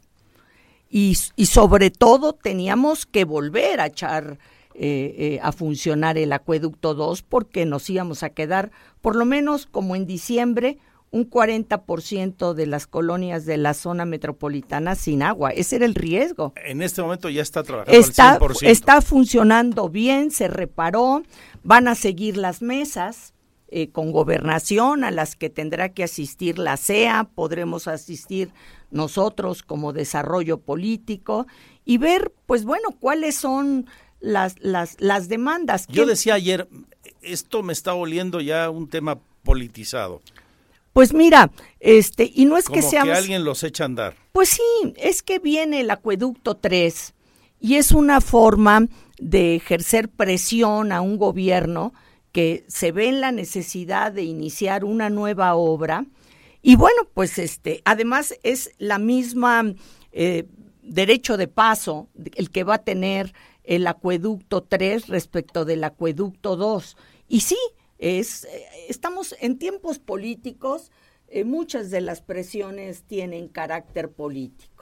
y, 0.90 1.18
y 1.36 1.46
sobre 1.48 1.90
todo 1.90 2.34
teníamos 2.34 3.06
que 3.06 3.26
volver 3.26 3.82
a 3.82 3.88
echar 3.88 4.38
eh, 4.80 5.16
eh, 5.18 5.40
a 5.42 5.52
funcionar 5.54 6.20
el 6.20 6.32
acueducto 6.32 6.94
2 6.94 7.24
porque 7.24 7.66
nos 7.66 7.90
íbamos 7.90 8.22
a 8.22 8.30
quedar, 8.30 8.70
por 9.02 9.16
lo 9.16 9.26
menos 9.26 9.66
como 9.66 9.96
en 9.96 10.06
diciembre, 10.06 10.78
un 11.10 11.28
40% 11.28 12.54
de 12.54 12.68
las 12.68 12.86
colonias 12.86 13.48
de 13.48 13.58
la 13.58 13.74
zona 13.74 14.06
metropolitana 14.06 14.94
sin 14.94 15.24
agua. 15.24 15.50
Ese 15.50 15.78
era 15.78 15.86
el 15.86 15.96
riesgo. 15.96 16.54
En 16.64 16.84
este 16.84 17.02
momento 17.02 17.28
ya 17.30 17.42
está 17.42 17.64
trabajando 17.64 18.00
está, 18.00 18.34
al 18.34 18.40
100%. 18.40 18.68
Está 18.68 19.02
funcionando 19.02 19.90
bien, 19.90 20.30
se 20.30 20.48
reparó, 20.48 21.24
van 21.64 21.88
a 21.88 21.96
seguir 21.96 22.38
las 22.38 22.62
mesas, 22.62 23.34
eh, 23.70 23.90
con 23.90 24.12
gobernación, 24.12 25.04
a 25.04 25.12
las 25.12 25.36
que 25.36 25.50
tendrá 25.50 25.90
que 25.90 26.04
asistir 26.04 26.58
la 26.58 26.78
CEA, 26.78 27.30
podremos 27.36 27.88
asistir 27.88 28.50
nosotros 28.92 29.64
como 29.64 29.94
desarrollo 29.94 30.60
político 30.60 31.48
y 31.84 31.98
ver, 31.98 32.32
pues 32.46 32.64
bueno, 32.64 32.90
cuáles 33.00 33.36
son 33.36 33.88
las, 34.20 34.56
las, 34.60 34.96
las 35.00 35.28
demandas. 35.28 35.86
Yo 35.88 36.06
decía 36.06 36.36
ayer, 36.36 36.68
esto 37.22 37.64
me 37.64 37.74
está 37.74 37.94
oliendo 37.94 38.42
ya 38.42 38.70
un 38.70 38.88
tema 38.88 39.20
politizado. 39.44 40.22
Pues 40.94 41.14
mira, 41.14 41.52
este, 41.80 42.32
y 42.34 42.46
no 42.46 42.58
es 42.58 42.70
que 42.70 42.82
seamos... 42.82 43.14
que 43.14 43.18
alguien 43.18 43.44
los 43.44 43.64
echa 43.64 43.84
a 43.84 43.86
andar. 43.86 44.16
Pues 44.32 44.50
sí, 44.50 44.94
es 44.96 45.22
que 45.22 45.40
viene 45.40 45.82
el 45.82 45.92
acueducto 45.92 46.56
3 46.56 47.14
y 47.60 47.76
es 47.76 47.92
una 47.92 48.22
forma 48.22 48.88
de 49.20 49.56
ejercer 49.56 50.10
presión 50.10 50.92
a 50.92 51.02
un 51.02 51.18
gobierno 51.18 51.94
que 52.38 52.66
se 52.68 52.92
ve 52.92 53.08
en 53.08 53.20
la 53.20 53.32
necesidad 53.32 54.12
de 54.12 54.22
iniciar 54.22 54.86
una 54.86 55.10
nueva 55.10 55.56
obra 55.56 56.06
y 56.62 56.76
bueno, 56.76 57.10
pues 57.16 57.40
este, 57.40 57.82
además 57.84 58.36
es 58.44 58.70
la 58.78 59.00
misma 59.00 59.74
eh, 60.12 60.46
derecho 60.84 61.36
de 61.36 61.48
paso 61.48 62.10
el 62.36 62.52
que 62.52 62.64
va 62.64 62.76
a 62.76 62.84
tener 62.84 63.34
el 63.64 63.88
acueducto 63.88 64.62
3 64.62 65.08
respecto 65.08 65.66
del 65.66 65.84
acueducto 65.84 66.56
2. 66.56 66.96
Y 67.28 67.40
sí, 67.40 67.58
es, 67.98 68.44
eh, 68.44 68.68
estamos 68.88 69.36
en 69.40 69.58
tiempos 69.58 69.98
políticos, 69.98 70.92
eh, 71.30 71.44
muchas 71.44 71.90
de 71.90 72.02
las 72.02 72.22
presiones 72.22 73.02
tienen 73.02 73.48
carácter 73.48 74.12
político. 74.12 74.77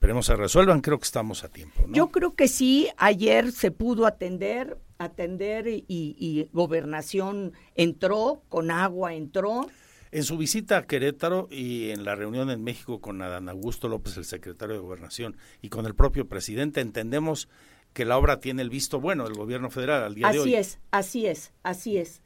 Esperemos 0.00 0.24
se 0.24 0.34
resuelvan, 0.34 0.80
creo 0.80 0.98
que 0.98 1.04
estamos 1.04 1.44
a 1.44 1.50
tiempo. 1.50 1.84
Yo 1.90 2.08
creo 2.08 2.34
que 2.34 2.48
sí, 2.48 2.88
ayer 2.96 3.52
se 3.52 3.70
pudo 3.70 4.06
atender, 4.06 4.78
atender 4.96 5.68
y, 5.68 5.84
y 5.86 6.48
gobernación 6.54 7.52
entró, 7.74 8.42
con 8.48 8.70
agua 8.70 9.12
entró. 9.12 9.66
En 10.10 10.24
su 10.24 10.38
visita 10.38 10.78
a 10.78 10.86
Querétaro 10.86 11.48
y 11.50 11.90
en 11.90 12.04
la 12.04 12.14
reunión 12.14 12.48
en 12.48 12.64
México 12.64 13.02
con 13.02 13.20
Adán 13.20 13.50
Augusto 13.50 13.88
López, 13.88 14.16
el 14.16 14.24
secretario 14.24 14.76
de 14.76 14.80
Gobernación, 14.80 15.36
y 15.60 15.68
con 15.68 15.84
el 15.84 15.94
propio 15.94 16.26
presidente, 16.26 16.80
entendemos 16.80 17.50
que 17.92 18.06
la 18.06 18.16
obra 18.16 18.40
tiene 18.40 18.62
el 18.62 18.70
visto 18.70 19.02
bueno 19.02 19.24
del 19.24 19.34
gobierno 19.34 19.68
federal 19.68 20.02
al 20.02 20.14
día 20.14 20.30
de 20.30 20.38
hoy. 20.38 20.54
Así 20.54 20.54
es, 20.54 20.78
así 20.92 21.26
es, 21.26 21.52
así 21.62 21.98
es. 21.98 22.22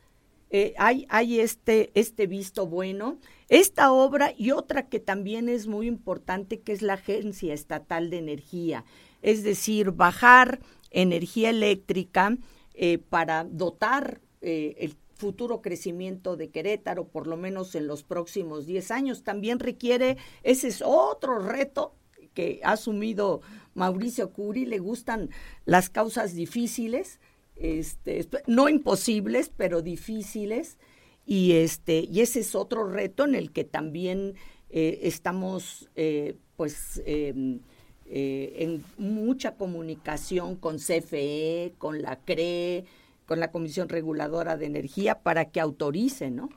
Eh, 0.56 0.72
hay 0.78 1.04
hay 1.08 1.40
este, 1.40 1.90
este 1.94 2.28
visto 2.28 2.68
bueno. 2.68 3.18
Esta 3.48 3.90
obra 3.90 4.32
y 4.36 4.52
otra 4.52 4.88
que 4.88 5.00
también 5.00 5.48
es 5.48 5.66
muy 5.66 5.88
importante, 5.88 6.60
que 6.60 6.70
es 6.70 6.80
la 6.80 6.92
Agencia 6.92 7.52
Estatal 7.52 8.08
de 8.08 8.18
Energía, 8.18 8.84
es 9.20 9.42
decir, 9.42 9.90
bajar 9.90 10.60
energía 10.92 11.50
eléctrica 11.50 12.38
eh, 12.74 12.98
para 12.98 13.42
dotar 13.42 14.20
eh, 14.42 14.76
el 14.78 14.94
futuro 15.16 15.60
crecimiento 15.60 16.36
de 16.36 16.50
Querétaro, 16.50 17.08
por 17.08 17.26
lo 17.26 17.36
menos 17.36 17.74
en 17.74 17.88
los 17.88 18.04
próximos 18.04 18.64
10 18.64 18.92
años. 18.92 19.24
También 19.24 19.58
requiere, 19.58 20.18
ese 20.44 20.68
es 20.68 20.84
otro 20.86 21.40
reto 21.40 21.96
que 22.32 22.60
ha 22.62 22.74
asumido 22.74 23.40
Mauricio 23.74 24.32
Curi, 24.32 24.66
le 24.66 24.78
gustan 24.78 25.30
las 25.64 25.90
causas 25.90 26.32
difíciles, 26.32 27.18
este, 27.56 28.26
no 28.46 28.68
imposibles, 28.68 29.50
pero 29.56 29.82
difíciles, 29.82 30.78
y, 31.26 31.52
este, 31.52 32.06
y 32.10 32.20
ese 32.20 32.40
es 32.40 32.54
otro 32.54 32.88
reto 32.88 33.24
en 33.24 33.34
el 33.34 33.50
que 33.50 33.64
también 33.64 34.34
eh, 34.70 35.00
estamos 35.02 35.88
eh, 35.94 36.36
pues 36.56 37.02
em, 37.06 37.60
eh, 38.06 38.56
en 38.58 38.84
mucha 38.98 39.56
comunicación 39.56 40.56
con 40.56 40.78
CFE, 40.78 41.74
con 41.78 42.02
la 42.02 42.16
CRE, 42.16 42.84
con 43.26 43.40
la 43.40 43.50
Comisión 43.50 43.88
Reguladora 43.88 44.56
de 44.56 44.66
Energía 44.66 45.20
para 45.22 45.46
que 45.46 45.60
autorice, 45.60 46.30
¿no? 46.30 46.50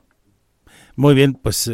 Muy 0.96 1.14
bien, 1.14 1.32
pues 1.32 1.70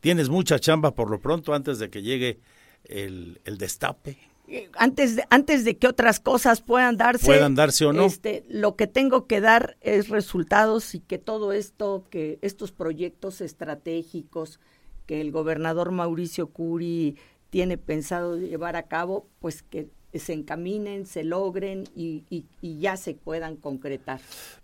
tienes 0.00 0.30
mucha 0.30 0.58
chamba 0.58 0.94
por 0.94 1.10
lo 1.10 1.20
pronto 1.20 1.52
antes 1.52 1.78
de 1.78 1.90
que 1.90 2.00
llegue 2.00 2.40
el 2.84 3.58
destape. 3.58 4.27
Antes 4.76 5.16
de, 5.16 5.24
antes 5.30 5.64
de 5.64 5.76
que 5.76 5.88
otras 5.88 6.20
cosas 6.20 6.60
puedan 6.62 6.96
darse, 6.96 7.26
puedan 7.26 7.54
darse 7.54 7.84
o 7.84 7.92
no. 7.92 8.04
Este, 8.04 8.44
lo 8.48 8.76
que 8.76 8.86
tengo 8.86 9.26
que 9.26 9.40
dar 9.40 9.76
es 9.80 10.08
resultados 10.08 10.94
y 10.94 11.00
que 11.00 11.18
todo 11.18 11.52
esto, 11.52 12.06
que 12.10 12.38
estos 12.42 12.72
proyectos 12.72 13.40
estratégicos 13.40 14.60
que 15.06 15.20
el 15.22 15.32
gobernador 15.32 15.90
Mauricio 15.90 16.48
Curi 16.48 17.16
tiene 17.50 17.78
pensado 17.78 18.36
llevar 18.36 18.76
a 18.76 18.84
cabo, 18.84 19.26
pues 19.40 19.62
que 19.62 19.88
se 20.14 20.34
encaminen, 20.34 21.06
se 21.06 21.24
logren 21.24 21.84
y, 21.96 22.24
ya 22.62 22.96
se 22.96 23.14
puedan 23.14 23.56
concretar. 23.56 24.20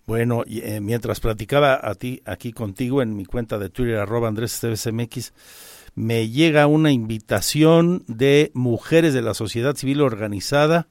Bueno, 0.06 0.42
y, 0.46 0.60
eh, 0.60 0.80
mientras 0.80 1.20
platicaba 1.20 1.80
a 1.82 1.94
ti 1.94 2.22
aquí 2.24 2.52
contigo 2.52 3.02
en 3.02 3.16
mi 3.16 3.24
cuenta 3.24 3.58
de 3.58 3.70
Twitter, 3.70 3.96
arroba 3.96 4.28
Andrés 4.28 4.52
me 5.94 6.28
llega 6.28 6.66
una 6.66 6.90
invitación 6.92 8.04
de 8.08 8.50
mujeres 8.54 9.14
de 9.14 9.22
la 9.22 9.34
sociedad 9.34 9.76
civil 9.76 10.00
organizada, 10.00 10.88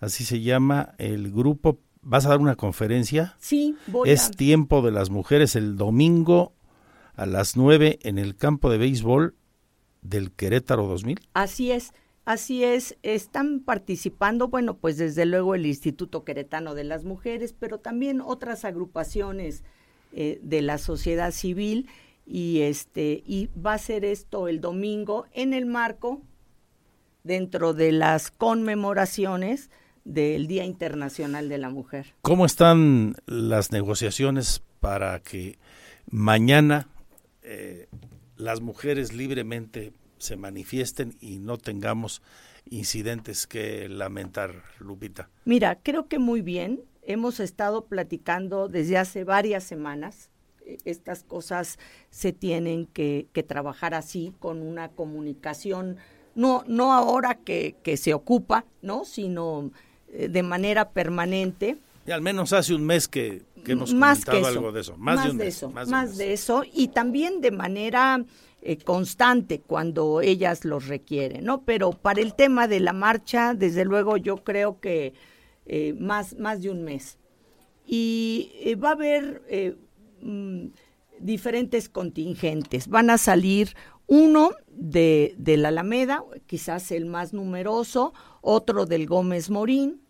así 0.00 0.24
se 0.24 0.40
llama 0.40 0.94
el 0.98 1.32
grupo. 1.32 1.80
¿Vas 2.02 2.26
a 2.26 2.30
dar 2.30 2.38
una 2.38 2.54
conferencia? 2.54 3.36
Sí, 3.38 3.76
voy 3.86 4.10
Es 4.10 4.30
tiempo 4.30 4.82
de 4.82 4.92
las 4.92 5.10
mujeres 5.10 5.56
el 5.56 5.76
domingo 5.76 6.52
a 7.16 7.26
las 7.26 7.56
9 7.56 7.98
en 8.02 8.18
el 8.18 8.36
campo 8.36 8.70
de 8.70 8.78
béisbol 8.78 9.34
del 10.02 10.32
Querétaro 10.32 10.86
2000. 10.86 11.20
Así 11.34 11.72
es. 11.72 11.92
Así 12.24 12.62
es, 12.62 12.98
están 13.02 13.60
participando, 13.60 14.48
bueno, 14.48 14.76
pues 14.76 14.98
desde 14.98 15.24
luego 15.24 15.54
el 15.54 15.64
Instituto 15.64 16.24
Queretano 16.24 16.74
de 16.74 16.84
las 16.84 17.04
Mujeres, 17.04 17.54
pero 17.58 17.78
también 17.78 18.20
otras 18.20 18.66
agrupaciones 18.66 19.64
eh, 20.12 20.38
de 20.42 20.60
la 20.60 20.76
sociedad 20.76 21.30
civil 21.30 21.88
y 22.28 22.60
este 22.60 23.22
y 23.26 23.48
va 23.58 23.72
a 23.74 23.78
ser 23.78 24.04
esto 24.04 24.48
el 24.48 24.60
domingo 24.60 25.26
en 25.32 25.54
el 25.54 25.64
marco 25.64 26.20
dentro 27.24 27.72
de 27.72 27.90
las 27.90 28.30
conmemoraciones 28.30 29.70
del 30.04 30.46
Día 30.46 30.64
Internacional 30.64 31.48
de 31.48 31.58
la 31.58 31.70
Mujer. 31.70 32.14
¿Cómo 32.22 32.44
están 32.44 33.16
las 33.26 33.72
negociaciones 33.72 34.62
para 34.80 35.20
que 35.20 35.58
mañana 36.10 36.88
eh, 37.42 37.88
las 38.36 38.60
mujeres 38.60 39.12
libremente 39.12 39.92
se 40.18 40.36
manifiesten 40.36 41.16
y 41.20 41.38
no 41.38 41.56
tengamos 41.56 42.22
incidentes 42.68 43.46
que 43.46 43.88
lamentar, 43.88 44.62
Lupita? 44.80 45.30
Mira, 45.44 45.78
creo 45.82 46.08
que 46.08 46.18
muy 46.18 46.42
bien. 46.42 46.82
Hemos 47.02 47.40
estado 47.40 47.86
platicando 47.86 48.68
desde 48.68 48.98
hace 48.98 49.24
varias 49.24 49.64
semanas. 49.64 50.28
E, 50.68 50.78
estas 50.84 51.24
cosas 51.24 51.78
se 52.10 52.32
tienen 52.32 52.86
que, 52.86 53.26
trabajar 53.46 53.94
así, 53.94 54.34
con 54.38 54.62
una 54.62 54.90
comunicación, 54.90 55.96
no, 56.34 56.62
no 56.66 56.92
ahora 56.92 57.36
que, 57.36 57.76
que 57.82 57.96
se 57.96 58.14
ocupa, 58.14 58.64
¿no? 58.82 59.04
sino 59.04 59.70
eh, 60.12 60.28
de 60.28 60.42
manera 60.42 60.90
permanente. 60.90 61.78
Y 62.06 62.10
al 62.10 62.22
menos 62.22 62.52
hace 62.52 62.74
un 62.74 62.84
mes 62.84 63.08
que, 63.08 63.42
hemos 63.66 63.92
más 63.92 64.24
comentado 64.24 64.54
algo 64.54 64.72
de 64.72 64.80
eso. 64.80 64.96
Más, 64.96 65.24
de, 65.24 65.30
un 65.30 65.36
mes, 65.36 65.56
eso. 65.56 65.70
Más, 65.70 66.16
de 66.16 66.32
eso. 66.32 66.64
Y 66.72 66.88
también 66.88 67.40
de 67.40 67.50
manera 67.50 68.24
eh, 68.62 68.78
constante 68.78 69.60
cuando 69.60 70.20
ellas 70.20 70.64
los 70.64 70.88
requieren, 70.88 71.44
¿no? 71.44 71.62
Pero 71.62 71.92
para 71.92 72.20
el 72.20 72.34
tema 72.34 72.66
de 72.66 72.80
la 72.80 72.92
marcha, 72.92 73.54
desde 73.54 73.84
luego 73.84 74.16
yo 74.16 74.38
creo 74.38 74.80
que 74.80 75.12
eh, 75.66 75.94
más, 75.98 76.38
más 76.38 76.62
de 76.62 76.70
un 76.70 76.82
mes. 76.82 77.18
Y 77.86 78.52
eh, 78.60 78.74
va 78.74 78.90
a 78.90 78.92
haber 78.92 79.42
mm, 80.22 80.66
diferentes 81.20 81.88
contingentes. 81.88 82.88
Van 82.88 83.10
a 83.10 83.18
salir 83.18 83.74
uno 84.06 84.52
de, 84.68 85.34
la 85.38 85.68
Alameda, 85.68 86.24
quizás 86.46 86.90
el 86.90 87.06
más 87.06 87.32
numeroso, 87.32 88.14
otro 88.40 88.86
del 88.86 89.06
Gómez 89.06 89.50
Morín. 89.50 90.00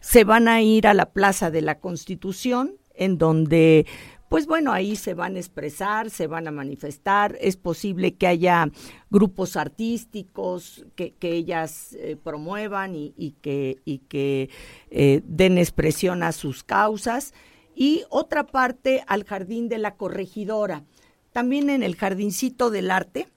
Se 0.00 0.24
van 0.24 0.48
a 0.48 0.60
ir 0.60 0.86
a 0.86 0.94
la 0.94 1.12
Plaza 1.12 1.50
de 1.50 1.62
la 1.62 1.78
Constitución, 1.78 2.76
en 2.94 3.16
donde 3.16 3.86
pues 4.28 4.46
bueno, 4.48 4.72
ahí 4.72 4.96
se 4.96 5.14
van 5.14 5.36
a 5.36 5.38
expresar, 5.38 6.10
se 6.10 6.26
van 6.26 6.48
a 6.48 6.50
manifestar, 6.50 7.36
es 7.40 7.56
posible 7.56 8.16
que 8.16 8.26
haya 8.26 8.68
grupos 9.08 9.56
artísticos 9.56 10.84
que, 10.96 11.14
ellas 11.20 11.92
eh, 11.92 12.16
promuevan 12.20 12.96
y, 12.96 13.36
que, 13.42 13.80
y 13.84 13.98
que 13.98 14.50
eh, 14.90 15.20
den 15.24 15.56
expresión 15.56 16.24
a 16.24 16.32
sus 16.32 16.64
causas. 16.64 17.32
Y 17.74 18.04
otra 18.08 18.46
parte 18.46 19.04
al 19.06 19.24
Jardín 19.24 19.68
de 19.68 19.78
la 19.78 19.94
Corregidora, 19.96 20.84
también 21.32 21.70
en 21.70 21.82
el 21.82 21.96
Jardincito 21.96 22.70
del 22.70 22.90
Arte, 22.90 23.28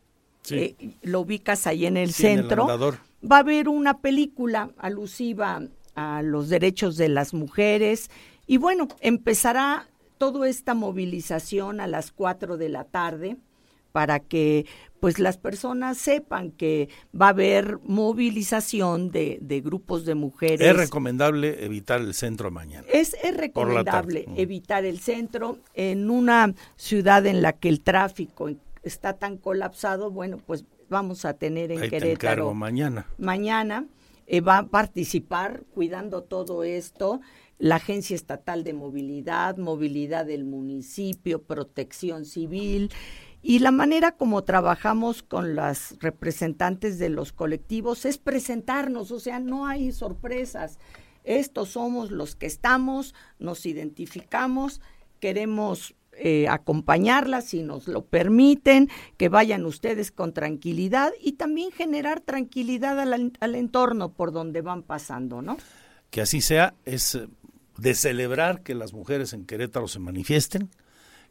eh, 0.52 0.76
lo 1.02 1.22
ubicas 1.22 1.68
ahí 1.68 1.86
en 1.86 1.98
el 1.98 2.14
centro, 2.14 2.68
va 2.68 3.36
a 3.38 3.40
haber 3.40 3.68
una 3.68 4.00
película 4.00 4.70
alusiva 4.78 5.62
a 5.96 6.22
los 6.22 6.50
derechos 6.50 6.96
de 6.96 7.10
las 7.10 7.34
mujeres. 7.34 8.10
Y 8.46 8.58
bueno, 8.58 8.88
empezará 9.02 9.88
toda 10.18 10.48
esta 10.48 10.74
movilización 10.74 11.82
a 11.82 11.88
las 11.88 12.12
4 12.12 12.58
de 12.58 12.70
la 12.70 12.84
tarde 12.86 13.38
para 13.92 14.20
que 14.20 14.66
pues 15.00 15.20
las 15.20 15.38
personas 15.38 15.98
sepan 15.98 16.52
que 16.52 16.90
va 17.20 17.28
a 17.28 17.30
haber 17.30 17.80
movilización 17.84 19.12
de, 19.12 19.38
de 19.42 19.62
grupos 19.62 20.06
de 20.06 20.16
mujeres. 20.16 20.62
Es 20.62 20.76
recomendable 20.76 21.64
evitar 21.64 22.02
el 22.02 22.14
centro 22.14 22.52
mañana. 22.52 22.88
Es, 22.92 23.16
es 23.24 23.36
recomendable 23.36 24.26
evitar 24.36 24.86
el 24.86 25.00
centro 25.00 25.60
en 25.74 26.10
una 26.10 26.54
ciudad 26.76 27.26
en 27.26 27.42
la 27.42 27.54
que 27.54 27.70
el 27.70 27.82
tráfico 27.82 28.50
está 28.84 29.14
tan 29.14 29.38
colapsado, 29.38 30.12
bueno, 30.12 30.38
pues 30.46 30.66
vamos 30.90 31.26
a 31.26 31.34
tener 31.34 31.72
en 31.72 31.82
Ahí 31.82 31.90
Querétaro 31.90 32.54
mañana. 32.54 33.06
Mañana 33.18 33.86
eh, 34.26 34.42
va 34.42 34.60
a 34.60 34.68
participar 34.68 35.64
cuidando 35.74 36.24
todo 36.24 36.64
esto 36.64 37.22
la 37.60 37.78
Agencia 37.78 38.16
Estatal 38.16 38.64
de 38.64 38.74
Movilidad, 38.74 39.58
Movilidad 39.58 40.26
del 40.26 40.46
Municipio, 40.46 41.42
Protección 41.42 42.26
Civil 42.26 42.92
y 43.48 43.60
la 43.60 43.72
manera 43.72 44.12
como 44.12 44.44
trabajamos 44.44 45.24
con 45.24 45.56
las 45.56 45.96
representantes 46.02 47.00
de 47.00 47.08
los 47.08 47.32
colectivos 47.32 48.04
es 48.04 48.18
presentarnos, 48.18 49.10
o 49.12 49.22
sea, 49.22 49.40
no 49.40 49.68
hay 49.68 49.94
sorpresas. 49.94 50.80
Estos 51.24 51.70
somos 51.70 52.12
los 52.12 52.36
que 52.36 52.46
estamos, 52.46 53.16
nos 53.40 53.66
identificamos, 53.66 54.82
queremos 55.22 55.96
eh, 56.12 56.50
acompañarlas 56.50 57.46
si 57.46 57.64
nos 57.64 57.88
lo 57.88 58.04
permiten, 58.04 58.90
que 59.16 59.30
vayan 59.30 59.66
ustedes 59.66 60.12
con 60.12 60.34
tranquilidad 60.34 61.14
y 61.22 61.34
también 61.34 61.72
generar 61.72 62.20
tranquilidad 62.20 63.00
al, 63.00 63.32
al 63.40 63.56
entorno 63.56 64.12
por 64.12 64.34
donde 64.34 64.62
van 64.62 64.84
pasando, 64.84 65.42
¿no? 65.42 65.56
Que 66.10 66.20
así 66.20 66.42
sea, 66.42 66.74
es 66.84 67.16
eh, 67.16 67.30
de 67.78 67.94
celebrar 67.96 68.62
que 68.62 68.76
las 68.76 68.92
mujeres 68.92 69.32
en 69.32 69.46
Querétaro 69.46 69.88
se 69.88 70.00
manifiesten, 70.00 70.70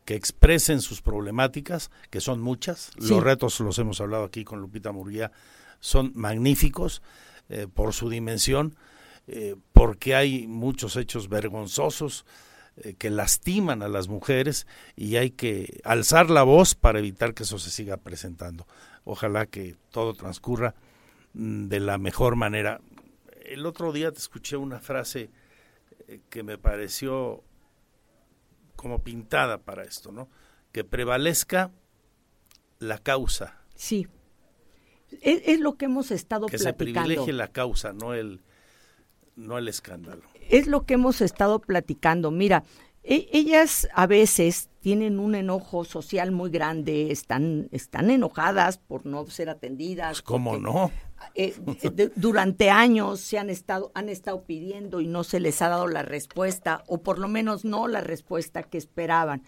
que 0.07 0.15
expresen 0.15 0.81
sus 0.81 1.03
problemáticas, 1.03 1.91
que 2.11 2.21
son 2.21 2.41
muchas. 2.41 2.93
Los 2.97 3.23
retos 3.23 3.59
los 3.61 3.79
hemos 3.81 4.01
hablado 4.01 4.25
aquí 4.25 4.45
con 4.45 4.61
Lupita 4.61 4.93
Murguía, 4.93 5.33
son 5.81 6.13
magníficos 6.15 7.03
eh, 7.49 7.67
por 7.67 7.93
su 7.93 8.09
dimensión, 8.09 8.77
eh, 9.27 9.57
porque 9.73 10.15
hay 10.15 10.47
muchos 10.47 10.97
hechos 10.97 11.29
vergonzosos 11.29 12.25
eh, 12.77 12.95
que 12.97 13.11
lastiman 13.11 13.83
a 13.83 13.89
las 13.89 14.07
mujeres 14.07 14.69
y 14.95 15.17
hay 15.17 15.31
que 15.33 15.81
alzar 15.83 16.31
la 16.31 16.45
voz 16.45 16.77
para 16.77 17.01
evitar 17.01 17.35
que 17.35 17.43
eso 17.43 17.59
se 17.59 17.71
siga 17.71 17.97
presentando. 17.97 18.65
Ojalá 19.05 19.47
que 19.47 19.75
todo 19.91 20.15
transcurra 20.15 20.77
mm, 21.35 21.67
de 21.67 21.81
la 21.81 21.99
mejor 21.99 22.37
manera. 22.37 22.81
El 23.45 23.67
otro 23.67 23.93
día 23.93 24.13
te 24.13 24.19
escuché 24.19 24.57
una 24.57 24.79
frase 24.79 25.31
que 26.31 26.45
me 26.45 26.59
pareció 26.59 27.43
como 28.77 29.03
pintada 29.03 29.59
para 29.59 29.85
esto, 29.85 30.13
¿no? 30.13 30.29
Que 30.73 30.85
prevalezca 30.85 31.73
la 32.79 32.99
causa. 32.99 33.61
Sí. 33.75 34.07
Es, 35.23 35.61
lo 35.61 35.77
que 35.77 35.87
hemos 35.87 36.11
estado 36.11 36.47
que 36.47 36.59
platicando. 36.59 36.85
Que 36.85 36.91
se 36.91 37.03
privilegie 37.03 37.33
la 37.33 37.49
causa, 37.49 37.93
no 37.93 38.15
el, 38.15 38.43
no 39.35 39.59
el 39.59 39.69
escándalo. 39.69 40.23
Es 40.49 40.67
lo 40.67 40.85
que 40.85 40.95
hemos 40.95 41.21
estado 41.21 41.61
platicando. 41.61 42.31
Mira, 42.31 42.65
e, 43.09 43.29
ellas 43.33 43.89
a 43.95 44.07
veces 44.07 44.69
tienen 44.81 45.21
un 45.21 45.35
enojo 45.35 45.85
social 45.85 46.33
muy 46.33 46.51
grande, 46.51 47.13
están, 47.13 47.69
están 47.71 48.11
enojadas 48.11 48.79
por 48.79 49.07
no 49.07 49.27
ser 49.27 49.49
atendidas. 49.49 50.09
Pues, 50.09 50.23
¿Cómo 50.23 50.59
no? 50.59 50.91
Eh, 51.35 51.55
durante 52.17 52.71
años 52.71 53.21
se 53.21 53.39
han 53.39 53.49
estado, 53.49 53.93
han 53.95 54.09
estado 54.09 54.45
pidiendo 54.45 55.01
y 55.01 55.07
no 55.07 55.25
se 55.25 55.41
les 55.41 55.63
ha 55.63 55.69
dado 55.69 55.87
la 55.87 56.03
respuesta, 56.03 56.83
o 56.89 57.03
por 57.03 57.19
lo 57.19 57.29
menos 57.29 57.65
no 57.65 57.89
la 57.89 58.01
respuesta 58.01 58.65
que 58.65 58.79
esperaban. 58.79 59.43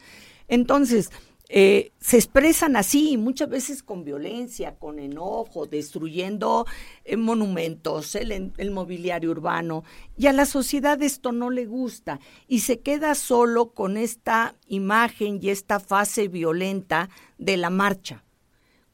Entonces, 0.48 1.10
eh, 1.50 1.92
se 1.98 2.18
expresan 2.18 2.76
así, 2.76 3.16
muchas 3.16 3.48
veces 3.48 3.82
con 3.82 4.04
violencia, 4.04 4.76
con 4.76 4.98
enojo, 4.98 5.66
destruyendo 5.66 6.66
eh, 7.04 7.16
monumentos, 7.16 8.14
el, 8.14 8.52
el, 8.56 8.70
mobiliario 8.70 9.30
urbano, 9.30 9.82
y 10.16 10.26
a 10.26 10.34
la 10.34 10.44
sociedad 10.44 11.02
esto 11.02 11.32
no 11.32 11.48
le 11.48 11.64
gusta 11.64 12.20
y 12.48 12.60
se 12.60 12.80
queda 12.80 13.14
solo 13.14 13.72
con 13.72 13.96
esta 13.96 14.56
imagen 14.66 15.38
y 15.42 15.48
esta 15.48 15.80
fase 15.80 16.28
violenta 16.28 17.08
de 17.38 17.56
la 17.56 17.70
marcha 17.70 18.24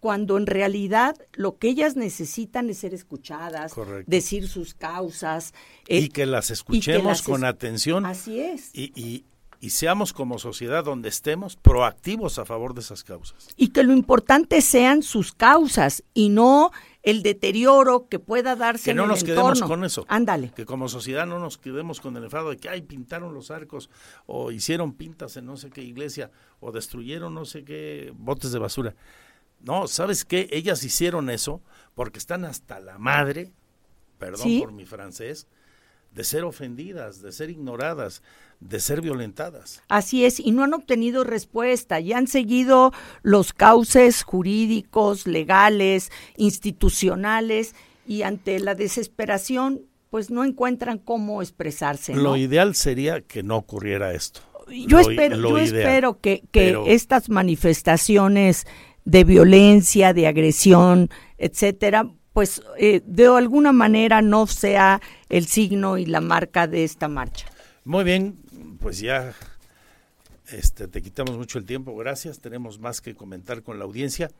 cuando 0.04 0.36
en 0.36 0.44
realidad 0.46 1.16
lo 1.32 1.56
que 1.56 1.68
ellas 1.68 1.96
necesitan 1.96 2.68
es 2.68 2.76
ser 2.76 2.92
escuchadas, 2.92 3.72
decir 4.06 4.48
sus 4.48 4.74
causas. 4.74 5.54
y 5.88 6.10
que 6.10 6.26
las 6.26 6.50
escuchemos 6.50 7.22
con 7.22 7.42
atención. 7.42 8.04
Así 8.04 8.38
es. 8.38 8.68
Y, 8.74 8.92
y, 8.94 9.24
seamos 9.70 10.12
como 10.12 10.38
sociedad 10.38 10.84
donde 10.84 11.08
estemos 11.08 11.56
proactivos 11.56 12.38
a 12.38 12.44
favor 12.44 12.74
de 12.74 12.80
esas 12.80 13.04
causas. 13.04 13.48
Y 13.56 13.68
que 13.68 13.82
lo 13.82 13.92
importante 13.92 14.60
sean 14.60 15.02
sus 15.02 15.32
causas 15.32 16.02
y 16.12 16.28
no 16.28 16.70
el 17.02 17.22
deterioro 17.22 18.08
que 18.08 18.18
pueda 18.18 18.56
darse 18.56 18.90
que 18.90 18.94
no 18.94 19.06
nos 19.06 19.22
quedemos 19.22 19.60
con 19.62 19.84
eso. 19.84 20.06
Ándale. 20.08 20.52
Que 20.56 20.64
como 20.64 20.88
sociedad 20.88 21.26
no 21.26 21.38
nos 21.38 21.58
quedemos 21.58 22.00
con 22.00 22.16
el 22.16 22.24
enfado 22.24 22.50
de 22.50 22.56
que 22.56 22.68
ay 22.68 22.82
pintaron 22.82 23.34
los 23.34 23.50
arcos 23.50 23.90
o 24.26 24.50
hicieron 24.50 24.94
pintas 24.94 25.36
en 25.36 25.44
no 25.44 25.56
sé 25.56 25.70
qué 25.70 25.82
iglesia 25.82 26.30
o 26.60 26.72
destruyeron 26.72 27.34
no 27.34 27.44
sé 27.44 27.64
qué 27.64 28.12
botes 28.16 28.52
de 28.52 28.58
basura. 28.58 28.94
No, 29.60 29.86
¿sabes 29.86 30.24
qué? 30.24 30.48
Ellas 30.50 30.82
hicieron 30.82 31.30
eso 31.30 31.62
porque 31.94 32.18
están 32.18 32.44
hasta 32.44 32.80
la 32.80 32.98
madre, 32.98 33.52
perdón 34.18 34.58
por 34.60 34.72
mi 34.72 34.84
francés, 34.84 35.46
de 36.12 36.24
ser 36.24 36.44
ofendidas, 36.44 37.20
de 37.22 37.32
ser 37.32 37.50
ignoradas, 37.50 38.22
de 38.60 38.80
ser 38.80 39.00
violentadas. 39.00 39.82
Así 39.88 40.24
es, 40.24 40.40
y 40.40 40.50
no 40.52 40.64
han 40.64 40.74
obtenido 40.74 41.24
respuesta, 41.24 42.00
y 42.00 42.12
han 42.12 42.26
seguido 42.26 42.92
los 43.22 43.52
cauces 43.52 44.22
jurídicos, 44.22 45.26
legales, 45.26 46.10
institucionales, 46.36 47.74
y 48.06 48.22
ante 48.22 48.60
la 48.60 48.74
desesperación, 48.74 49.82
pues 50.10 50.30
no 50.30 50.44
encuentran 50.44 50.98
cómo 50.98 51.42
expresarse. 51.42 52.14
Lo 52.14 52.36
ideal 52.36 52.74
sería 52.74 53.20
que 53.20 53.42
no 53.42 53.56
ocurriera 53.56 54.12
esto. 54.12 54.40
Yo 54.86 54.98
espero, 54.98 55.36
yo 55.36 55.58
espero 55.58 56.20
que, 56.20 56.42
que 56.50 56.78
estas 56.86 57.28
manifestaciones 57.28 58.66
de 59.04 59.24
violencia, 59.24 60.14
de 60.14 60.26
agresión, 60.26 61.10
etcétera, 61.36 62.10
pues 62.32 62.62
eh, 62.78 63.00
de 63.06 63.26
alguna 63.26 63.72
manera 63.72 64.22
no 64.22 64.46
sea 64.46 65.00
el 65.28 65.46
signo 65.46 65.98
y 65.98 66.06
la 66.06 66.20
marca 66.20 66.66
de 66.66 66.84
esta 66.84 67.08
marcha. 67.08 67.46
Muy 67.84 68.02
bien, 68.02 68.36
pues 68.84 68.98
ya 68.98 69.32
este, 70.52 70.88
te 70.88 71.00
quitamos 71.00 71.38
mucho 71.38 71.58
el 71.58 71.64
tiempo, 71.64 71.96
gracias. 71.96 72.40
Tenemos 72.40 72.78
más 72.78 73.00
que 73.00 73.14
comentar 73.14 73.62
con 73.62 73.78
la 73.78 73.86
audiencia, 73.86 74.30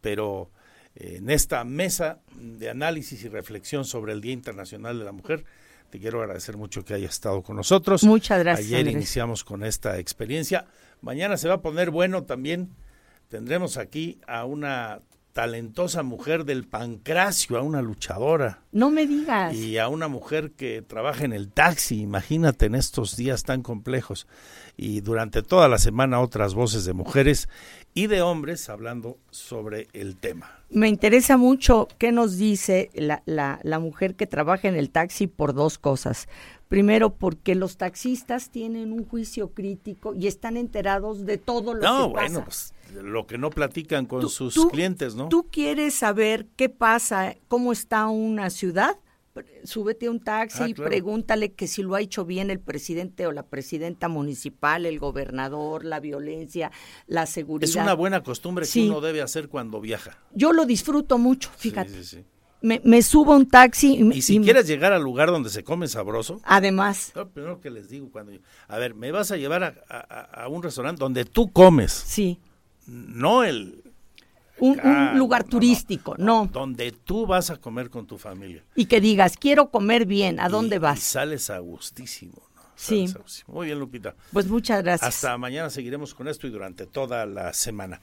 pero 0.00 0.50
eh, 0.94 1.16
en 1.18 1.28
esta 1.28 1.62
mesa 1.64 2.20
de 2.34 2.70
análisis 2.70 3.22
y 3.24 3.28
reflexión 3.28 3.84
sobre 3.84 4.14
el 4.14 4.22
Día 4.22 4.32
Internacional 4.32 4.98
de 4.98 5.04
la 5.04 5.12
Mujer, 5.12 5.44
te 5.90 5.98
quiero 5.98 6.22
agradecer 6.22 6.56
mucho 6.56 6.82
que 6.82 6.94
hayas 6.94 7.12
estado 7.12 7.42
con 7.42 7.56
nosotros. 7.56 8.02
Muchas 8.04 8.38
gracias. 8.38 8.68
Ayer 8.68 8.86
iniciamos 8.86 9.44
con 9.44 9.64
esta 9.64 9.98
experiencia. 9.98 10.64
Mañana 11.02 11.36
se 11.36 11.48
va 11.48 11.56
a 11.56 11.60
poner 11.60 11.90
bueno 11.90 12.24
también 12.24 12.70
tendremos 13.28 13.76
aquí 13.76 14.18
a 14.26 14.46
una 14.46 15.02
talentosa 15.32 16.02
mujer 16.02 16.44
del 16.44 16.66
pancracio, 16.66 17.56
a 17.56 17.62
una 17.62 17.82
luchadora. 17.82 18.62
No 18.72 18.90
me 18.90 19.06
digas. 19.06 19.54
Y 19.54 19.78
a 19.78 19.88
una 19.88 20.08
mujer 20.08 20.52
que 20.52 20.82
trabaja 20.82 21.24
en 21.24 21.32
el 21.32 21.50
taxi, 21.50 22.00
imagínate 22.00 22.66
en 22.66 22.74
estos 22.74 23.16
días 23.16 23.44
tan 23.44 23.62
complejos. 23.62 24.26
Y 24.76 25.00
durante 25.00 25.42
toda 25.42 25.68
la 25.68 25.78
semana 25.78 26.20
otras 26.20 26.54
voces 26.54 26.84
de 26.84 26.92
mujeres 26.92 27.48
y 27.94 28.06
de 28.06 28.22
hombres 28.22 28.68
hablando 28.68 29.18
sobre 29.30 29.88
el 29.92 30.16
tema. 30.16 30.50
Me 30.70 30.88
interesa 30.88 31.36
mucho 31.36 31.88
qué 31.98 32.12
nos 32.12 32.36
dice 32.36 32.90
la, 32.94 33.22
la, 33.26 33.60
la 33.62 33.78
mujer 33.78 34.14
que 34.14 34.26
trabaja 34.26 34.68
en 34.68 34.76
el 34.76 34.90
taxi 34.90 35.26
por 35.26 35.54
dos 35.54 35.78
cosas. 35.78 36.28
Primero, 36.68 37.14
porque 37.14 37.56
los 37.56 37.76
taxistas 37.76 38.50
tienen 38.50 38.92
un 38.92 39.04
juicio 39.04 39.50
crítico 39.50 40.14
y 40.14 40.28
están 40.28 40.56
enterados 40.56 41.26
de 41.26 41.36
todo 41.36 41.74
lo 41.74 41.80
que 41.80 41.86
pasa. 41.86 41.98
No, 41.98 42.08
bueno, 42.10 42.44
pues 42.44 42.74
lo 42.92 43.26
que 43.26 43.38
no 43.38 43.50
platican 43.50 44.06
con 44.06 44.28
sus 44.28 44.54
clientes, 44.68 45.14
¿no? 45.14 45.28
Tú 45.28 45.48
quieres 45.50 45.94
saber 45.94 46.46
qué 46.56 46.68
pasa, 46.68 47.36
cómo 47.48 47.72
está 47.72 48.08
una 48.08 48.50
ciudad, 48.50 48.96
súbete 49.64 50.06
a 50.06 50.10
un 50.10 50.20
taxi 50.20 50.62
y 50.64 50.72
ah, 50.72 50.84
pregúntale 50.84 51.52
que 51.52 51.66
si 51.66 51.82
lo 51.82 51.94
ha 51.94 52.00
hecho 52.00 52.24
bien 52.24 52.50
el 52.50 52.60
presidente 52.60 53.26
o 53.26 53.32
la 53.32 53.44
presidenta 53.44 54.08
municipal, 54.08 54.86
el 54.86 54.98
gobernador, 54.98 55.84
la 55.84 56.00
violencia, 56.00 56.70
la 57.06 57.26
seguridad. 57.26 57.68
Es 57.68 57.76
una 57.76 57.94
buena 57.94 58.22
costumbre 58.22 58.66
que 58.66 58.88
uno 58.88 59.00
debe 59.00 59.22
hacer 59.22 59.48
cuando 59.48 59.80
viaja. 59.80 60.18
Yo 60.34 60.52
lo 60.52 60.66
disfruto 60.66 61.18
mucho, 61.18 61.50
fíjate. 61.56 62.02
Sí, 62.02 62.04
sí, 62.04 62.24
me, 62.62 62.80
me, 62.84 63.02
subo 63.02 63.32
a 63.32 63.36
un 63.36 63.48
taxi. 63.48 63.96
Y, 63.96 64.18
y 64.18 64.22
si 64.22 64.38
quieres 64.40 64.66
llegar 64.66 64.92
al 64.92 65.02
lugar 65.02 65.30
donde 65.30 65.50
se 65.50 65.64
come 65.64 65.88
sabroso. 65.88 66.40
Además. 66.44 67.12
Lo 67.14 67.28
primero 67.28 67.60
que 67.60 67.70
les 67.70 67.88
digo 67.88 68.10
cuando. 68.10 68.32
A 68.68 68.78
ver, 68.78 68.94
me 68.94 69.10
vas 69.12 69.30
a 69.30 69.36
llevar 69.36 69.64
a, 69.64 69.98
a, 69.98 70.48
un 70.48 70.62
restaurante 70.62 71.00
donde 71.00 71.24
tú 71.24 71.50
comes. 71.50 71.92
Sí. 71.92 72.38
No 72.90 73.44
el. 73.44 73.82
Un, 74.58 74.78
lugar 75.16 75.44
turístico, 75.44 76.16
no, 76.18 76.46
Donde 76.52 76.92
tú 76.92 77.26
vas 77.26 77.48
a 77.48 77.56
comer 77.56 77.88
con 77.88 78.06
tu 78.06 78.18
familia. 78.18 78.62
Y 78.76 78.84
que 78.84 79.00
digas, 79.00 79.38
quiero 79.38 79.70
comer 79.70 80.04
bien, 80.04 80.38
¿a 80.38 80.50
dónde 80.50 80.78
vas? 80.78 80.98
Y 80.98 81.00
sales 81.00 81.48
a 81.48 81.60
gustísimo. 81.60 82.42
sí. 82.76 83.06
Muy 83.46 83.68
bien, 83.68 83.78
Lupita. 83.78 84.14
Pues 84.34 84.48
muchas 84.48 84.82
gracias. 84.82 85.08
Hasta 85.08 85.38
mañana 85.38 85.70
seguiremos 85.70 86.14
con 86.14 86.28
esto 86.28 86.46
y 86.46 86.50
durante 86.50 86.84
toda 86.84 87.24
la 87.24 87.54
semana. 87.54 88.02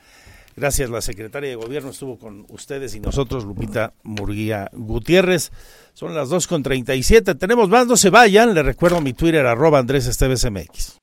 Gracias, 0.57 0.89
la 0.89 1.01
secretaria 1.01 1.51
de 1.51 1.55
Gobierno 1.55 1.91
estuvo 1.91 2.17
con 2.17 2.47
ustedes 2.49 2.95
y 2.95 2.99
nosotros, 2.99 3.45
Lupita 3.45 3.93
Murguía 4.01 4.71
Gutiérrez. 4.73 5.51
Son 5.93 6.15
las 6.15 6.29
2.37. 6.29 7.37
Tenemos 7.37 7.69
más, 7.69 7.85
no 7.85 7.95
se 7.95 8.09
vayan. 8.09 8.55
Les 8.55 8.65
recuerdo 8.65 8.99
mi 8.99 9.13
Twitter, 9.13 9.45
arroba 9.45 9.77
Andrés 9.77 10.07
Esteves 10.07 10.49
MX. 10.49 10.97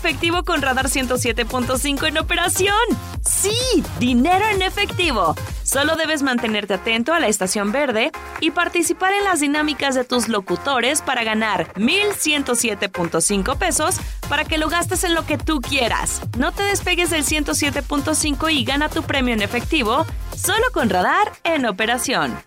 Efectivo 0.00 0.44
con 0.44 0.62
Radar 0.62 0.86
107.5 0.86 2.08
en 2.08 2.16
operación. 2.16 2.74
Sí, 3.22 3.52
dinero 3.98 4.46
en 4.50 4.62
efectivo. 4.62 5.34
Solo 5.62 5.94
debes 5.96 6.22
mantenerte 6.22 6.72
atento 6.72 7.12
a 7.12 7.20
la 7.20 7.28
estación 7.28 7.70
verde 7.70 8.10
y 8.40 8.50
participar 8.50 9.12
en 9.12 9.24
las 9.24 9.40
dinámicas 9.40 9.94
de 9.94 10.04
tus 10.04 10.28
locutores 10.28 11.02
para 11.02 11.22
ganar 11.22 11.70
1.107.5 11.74 13.58
pesos 13.58 13.96
para 14.30 14.44
que 14.46 14.56
lo 14.56 14.70
gastes 14.70 15.04
en 15.04 15.14
lo 15.14 15.26
que 15.26 15.36
tú 15.36 15.60
quieras. 15.60 16.22
No 16.38 16.52
te 16.52 16.62
despegues 16.62 17.10
del 17.10 17.24
107.5 17.24 18.50
y 18.50 18.64
gana 18.64 18.88
tu 18.88 19.02
premio 19.02 19.34
en 19.34 19.42
efectivo 19.42 20.06
solo 20.34 20.64
con 20.72 20.88
Radar 20.88 21.30
en 21.44 21.66
operación. 21.66 22.38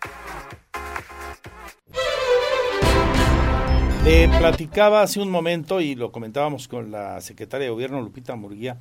Le 4.03 4.27
platicaba 4.27 5.01
hace 5.01 5.21
un 5.21 5.29
momento 5.29 5.79
y 5.79 5.95
lo 5.95 6.11
comentábamos 6.11 6.67
con 6.67 6.91
la 6.91 7.21
secretaria 7.21 7.67
de 7.67 7.71
Gobierno, 7.71 8.01
Lupita 8.01 8.35
Murguía, 8.35 8.77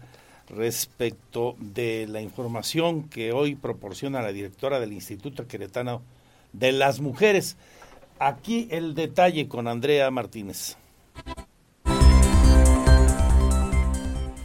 respecto 0.49 1.55
de 1.61 2.09
la 2.09 2.21
información 2.21 3.09
que 3.09 3.31
hoy 3.31 3.55
proporciona 3.55 4.21
la 4.21 4.33
directora 4.33 4.81
del 4.81 4.93
Instituto 4.93 5.47
Queretano 5.47 6.03
de 6.53 6.73
las 6.73 6.99
Mujeres. 6.99 7.57
Aquí 8.19 8.67
el 8.73 8.97
detalle 8.97 9.47
con 9.47 9.69
Andrea 9.69 10.11
Martínez. 10.11 10.77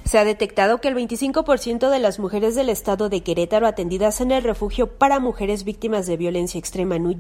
Se 0.08 0.18
ha 0.18 0.24
detectado 0.24 0.80
que 0.80 0.88
el 0.88 0.96
25% 0.96 1.90
de 1.90 2.00
las 2.00 2.18
mujeres 2.18 2.56
del 2.56 2.70
estado 2.70 3.10
de 3.10 3.24
Querétaro 3.24 3.68
atendidas 3.68 4.22
en 4.22 4.32
el 4.32 4.42
refugio 4.42 4.88
para 4.88 5.20
mujeres 5.20 5.66
víctimas 5.66 6.08
de 6.08 6.16
violencia 6.16 6.58
extrema 6.58 6.96
en 6.96 7.18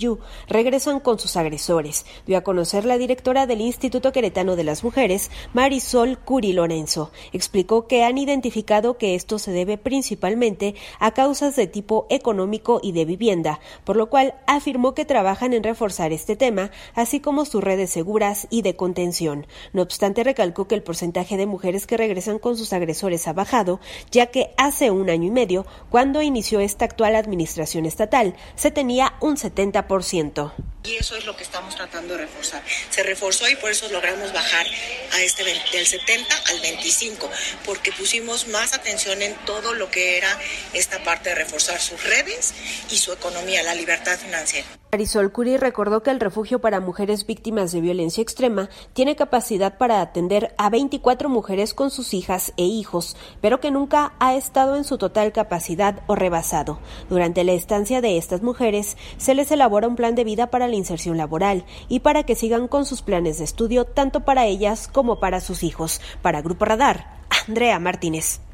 regresan 0.47 1.01
con 1.01 1.19
sus 1.19 1.35
agresores, 1.35 2.05
dio 2.25 2.37
a 2.37 2.43
conocer 2.43 2.85
la 2.85 2.97
directora 2.97 3.45
del 3.45 3.59
Instituto 3.59 4.13
Queretano 4.13 4.55
de 4.55 4.63
las 4.63 4.85
Mujeres, 4.85 5.31
Marisol 5.53 6.17
Curi 6.17 6.53
Lorenzo. 6.53 7.11
Explicó 7.33 7.87
que 7.87 8.05
han 8.05 8.17
identificado 8.17 8.97
que 8.97 9.15
esto 9.15 9.37
se 9.37 9.51
debe 9.51 9.77
principalmente 9.77 10.73
a 10.97 11.11
causas 11.11 11.57
de 11.57 11.67
tipo 11.67 12.07
económico 12.09 12.79
y 12.81 12.93
de 12.93 13.03
vivienda, 13.03 13.59
por 13.83 13.97
lo 13.97 14.09
cual 14.09 14.35
afirmó 14.45 14.93
que 14.93 15.03
trabajan 15.03 15.51
en 15.51 15.63
reforzar 15.63 16.13
este 16.13 16.37
tema, 16.37 16.71
así 16.93 17.19
como 17.19 17.43
sus 17.43 17.61
redes 17.61 17.89
seguras 17.89 18.47
y 18.49 18.61
de 18.61 18.77
contención. 18.77 19.45
No 19.73 19.81
obstante, 19.81 20.23
recalcó 20.23 20.69
que 20.69 20.75
el 20.75 20.83
porcentaje 20.83 21.35
de 21.35 21.47
mujeres 21.47 21.85
que 21.85 21.97
regresan 21.97 22.39
con 22.39 22.55
sus 22.55 22.76
agresores 22.77 23.27
ha 23.27 23.33
bajado, 23.33 23.79
ya 24.11 24.27
que 24.27 24.53
hace 24.57 24.91
un 24.91 25.09
año 25.09 25.27
y 25.27 25.31
medio, 25.31 25.65
cuando 25.89 26.21
inició 26.21 26.59
esta 26.59 26.85
actual 26.85 27.15
administración 27.15 27.85
estatal, 27.85 28.35
se 28.55 28.71
tenía 28.71 29.13
un 29.19 29.35
70%. 29.35 30.53
Y 30.83 30.95
eso 30.95 31.17
es 31.17 31.25
lo 31.25 31.35
que 31.35 31.43
estamos 31.43 31.75
tratando 31.75 32.13
de 32.13 32.21
reforzar. 32.21 32.63
Se 32.89 33.03
reforzó 33.03 33.49
y 33.49 33.55
por 33.57 33.71
eso 33.71 33.89
logramos 33.89 34.31
bajar 34.31 34.65
a 35.13 35.21
este 35.21 35.43
del 35.43 35.85
70 35.85 36.35
al 36.49 36.61
25, 36.61 37.29
porque 37.65 37.91
pusimos 37.91 38.47
más 38.47 38.73
atención 38.73 39.21
en 39.21 39.35
todo 39.45 39.73
lo 39.73 39.91
que 39.91 40.17
era 40.17 40.39
esta 40.73 41.03
parte 41.03 41.29
de 41.29 41.35
reforzar 41.35 41.79
sus 41.81 42.01
redes 42.03 42.53
y 42.89 42.97
su 42.97 43.11
economía, 43.11 43.63
la 43.63 43.75
libertad 43.75 44.17
financiera. 44.17 44.76
Marisol 44.91 45.33
Curi 45.33 45.57
recordó 45.57 46.01
que 46.01 46.11
el 46.11 46.19
refugio 46.21 46.59
para 46.59 46.79
mujeres 46.79 47.25
víctimas 47.25 47.73
de 47.73 47.81
violencia 47.81 48.21
extrema 48.21 48.69
tiene 48.93 49.17
capacidad 49.17 49.77
para 49.77 49.99
atender 49.99 50.55
a 50.57 50.69
24 50.69 51.27
mujeres 51.27 51.73
con 51.73 51.91
sus 51.91 52.13
hijas 52.13 52.53
e 52.55 52.63
hijos, 52.63 53.17
pero 53.41 53.59
que 53.59 53.69
nunca 53.69 54.13
ha 54.19 54.35
estado 54.35 54.77
en 54.77 54.85
su 54.85 54.97
total 54.97 55.33
capacidad 55.33 56.01
o 56.07 56.15
rebasado. 56.15 56.79
Durante 57.09 57.43
la 57.43 57.51
estancia 57.51 57.99
de 57.99 58.17
estas 58.17 58.41
mujeres 58.41 58.95
se 59.17 59.35
les 59.35 59.51
elabora 59.51 59.89
un 59.89 59.97
plan 59.97 60.15
de 60.15 60.23
vida 60.23 60.47
para 60.47 60.69
la 60.69 60.75
inserción 60.75 61.17
laboral 61.17 61.65
y 61.89 61.99
para 61.99 62.23
que 62.23 62.35
sigan 62.35 62.69
con 62.69 62.85
sus 62.85 63.01
planes 63.01 63.39
de 63.39 63.43
estudio 63.43 63.83
tanto 63.83 64.21
para 64.21 64.45
ellas 64.45 64.87
como 64.87 65.19
para 65.19 65.41
sus 65.41 65.63
hijos. 65.63 65.99
Para 66.21 66.41
Grupo 66.41 66.63
Radar, 66.63 67.25
Andrea 67.47 67.77
Martínez. 67.79 68.46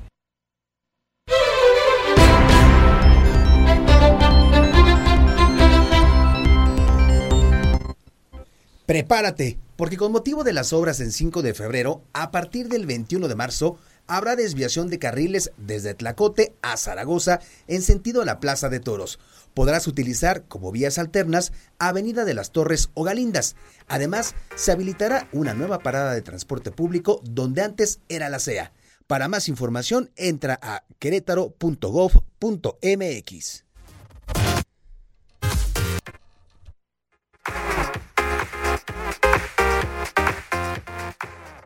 Prepárate, 8.85 9.57
porque 9.77 9.95
con 9.95 10.11
motivo 10.11 10.43
de 10.43 10.51
las 10.51 10.73
obras 10.73 10.99
en 10.99 11.14
5 11.14 11.41
de 11.41 11.53
febrero, 11.53 12.01
a 12.11 12.31
partir 12.31 12.68
del 12.68 12.85
21 12.85 13.30
de 13.30 13.35
marzo, 13.35 13.77
habrá 14.07 14.35
desviación 14.35 14.89
de 14.89 14.99
carriles 14.99 15.53
desde 15.55 15.93
Tlacote 15.93 16.53
a 16.61 16.76
Zaragoza 16.76 17.39
en 17.68 17.81
sentido 17.81 18.22
a 18.22 18.26
la 18.26 18.41
Plaza 18.41 18.68
de 18.68 18.81
Toros. 18.81 19.19
Podrás 19.53 19.88
utilizar 19.88 20.43
como 20.49 20.73
vías 20.73 20.97
alternas 20.97 21.53
Avenida 21.80 22.26
de 22.26 22.34
las 22.34 22.51
Torres 22.51 22.89
o 22.93 23.03
Galindas. 23.03 23.55
Además, 23.88 24.35
se 24.55 24.73
habilitará 24.73 25.30
una 25.31 25.53
nueva 25.53 25.80
parada 25.80 26.14
de 26.14 26.22
transporte 26.22 26.72
público 26.72 27.22
donde 27.23 27.61
antes 27.61 28.01
era 28.10 28.27
la 28.27 28.39
CEA. 28.39 28.73
Para 29.07 29.30
más 29.30 29.47
información, 29.47 30.11
entra 30.18 30.60
a 30.61 30.84
querétaro.gov.mx. 30.99 33.64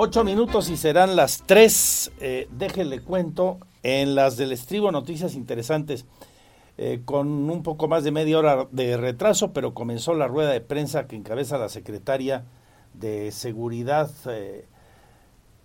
Ocho 0.00 0.22
minutos 0.22 0.70
y 0.70 0.76
serán 0.76 1.16
las 1.16 1.42
tres. 1.44 2.12
Eh, 2.20 2.46
déjenle 2.52 3.00
cuento 3.00 3.58
en 3.82 4.14
las 4.14 4.36
del 4.36 4.52
estribo 4.52 4.92
noticias 4.92 5.34
interesantes. 5.34 6.04
Eh, 6.76 7.02
con 7.04 7.50
un 7.50 7.64
poco 7.64 7.88
más 7.88 8.04
de 8.04 8.12
media 8.12 8.38
hora 8.38 8.68
de 8.70 8.96
retraso, 8.96 9.52
pero 9.52 9.74
comenzó 9.74 10.14
la 10.14 10.28
rueda 10.28 10.52
de 10.52 10.60
prensa 10.60 11.08
que 11.08 11.16
encabeza 11.16 11.58
la 11.58 11.68
secretaria 11.68 12.44
de 12.94 13.32
Seguridad 13.32 14.08
eh, 14.30 14.66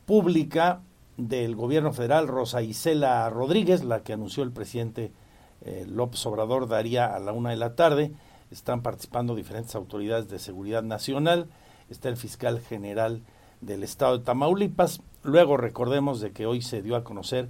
Pública 0.07 0.81
del 1.15 1.55
Gobierno 1.55 1.93
Federal, 1.93 2.27
Rosa 2.27 2.63
Isela 2.63 3.29
Rodríguez, 3.29 3.83
la 3.83 4.01
que 4.01 4.13
anunció 4.13 4.41
el 4.41 4.51
presidente 4.51 5.11
López 5.85 6.25
Obrador 6.25 6.67
daría 6.67 7.05
a 7.13 7.19
la 7.19 7.33
una 7.33 7.51
de 7.51 7.57
la 7.57 7.75
tarde. 7.75 8.11
Están 8.49 8.81
participando 8.81 9.35
diferentes 9.35 9.75
autoridades 9.75 10.27
de 10.27 10.39
seguridad 10.39 10.81
nacional. 10.81 11.49
Está 11.87 12.09
el 12.09 12.17
fiscal 12.17 12.59
general 12.61 13.21
del 13.65 13.83
estado 13.83 14.17
de 14.17 14.23
Tamaulipas. 14.23 15.01
Luego 15.23 15.57
recordemos 15.57 16.21
de 16.21 16.31
que 16.31 16.45
hoy 16.45 16.61
se 16.61 16.81
dio 16.81 16.95
a 16.95 17.03
conocer 17.03 17.49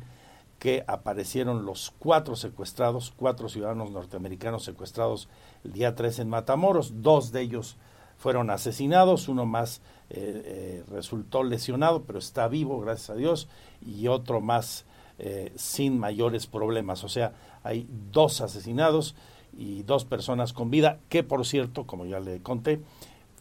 que 0.60 0.86
aparecieron 0.88 1.66
los 1.66 1.92
cuatro 2.00 2.36
secuestrados, 2.36 3.14
cuatro 3.16 3.50
ciudadanos 3.50 3.92
norteamericanos 3.92 4.64
secuestrados 4.64 5.28
el 5.64 5.74
día 5.74 5.96
3 5.96 6.20
en 6.20 6.30
Matamoros, 6.30 7.02
dos 7.02 7.32
de 7.32 7.42
ellos 7.42 7.78
fueron 8.18 8.50
asesinados, 8.50 9.28
uno 9.28 9.46
más 9.46 9.82
eh, 10.10 10.42
eh, 10.46 10.84
resultó 10.90 11.44
lesionado, 11.44 12.04
pero 12.04 12.20
está 12.20 12.48
vivo, 12.48 12.80
gracias 12.80 13.10
a 13.10 13.16
Dios, 13.16 13.50
y 13.86 14.08
otro 14.08 14.40
más 14.40 14.86
eh, 15.20 15.52
sin 15.58 16.00
mayores 16.00 16.48
problemas. 16.48 17.04
O 17.04 17.10
sea, 17.10 17.34
hay 17.64 17.86
dos 18.12 18.40
asesinados 18.40 19.16
y 19.58 19.84
dos 19.84 20.06
personas 20.06 20.54
con 20.54 20.72
vida, 20.72 21.00
que 21.10 21.24
por 21.24 21.46
cierto, 21.46 21.86
como 21.86 22.06
ya 22.06 22.22
le 22.22 22.42
conté, 22.42 22.82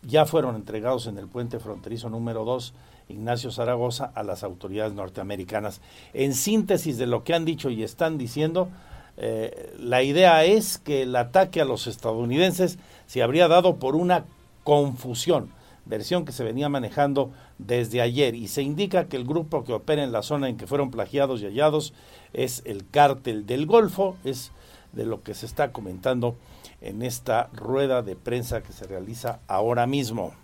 ya 0.03 0.27
fueron 0.27 0.57
entregados 0.57 1.07
en 1.07 1.19
el 1.19 1.29
puente 1.29 1.59
fronterizo 1.59 2.11
número 2.11 2.45
2 2.45 2.75
Ignacio 3.09 3.51
Zaragoza 3.51 4.11
a 4.15 4.23
las 4.23 4.43
autoridades 4.43 4.95
norteamericanas. 4.95 5.81
En 6.13 6.35
síntesis 6.35 6.99
de 6.99 7.07
lo 7.07 7.25
que 7.25 7.35
han 7.35 7.45
dicho 7.45 7.71
y 7.71 7.83
están 7.83 8.19
diciendo, 8.19 8.69
eh, 9.17 9.75
la 9.79 10.03
idea 10.03 10.45
es 10.45 10.79
que 10.79 11.03
el 11.03 11.15
ataque 11.17 11.61
a 11.61 11.65
los 11.65 11.87
estadounidenses 11.87 12.79
se 13.07 13.23
habría 13.23 13.49
dado 13.49 13.77
por 13.77 13.97
una 13.97 14.25
confusión, 14.65 15.51
versión 15.85 16.25
que 16.25 16.33
se 16.33 16.45
venía 16.45 16.69
manejando 16.69 17.31
desde 17.59 18.01
ayer, 18.01 18.35
y 18.35 18.49
se 18.49 18.63
indica 18.63 19.05
que 19.05 19.17
el 19.17 19.25
grupo 19.25 19.65
que 19.65 19.73
opera 19.73 20.03
en 20.03 20.13
la 20.13 20.23
zona 20.23 20.49
en 20.49 20.57
que 20.57 20.67
fueron 20.67 20.91
plagiados 20.91 21.43
y 21.43 21.47
hallados 21.47 21.93
es 22.33 22.63
el 22.65 22.89
cártel 22.89 23.47
del 23.47 23.67
Golfo, 23.67 24.17
es 24.25 24.53
de 24.93 25.07
lo 25.07 25.23
que 25.23 25.35
se 25.35 25.47
está 25.47 25.73
comentando 25.73 26.37
en 26.83 27.03
esta 27.03 27.49
rueda 27.55 28.03
de 28.03 28.17
prensa 28.17 28.63
que 28.63 28.73
se 28.73 28.87
realiza 28.87 29.41
ahora 29.47 29.87
mismo. 29.87 30.35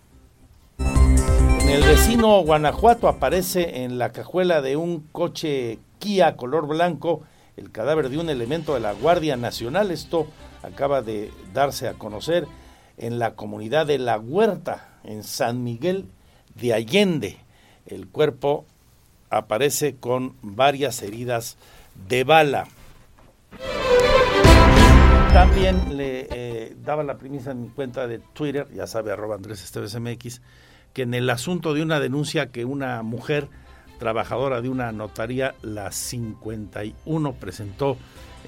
En 0.79 1.69
el 1.69 1.83
vecino 1.83 2.41
Guanajuato 2.43 3.09
aparece 3.09 3.85
en 3.85 3.99
la 3.99 4.13
cajuela 4.13 4.63
de 4.63 4.77
un 4.77 5.01
coche 5.13 5.79
Kia 5.99 6.37
color 6.37 6.67
blanco 6.67 7.23
el 7.59 7.73
cadáver 7.73 8.09
de 8.09 8.19
un 8.19 8.31
elemento 8.31 8.75
de 8.75 8.81
la 8.81 8.93
Guardia 8.93 9.37
Nacional. 9.37 9.91
Esto 9.91 10.29
acaba 10.63 11.03
de 11.03 11.31
darse 11.53 11.89
a 11.89 11.95
conocer 11.95 12.47
en 12.97 13.19
la 13.19 13.35
comunidad 13.35 13.87
de 13.87 13.99
La 13.99 14.19
Huerta, 14.19 14.89
en 15.05 15.25
San 15.25 15.65
Miguel 15.65 16.07
de 16.55 16.73
Allende. 16.73 17.37
El 17.87 18.07
cuerpo 18.09 18.65
aparece 19.29 19.97
con 19.97 20.37
varias 20.41 21.03
heridas 21.03 21.57
de 22.09 22.25
bala. 22.25 22.69
También 25.39 25.97
le 25.97 26.27
eh, 26.33 26.77
daba 26.83 27.05
la 27.05 27.17
premisa 27.17 27.53
en 27.53 27.63
mi 27.63 27.69
cuenta 27.69 28.09
de 28.09 28.19
Twitter, 28.19 28.67
ya 28.75 28.89
sabe, 28.89 29.13
arroba 29.13 29.37
Andrés 29.37 29.63
Esteves 29.63 29.95
MX, 29.95 30.41
que 30.93 31.03
en 31.03 31.15
el 31.15 31.31
asunto 31.31 31.75
de 31.75 31.83
una 31.83 32.01
denuncia 32.01 32.51
que 32.51 32.65
una 32.65 33.05
mujer 33.05 33.49
trabajadora 34.01 34.61
de 34.61 34.69
una 34.69 34.91
notaría, 34.91 35.55
la 35.63 35.93
51, 35.93 37.35
presentó 37.35 37.97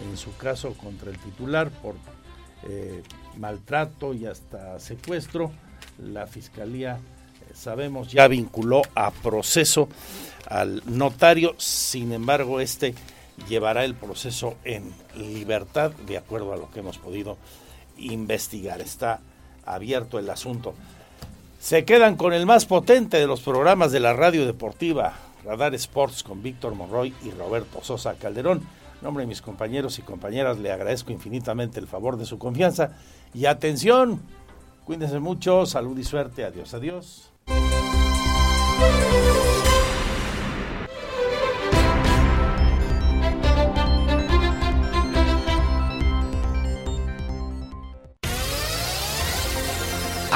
en 0.05 0.17
su 0.17 0.37
caso 0.37 0.75
contra 0.75 1.13
el 1.13 1.19
titular 1.19 1.71
por 1.71 1.95
eh, 2.69 3.05
maltrato 3.39 4.13
y 4.13 4.27
hasta 4.27 4.81
secuestro, 4.81 5.53
la 5.97 6.27
fiscalía, 6.27 6.97
eh, 6.97 7.53
sabemos, 7.55 8.11
ya 8.11 8.27
vinculó 8.27 8.83
a 8.97 9.13
proceso 9.13 9.89
al 10.49 10.83
notario, 10.87 11.55
sin 11.57 12.11
embargo, 12.11 12.59
este 12.59 12.97
llevará 13.49 13.85
el 13.85 13.95
proceso 13.95 14.57
en 14.65 14.93
libertad, 15.17 15.93
de 16.07 16.19
acuerdo 16.19 16.53
a 16.53 16.57
lo 16.57 16.71
que 16.71 16.81
hemos 16.81 16.99
podido 16.99 17.37
investigar. 17.97 18.81
Está 18.81 19.21
abierto 19.65 20.19
el 20.19 20.31
asunto. 20.31 20.75
Se 21.61 21.85
quedan 21.85 22.17
con 22.17 22.33
el 22.33 22.47
más 22.47 22.65
potente 22.65 23.19
de 23.19 23.27
los 23.27 23.41
programas 23.41 23.93
de 23.93 24.01
la 24.01 24.15
radio 24.15 24.47
deportiva, 24.47 25.15
Radar 25.45 25.75
Sports, 25.75 26.23
con 26.23 26.43
Víctor 26.43 26.75
Monroy 26.75 27.15
y 27.23 27.31
Roberto 27.31 27.81
Sosa 27.83 28.15
Calderón. 28.15 28.59
En 28.59 29.05
nombre 29.05 29.23
de 29.23 29.29
mis 29.29 29.43
compañeros 29.43 29.99
y 29.99 30.03
compañeras, 30.03 30.59
le 30.59 30.73
agradezco 30.73 31.13
infinitamente 31.13 31.81
el 31.81 31.87
favor 31.87 32.17
de 32.17 32.27
su 32.27 32.39
confianza. 32.39 32.97
Y 33.35 33.47
atención, 33.47 34.21
cuídense 34.85 35.19
mucho, 35.21 35.67
salud 35.67 35.97
y 35.99 36.05
suerte. 36.05 36.45
Adiós, 36.45 36.75
adiós. 36.75 37.31